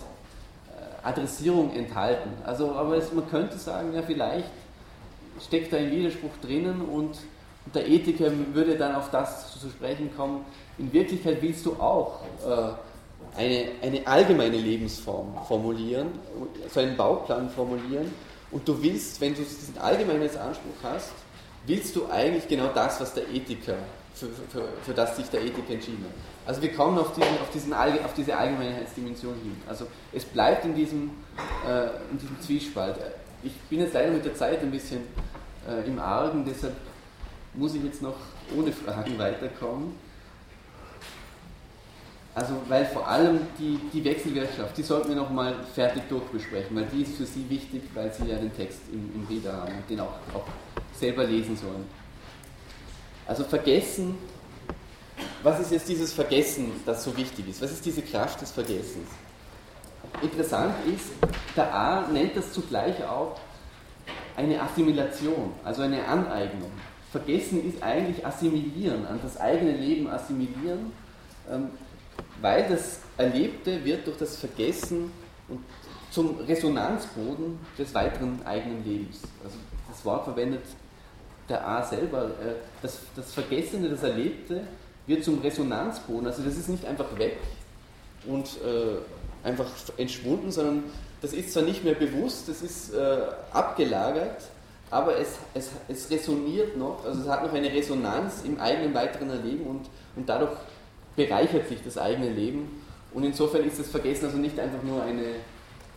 [1.03, 2.29] Adressierung enthalten.
[2.45, 4.47] Also, aber es, man könnte sagen, ja, vielleicht
[5.45, 7.17] steckt da ein Widerspruch drinnen und,
[7.73, 10.43] der Ethiker würde dann auf das zu sprechen kommen.
[10.77, 16.07] In Wirklichkeit willst du auch äh, eine, eine allgemeine Lebensform formulieren,
[16.69, 18.11] so einen Bauplan formulieren
[18.51, 21.13] und du willst, wenn du diesen Allgemeinheitsanspruch hast,
[21.65, 23.77] willst du eigentlich genau das, was der Ethiker,
[24.13, 26.13] für, für, für das sich der Ethiker entschieden hat.
[26.45, 29.55] Also wir kommen auf, diesen, auf, diesen, auf diese Allgemeinheitsdimension hin.
[29.67, 31.11] Also es bleibt in diesem,
[31.67, 32.97] äh, in diesem Zwiespalt.
[33.43, 35.01] Ich bin jetzt leider mit der Zeit ein bisschen
[35.67, 36.75] äh, im Argen, deshalb
[37.53, 38.15] muss ich jetzt noch
[38.57, 39.95] ohne Fragen weiterkommen.
[42.35, 47.03] Also, weil vor allem die, die Wechselwirtschaft, die sollten wir nochmal fertig durchbesprechen, weil die
[47.03, 49.99] ist für Sie wichtig, weil Sie ja den Text im, im Reader haben und den
[49.99, 50.47] auch, auch
[50.93, 51.85] selber lesen sollen.
[53.27, 54.17] Also vergessen,
[55.41, 57.61] was ist jetzt dieses Vergessen, das so wichtig ist?
[57.61, 59.09] Was ist diese Kraft des Vergessens?
[60.21, 61.11] Interessant ist,
[61.55, 63.39] der A nennt das zugleich auch
[64.35, 66.71] eine Assimilation, also eine Aneignung.
[67.11, 70.91] Vergessen ist eigentlich assimilieren, an das eigene Leben assimilieren.
[71.49, 71.69] Ähm,
[72.41, 75.11] weil das Erlebte wird durch das Vergessen
[76.11, 79.21] zum Resonanzboden des weiteren eigenen Lebens.
[79.43, 79.57] Also
[79.89, 80.63] das Wort verwendet
[81.49, 82.25] der A selber.
[82.25, 84.61] Äh, das, das Vergessene, das Erlebte
[85.07, 86.27] wird zum Resonanzboden.
[86.27, 87.37] Also das ist nicht einfach weg
[88.25, 89.67] und äh, einfach
[89.97, 90.83] entschwunden, sondern
[91.21, 93.17] das ist zwar nicht mehr bewusst, das ist äh,
[93.51, 94.43] abgelagert,
[94.89, 99.29] aber es, es, es resoniert noch, also es hat noch eine Resonanz im eigenen weiteren
[99.29, 100.51] Erleben und, und dadurch
[101.15, 102.81] bereichert sich das eigene Leben.
[103.13, 105.35] Und insofern ist das Vergessen also nicht einfach nur eine,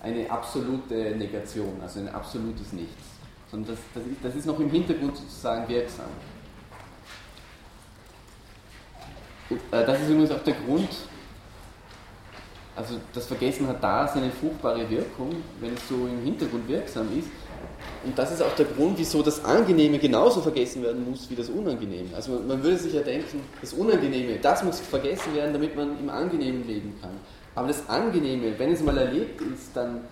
[0.02, 3.04] eine absolute Negation, also ein absolutes Nichts,
[3.50, 6.06] sondern das, das, ist, das ist noch im Hintergrund sozusagen wirksam.
[9.48, 10.88] Und, äh, das ist übrigens auch der Grund,
[12.74, 17.28] also das Vergessen hat da seine fruchtbare Wirkung, wenn es so im Hintergrund wirksam ist,
[18.04, 21.48] und das ist auch der Grund, wieso das Angenehme genauso vergessen werden muss wie das
[21.48, 22.14] Unangenehme.
[22.14, 25.98] Also man, man würde sich ja denken, das Unangenehme, das muss vergessen werden, damit man
[25.98, 27.10] im Angenehmen leben kann.
[27.54, 30.02] Aber das Angenehme, wenn es mal erlebt ist, dann,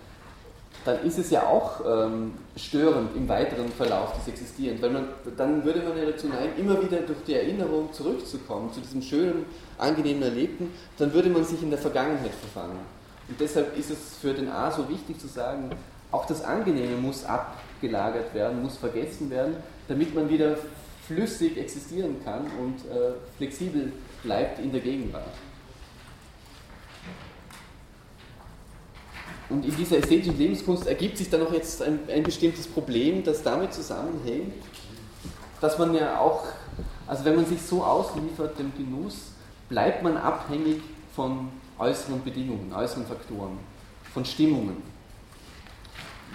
[0.85, 4.83] dann ist es ja auch ähm, störend im weiteren Verlauf des Existierens.
[4.83, 8.81] Weil man, dann würde man ja dazu neigen, immer wieder durch die Erinnerung zurückzukommen, zu
[8.81, 9.47] diesem schönen,
[9.79, 12.79] angenehmen Erlebten, dann würde man sich in der Vergangenheit verfangen.
[13.29, 15.71] Und deshalb ist es für den A so wichtig zu sagen,
[16.11, 19.57] auch das Angenehme muss abgelagert werden, muss vergessen werden,
[19.89, 20.57] damit man wieder
[21.07, 23.93] flüssig existieren kann und äh, flexibel
[24.23, 25.25] bleibt in der Gegenwart.
[29.49, 33.43] Und in dieser ästhetischen Lebenskunst ergibt sich dann noch jetzt ein, ein bestimmtes Problem, das
[33.43, 34.55] damit zusammenhängt,
[35.61, 36.45] dass man ja auch,
[37.07, 39.33] also wenn man sich so ausliefert dem Genuss,
[39.69, 40.81] bleibt man abhängig
[41.15, 41.49] von
[41.79, 43.59] äußeren Bedingungen, äußeren Faktoren,
[44.13, 44.83] von Stimmungen.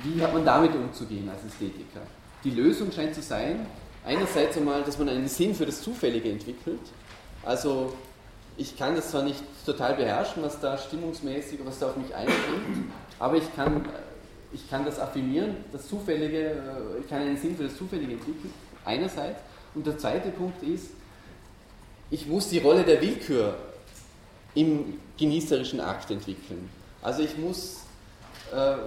[0.04, 2.02] Wie hat man damit umzugehen als Ästhetiker?
[2.44, 3.66] Die Lösung scheint zu sein,
[4.06, 6.80] einerseits einmal, dass man einen Sinn für das Zufällige entwickelt.
[7.44, 7.94] Also
[8.60, 12.92] ich kann das zwar nicht total beherrschen, was da stimmungsmäßig, was da auf mich einbringt,
[13.18, 13.86] aber ich kann,
[14.52, 16.62] ich kann das affirmieren, das Zufällige,
[17.02, 18.54] ich kann einen Sinn für das Zufällige entwickeln,
[18.86, 19.40] einerseits.
[19.74, 20.92] Und der zweite Punkt ist,
[22.12, 23.56] ich muss die Rolle der Willkür
[24.56, 26.70] im genießerischen Akt entwickeln.
[27.02, 27.82] Also ich muss
[28.52, 28.78] äh,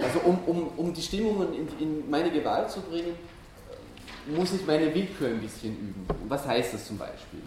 [0.00, 3.14] also um, um, um die Stimmungen in, in meine Gewalt zu bringen,
[4.26, 6.06] muss ich meine Willkür ein bisschen üben.
[6.28, 7.40] was heißt das zum Beispiel?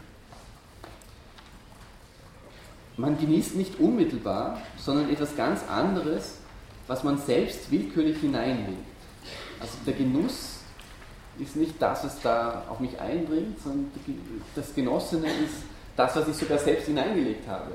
[2.97, 6.37] Man genießt nicht unmittelbar, sondern etwas ganz anderes,
[6.87, 8.79] was man selbst willkürlich hineinlegt.
[9.59, 10.59] Also der Genuss
[11.39, 13.91] ist nicht das, was da auf mich eindringt, sondern
[14.55, 15.63] das Genossene ist
[15.97, 17.71] das, was ich sogar selbst hineingelegt habe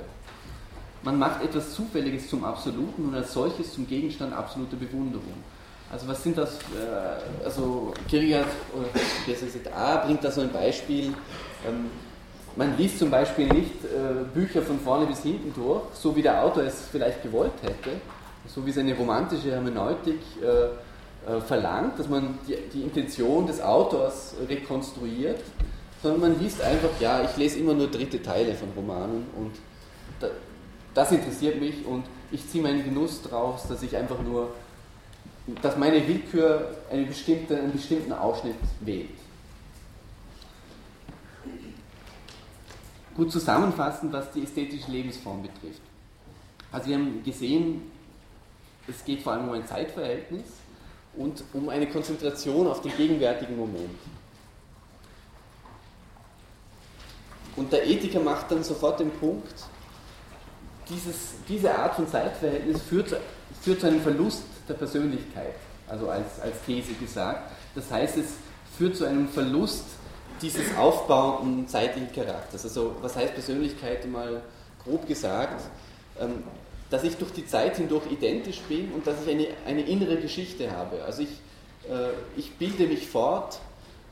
[1.02, 5.34] man macht etwas Zufälliges zum Absoluten und als solches zum Gegenstand absoluter Bewunderung.
[5.90, 8.86] Also was sind das, äh, also Kierkegaard, oder
[9.26, 11.14] besser gesagt A, bringt da so ein Beispiel,
[11.66, 11.90] ähm,
[12.56, 16.42] man liest zum Beispiel nicht äh, Bücher von vorne bis hinten durch, so wie der
[16.42, 18.00] Autor es vielleicht gewollt hätte,
[18.46, 24.34] so wie seine romantische Hermeneutik äh, äh, verlangt, dass man die, die Intention des Autors
[24.48, 25.40] rekonstruiert,
[26.02, 29.52] sondern man liest einfach, ja, ich lese immer nur dritte Teile von Romanen und
[30.18, 30.28] da,
[30.94, 34.54] das interessiert mich und ich ziehe meinen Genuss daraus, dass ich einfach nur,
[35.62, 39.10] dass meine Willkür eine bestimmte, einen bestimmten Ausschnitt wählt.
[43.20, 45.82] Gut zusammenfassend, was die ästhetische Lebensform betrifft.
[46.72, 47.82] Also wir haben gesehen,
[48.88, 50.44] es geht vor allem um ein Zeitverhältnis
[51.18, 53.98] und um eine Konzentration auf den gegenwärtigen Moment.
[57.56, 59.66] Und der Ethiker macht dann sofort den Punkt,
[60.88, 63.14] dieses, diese Art von Zeitverhältnis führt,
[63.60, 65.56] führt zu einem Verlust der Persönlichkeit,
[65.86, 67.52] also als, als These gesagt.
[67.74, 68.36] Das heißt, es
[68.78, 69.84] führt zu einem Verlust
[70.42, 72.64] dieses aufbauenden zeitlichen Charakters.
[72.64, 74.42] Also was heißt Persönlichkeit mal
[74.84, 75.62] grob gesagt,
[76.20, 76.44] ähm,
[76.90, 80.72] dass ich durch die Zeit hindurch identisch bin und dass ich eine, eine innere Geschichte
[80.72, 81.04] habe.
[81.04, 81.30] Also ich,
[81.88, 83.60] äh, ich bilde mich fort,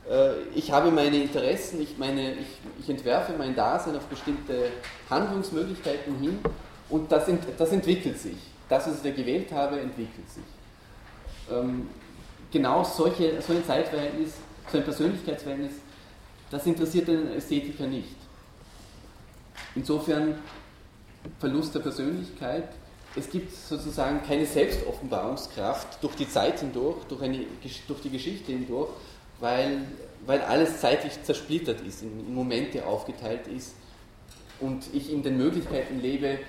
[0.09, 2.47] äh, ich habe meine Interessen, ich, meine, ich,
[2.79, 4.71] ich entwerfe mein Dasein auf bestimmte
[5.09, 6.39] Handlungsmöglichkeiten hin
[6.89, 7.25] und das,
[7.57, 8.37] das entwickelt sich.
[8.69, 10.43] Das, was ich da gewählt habe, entwickelt sich.
[11.51, 11.89] Ähm,
[12.51, 14.33] genau solche, so ein Zeitverhältnis,
[14.71, 15.73] so ein Persönlichkeitsverhältnis,
[16.51, 18.15] das interessiert den Ästhetiker nicht.
[19.75, 20.35] Insofern
[21.39, 22.69] Verlust der Persönlichkeit.
[23.15, 27.45] Es gibt sozusagen keine Selbstoffenbarungskraft durch die Zeit hindurch, durch, eine,
[27.87, 28.89] durch die Geschichte hindurch,
[29.39, 29.81] weil,
[30.25, 33.73] weil alles zeitlich zersplittert ist, in Momente aufgeteilt ist
[34.59, 36.39] und ich in den Möglichkeiten lebe,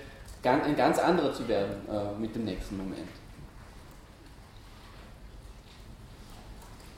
[0.43, 3.09] ein ganz anderer zu werden äh, mit dem nächsten Moment.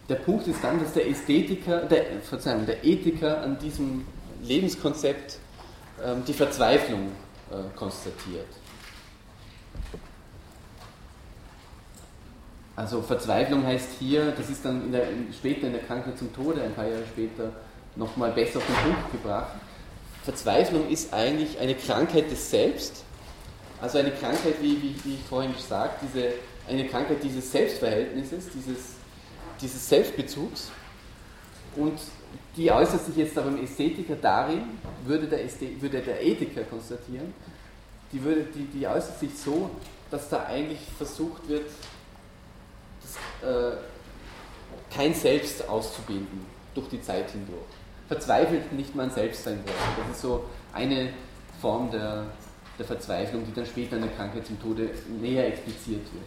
[0.09, 4.05] Der Punkt ist dann, dass der Ästhetiker, der, Verzeihung, der Ethiker an diesem
[4.43, 5.39] Lebenskonzept
[6.05, 7.13] ähm, die Verzweiflung
[7.51, 8.49] äh, konstatiert.
[12.75, 15.07] Also Verzweiflung heißt hier, das ist dann in der,
[15.37, 17.53] später in der Krankheit zum Tode, ein paar Jahre später,
[17.97, 19.55] nochmal besser auf den Punkt gebracht.
[20.25, 23.05] Verzweiflung ist eigentlich eine Krankheit des Selbst,
[23.81, 26.29] also eine Krankheit, wie, wie, wie ich vorhin gesagt, diese,
[26.69, 28.92] eine Krankheit dieses Selbstverhältnisses, dieses,
[29.63, 30.71] dieses Selbstbezugs.
[31.77, 31.99] Und
[32.57, 34.63] die äußert sich jetzt aber im Ästhetiker darin,
[35.05, 37.33] würde der, Ästhet, würde der Ethiker konstatieren,
[38.13, 39.71] die, würde, die, die äußert sich so,
[40.11, 41.71] dass da eigentlich versucht wird,
[43.01, 43.77] das, äh,
[44.95, 46.45] kein Selbst auszubilden
[46.75, 47.63] durch die Zeit hindurch.
[48.09, 50.07] Verzweifelt nicht man selbst sein wollen.
[50.09, 50.45] Das ist so
[50.75, 51.15] eine
[51.61, 52.27] Form der,
[52.79, 54.91] der Verzweiflung, die dann später in der Krankheit zum Tode
[55.21, 56.25] näher expliziert wird.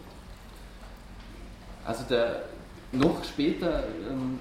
[1.84, 2.42] Also der,
[2.92, 4.38] noch später ähm,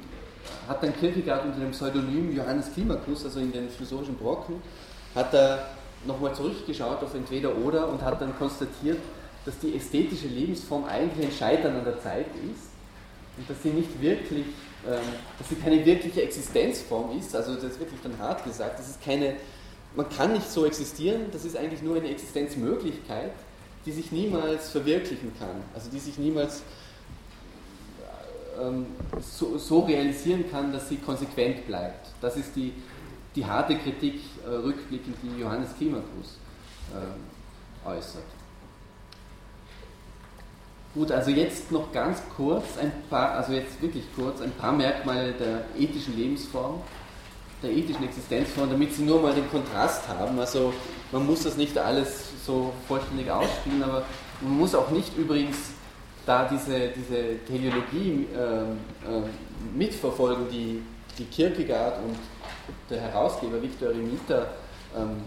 [0.67, 4.61] hat dann Kierkegaard unter dem Pseudonym Johannes Klimakus, also in den philosophischen Brocken,
[5.13, 5.67] hat er
[6.05, 8.99] nochmal zurückgeschaut auf entweder oder und hat dann konstatiert,
[9.45, 12.69] dass die ästhetische Lebensform eigentlich ein Scheitern an der Zeit ist
[13.38, 14.45] und dass sie nicht wirklich,
[14.88, 15.01] ähm,
[15.38, 19.03] dass sie keine wirkliche Existenzform ist, also das ist wirklich dann hart gesagt, das ist
[19.03, 19.35] keine,
[19.95, 23.31] man kann nicht so existieren, das ist eigentlich nur eine Existenzmöglichkeit,
[23.85, 26.63] die sich niemals verwirklichen kann, also die sich niemals
[29.22, 32.07] so, so, realisieren kann, dass sie konsequent bleibt.
[32.22, 32.73] Das ist die,
[33.36, 36.38] die harte Kritik äh, rückblickend, die Johannes Klimakus
[36.94, 38.23] äh, äußert.
[40.94, 45.34] Gut, also jetzt noch ganz kurz ein paar, also jetzt wirklich kurz, ein paar Merkmale
[45.34, 46.82] der ethischen Lebensform,
[47.61, 50.40] der ethischen Existenzform, damit Sie nur mal den Kontrast haben.
[50.40, 50.73] Also
[51.11, 54.03] man muss das nicht alles so vollständig ausspielen, aber
[54.40, 55.57] man muss auch nicht übrigens
[56.26, 59.23] da diese, diese Teleologie äh, äh,
[59.73, 60.81] mitverfolgen, die,
[61.18, 62.18] die Kierkegaard und
[62.89, 64.47] der Herausgeber Viktor Remita
[64.97, 65.22] ähm,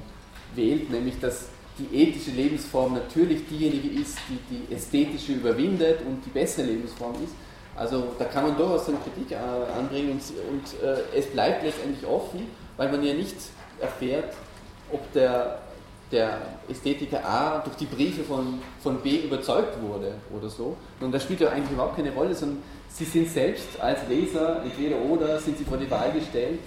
[0.55, 1.49] wählt, nämlich dass
[1.79, 7.35] die ethische Lebensform natürlich diejenige ist, die die ästhetische überwindet und die bessere Lebensform ist.
[7.77, 12.05] Also da kann man durchaus eine Kritik äh, anbringen und, und äh, es bleibt letztendlich
[12.09, 12.47] offen,
[12.77, 13.37] weil man ja nicht
[13.81, 14.35] erfährt,
[14.91, 15.61] ob der,
[16.11, 20.77] der Ästhetiker A durch die Briefe von, von B überzeugt wurde oder so.
[21.01, 24.97] Und das spielt ja eigentlich überhaupt keine Rolle, sondern sie sind selbst als Leser, entweder
[24.97, 26.61] oder, sind sie vor die Wahl gestellt,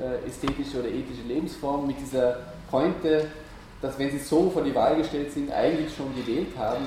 [0.00, 2.38] äh, ästhetische oder ethische Lebensform mit dieser
[2.70, 3.26] Pointe,
[3.80, 6.86] dass wenn sie so vor die Wahl gestellt sind, eigentlich schon gewählt haben,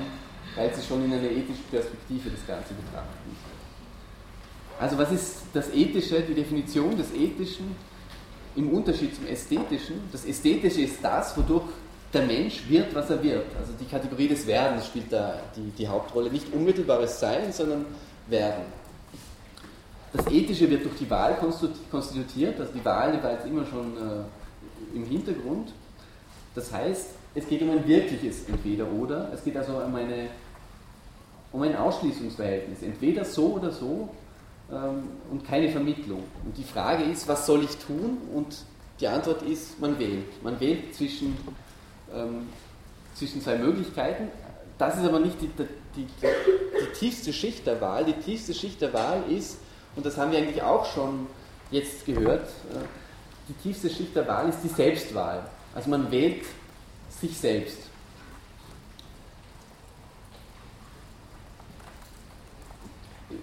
[0.56, 3.36] weil sie schon in einer ethischen Perspektive das Ganze betrachten.
[4.78, 7.76] Also was ist das Ethische, die Definition des Ethischen
[8.56, 10.00] im Unterschied zum Ästhetischen?
[10.10, 11.64] Das Ästhetische ist das, wodurch
[12.12, 13.46] der Mensch wird, was er wird.
[13.58, 16.30] Also die Kategorie des Werdens spielt da die, die Hauptrolle.
[16.30, 17.86] Nicht unmittelbares Sein, sondern
[18.28, 18.64] Werden.
[20.12, 21.38] Das Ethische wird durch die Wahl
[21.90, 25.72] konstituiert, also die Wahl war jetzt immer schon äh, im Hintergrund.
[26.54, 30.28] Das heißt, es geht um ein wirkliches Entweder-Oder, es geht also um, eine,
[31.50, 34.10] um ein Ausschließungsverhältnis, entweder so oder so
[34.70, 36.24] ähm, und keine Vermittlung.
[36.44, 38.18] Und die Frage ist, was soll ich tun?
[38.34, 38.66] Und
[39.00, 40.42] die Antwort ist, man wählt.
[40.42, 41.36] Man wählt zwischen,
[42.14, 42.48] ähm,
[43.14, 44.28] zwischen zwei Möglichkeiten.
[44.78, 45.50] Das ist aber nicht die,
[45.96, 48.04] die, die, tiefste Schicht der Wahl.
[48.04, 49.58] Die tiefste Schicht der Wahl ist,
[49.96, 51.26] und das haben wir eigentlich auch schon
[51.70, 52.78] jetzt gehört, äh,
[53.48, 55.44] die tiefste Schicht der Wahl ist die Selbstwahl.
[55.74, 56.44] Also man wählt
[57.08, 57.78] sich selbst.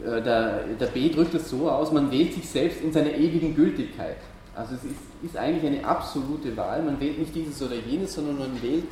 [0.03, 3.55] Äh, der, der B drückt es so aus, man wählt sich selbst in seiner ewigen
[3.55, 4.17] Gültigkeit.
[4.55, 6.81] Also es ist, ist eigentlich eine absolute Wahl.
[6.83, 8.87] Man wählt nicht dieses oder jenes, sondern man wählt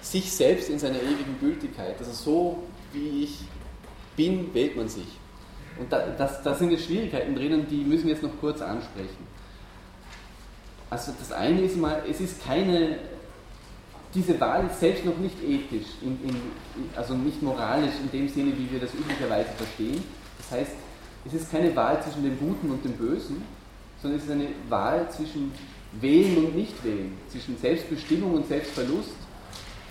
[0.00, 1.96] sich selbst in seiner ewigen Gültigkeit.
[1.98, 2.62] Also so
[2.92, 3.40] wie ich
[4.16, 5.06] bin, wählt man sich.
[5.78, 9.34] Und da, das, da sind jetzt Schwierigkeiten drinnen, die müssen wir jetzt noch kurz ansprechen.
[10.90, 12.98] Also das eine ist mal, es ist keine,
[14.14, 16.36] diese Wahl ist selbst noch nicht ethisch, in, in,
[16.94, 20.04] also nicht moralisch in dem Sinne, wie wir das üblicherweise verstehen.
[20.38, 20.72] Das heißt,
[21.26, 23.42] es ist keine Wahl zwischen dem Guten und dem Bösen,
[24.04, 25.50] sondern es ist eine Wahl zwischen
[25.98, 29.14] Wählen und Nichtwählen, zwischen Selbstbestimmung und Selbstverlust.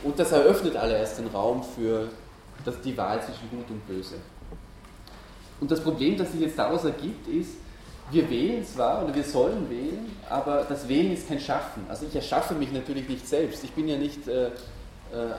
[0.03, 2.09] Und das eröffnet allererst den Raum für
[2.63, 4.15] das, die Wahl zwischen Gut und Böse.
[5.59, 7.55] Und das Problem, das sich jetzt daraus ergibt, ist,
[8.11, 11.83] wir wählen zwar oder wir sollen wählen, aber das Wählen ist kein Schaffen.
[11.89, 13.63] Also ich erschaffe mich natürlich nicht selbst.
[13.63, 14.51] Ich bin ja nicht äh, äh,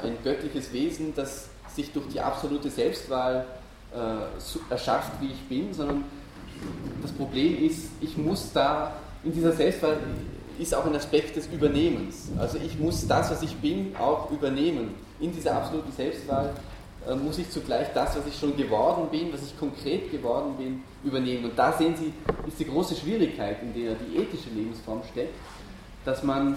[0.03, 3.45] ein göttliches Wesen, das sich durch die absolute Selbstwahl
[3.95, 6.05] äh, erschafft, wie ich bin, sondern
[7.03, 9.97] das Problem ist, ich muss da in dieser Selbstwahl
[10.59, 12.29] ist auch ein Aspekt des Übernehmens.
[12.39, 14.95] Also ich muss das, was ich bin, auch übernehmen.
[15.19, 16.55] In dieser absoluten Selbstwahl
[17.09, 20.83] äh, muss ich zugleich das, was ich schon geworden bin, was ich konkret geworden bin,
[21.03, 21.47] übernehmen.
[21.47, 22.13] Und da sehen Sie,
[22.47, 25.35] ist die große Schwierigkeit, in der die ethische Lebensform steckt,
[26.05, 26.57] dass man,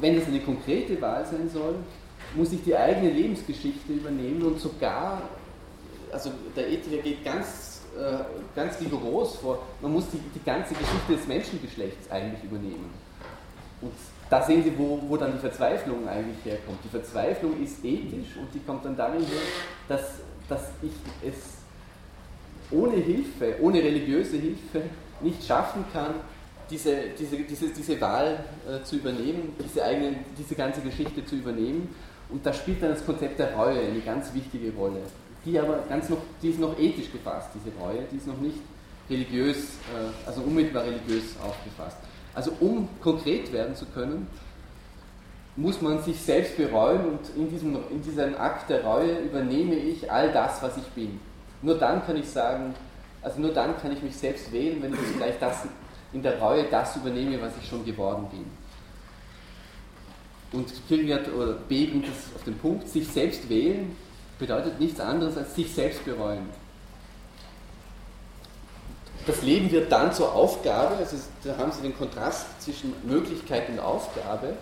[0.00, 1.76] wenn es eine konkrete Wahl sein soll,
[2.34, 5.22] muss ich die eigene Lebensgeschichte übernehmen und sogar,
[6.10, 11.14] also der Ethiker geht ganz, äh, ganz rigoros vor, man muss die, die ganze Geschichte
[11.14, 12.90] des Menschengeschlechts eigentlich übernehmen.
[13.80, 13.92] Und
[14.30, 16.78] da sehen Sie, wo, wo dann die Verzweiflung eigentlich herkommt.
[16.84, 19.42] Die Verzweiflung ist ethisch und die kommt dann darin her,
[19.88, 20.92] dass, dass ich
[21.28, 21.34] es
[22.70, 24.82] ohne Hilfe, ohne religiöse Hilfe
[25.20, 26.14] nicht schaffen kann,
[26.70, 31.94] diese, diese, diese, diese Wahl äh, zu übernehmen, diese, eigene, diese ganze Geschichte zu übernehmen.
[32.30, 35.00] Und da spielt dann das Konzept der Reue eine ganz wichtige Rolle.
[35.44, 38.58] Die aber ganz noch, die ist noch ethisch gefasst, diese Reue, die ist noch nicht
[39.10, 41.98] religiös, äh, also unmittelbar religiös aufgefasst.
[42.34, 44.26] Also um konkret werden zu können,
[45.56, 50.10] muss man sich selbst bereuen und in diesem, in diesem Akt der Reue übernehme ich
[50.10, 51.20] all das, was ich bin.
[51.62, 52.74] Nur dann kann ich sagen,
[53.22, 55.62] also nur dann kann ich mich selbst wählen, wenn ich vielleicht das,
[56.12, 58.44] in der Reue das übernehme, was ich schon geworden bin.
[60.58, 63.96] Und Kierkegaard oder B bringt es auf den Punkt, sich selbst wählen
[64.38, 66.48] bedeutet nichts anderes als sich selbst bereuen
[69.26, 73.80] das Leben wird dann zur Aufgabe, also da haben Sie den Kontrast zwischen Möglichkeit und
[73.80, 74.54] Aufgabe.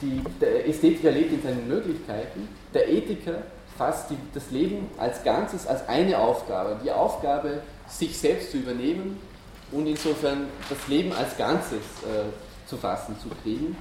[0.00, 3.42] Die, der Ästhetiker lebt in seinen Möglichkeiten, der Ethiker
[3.76, 6.80] fasst die, das Leben als Ganzes als eine Aufgabe.
[6.84, 9.18] Die Aufgabe, sich selbst zu übernehmen
[9.72, 13.76] und insofern das Leben als Ganzes äh, zu fassen, zu kriegen.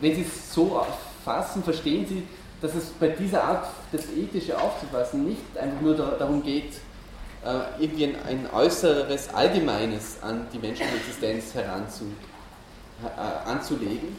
[0.00, 0.84] Wenn Sie es so
[1.24, 2.22] fassen, verstehen Sie,
[2.60, 6.74] dass es bei dieser Art, das Ethische aufzufassen, nicht einfach nur darum geht,
[7.44, 12.04] äh, irgendwie ein, ein, äußeres Allgemeines an die menschliche Existenz heranzu,
[13.04, 14.16] äh, anzulegen.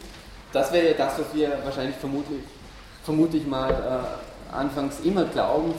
[0.53, 2.41] Das wäre ja das, was wir wahrscheinlich vermutlich,
[3.03, 5.73] vermutlich mal äh, anfangs immer glauben.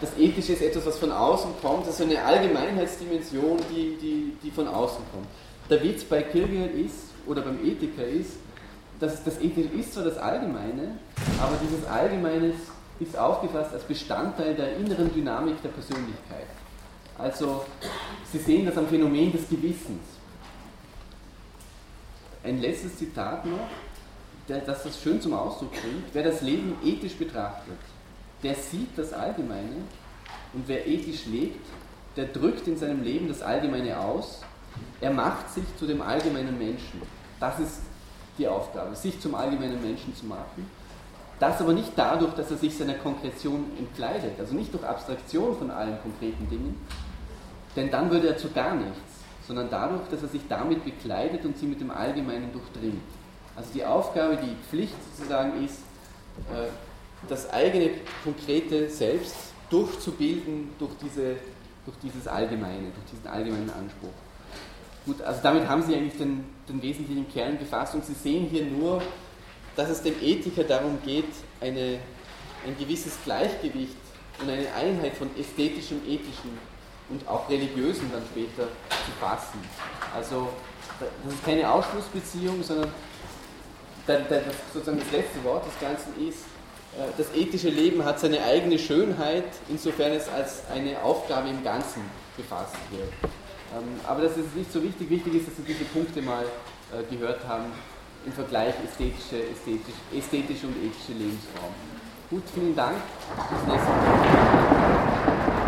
[0.00, 4.68] Das Ethische ist etwas, was von außen kommt, ist eine Allgemeinheitsdimension, die, die, die von
[4.68, 5.26] außen kommt.
[5.70, 6.96] Der Witz bei Kierkegaard ist,
[7.26, 8.32] oder beim Ethiker ist,
[9.00, 10.98] dass das Ethische ist zwar das Allgemeine,
[11.40, 12.52] aber dieses Allgemeine
[13.00, 16.46] ist aufgefasst als Bestandteil der inneren Dynamik der Persönlichkeit.
[17.18, 17.64] Also
[18.32, 20.02] Sie sehen das am Phänomen des Gewissens.
[22.42, 23.68] Ein letztes Zitat noch,
[24.46, 26.04] das das schön zum Ausdruck bringt.
[26.12, 27.78] Wer das Leben ethisch betrachtet,
[28.42, 29.76] der sieht das Allgemeine
[30.52, 31.64] und wer ethisch lebt,
[32.16, 34.42] der drückt in seinem Leben das Allgemeine aus,
[35.00, 37.00] er macht sich zu dem allgemeinen Menschen.
[37.40, 37.80] Das ist
[38.38, 40.68] die Aufgabe, sich zum allgemeinen Menschen zu machen.
[41.38, 45.70] Das aber nicht dadurch, dass er sich seiner Konkretion entkleidet, also nicht durch Abstraktion von
[45.70, 46.76] allen konkreten Dingen,
[47.76, 48.98] denn dann würde er zu gar nichts,
[49.46, 53.02] sondern dadurch, dass er sich damit bekleidet und sie mit dem Allgemeinen durchdringt.
[53.56, 55.80] Also die Aufgabe, die Pflicht sozusagen ist,
[56.50, 56.68] äh,
[57.28, 57.90] das eigene
[58.22, 59.36] konkrete Selbst
[59.70, 61.36] durchzubilden durch, diese,
[61.84, 64.12] durch dieses Allgemeine, durch diesen allgemeinen Anspruch.
[65.06, 68.64] Gut, also damit haben Sie eigentlich den, den wesentlichen Kern gefasst und Sie sehen hier
[68.64, 69.02] nur,
[69.76, 71.28] dass es dem Ethiker darum geht,
[71.60, 71.98] eine,
[72.66, 73.96] ein gewisses Gleichgewicht
[74.40, 76.58] und eine Einheit von ästhetischem, ethischem
[77.10, 79.58] und auch religiösen dann später zu fassen.
[80.14, 80.48] Also
[81.24, 82.90] das ist keine Ausschlussbeziehung, sondern
[84.06, 86.44] der, der, sozusagen das letzte Wort des Ganzen ist,
[86.96, 92.02] äh, das ethische Leben hat seine eigene Schönheit, insofern es als eine Aufgabe im Ganzen
[92.36, 93.12] befasst wird.
[93.74, 95.10] Ähm, aber das ist nicht so wichtig.
[95.10, 97.66] Wichtig ist, dass Sie diese Punkte mal äh, gehört haben
[98.24, 101.74] im Vergleich ästhetische, ästhetisch, ästhetische und ethische Lebensform.
[102.30, 102.96] Gut, vielen Dank.
[103.50, 105.63] Bis nächstes Mal.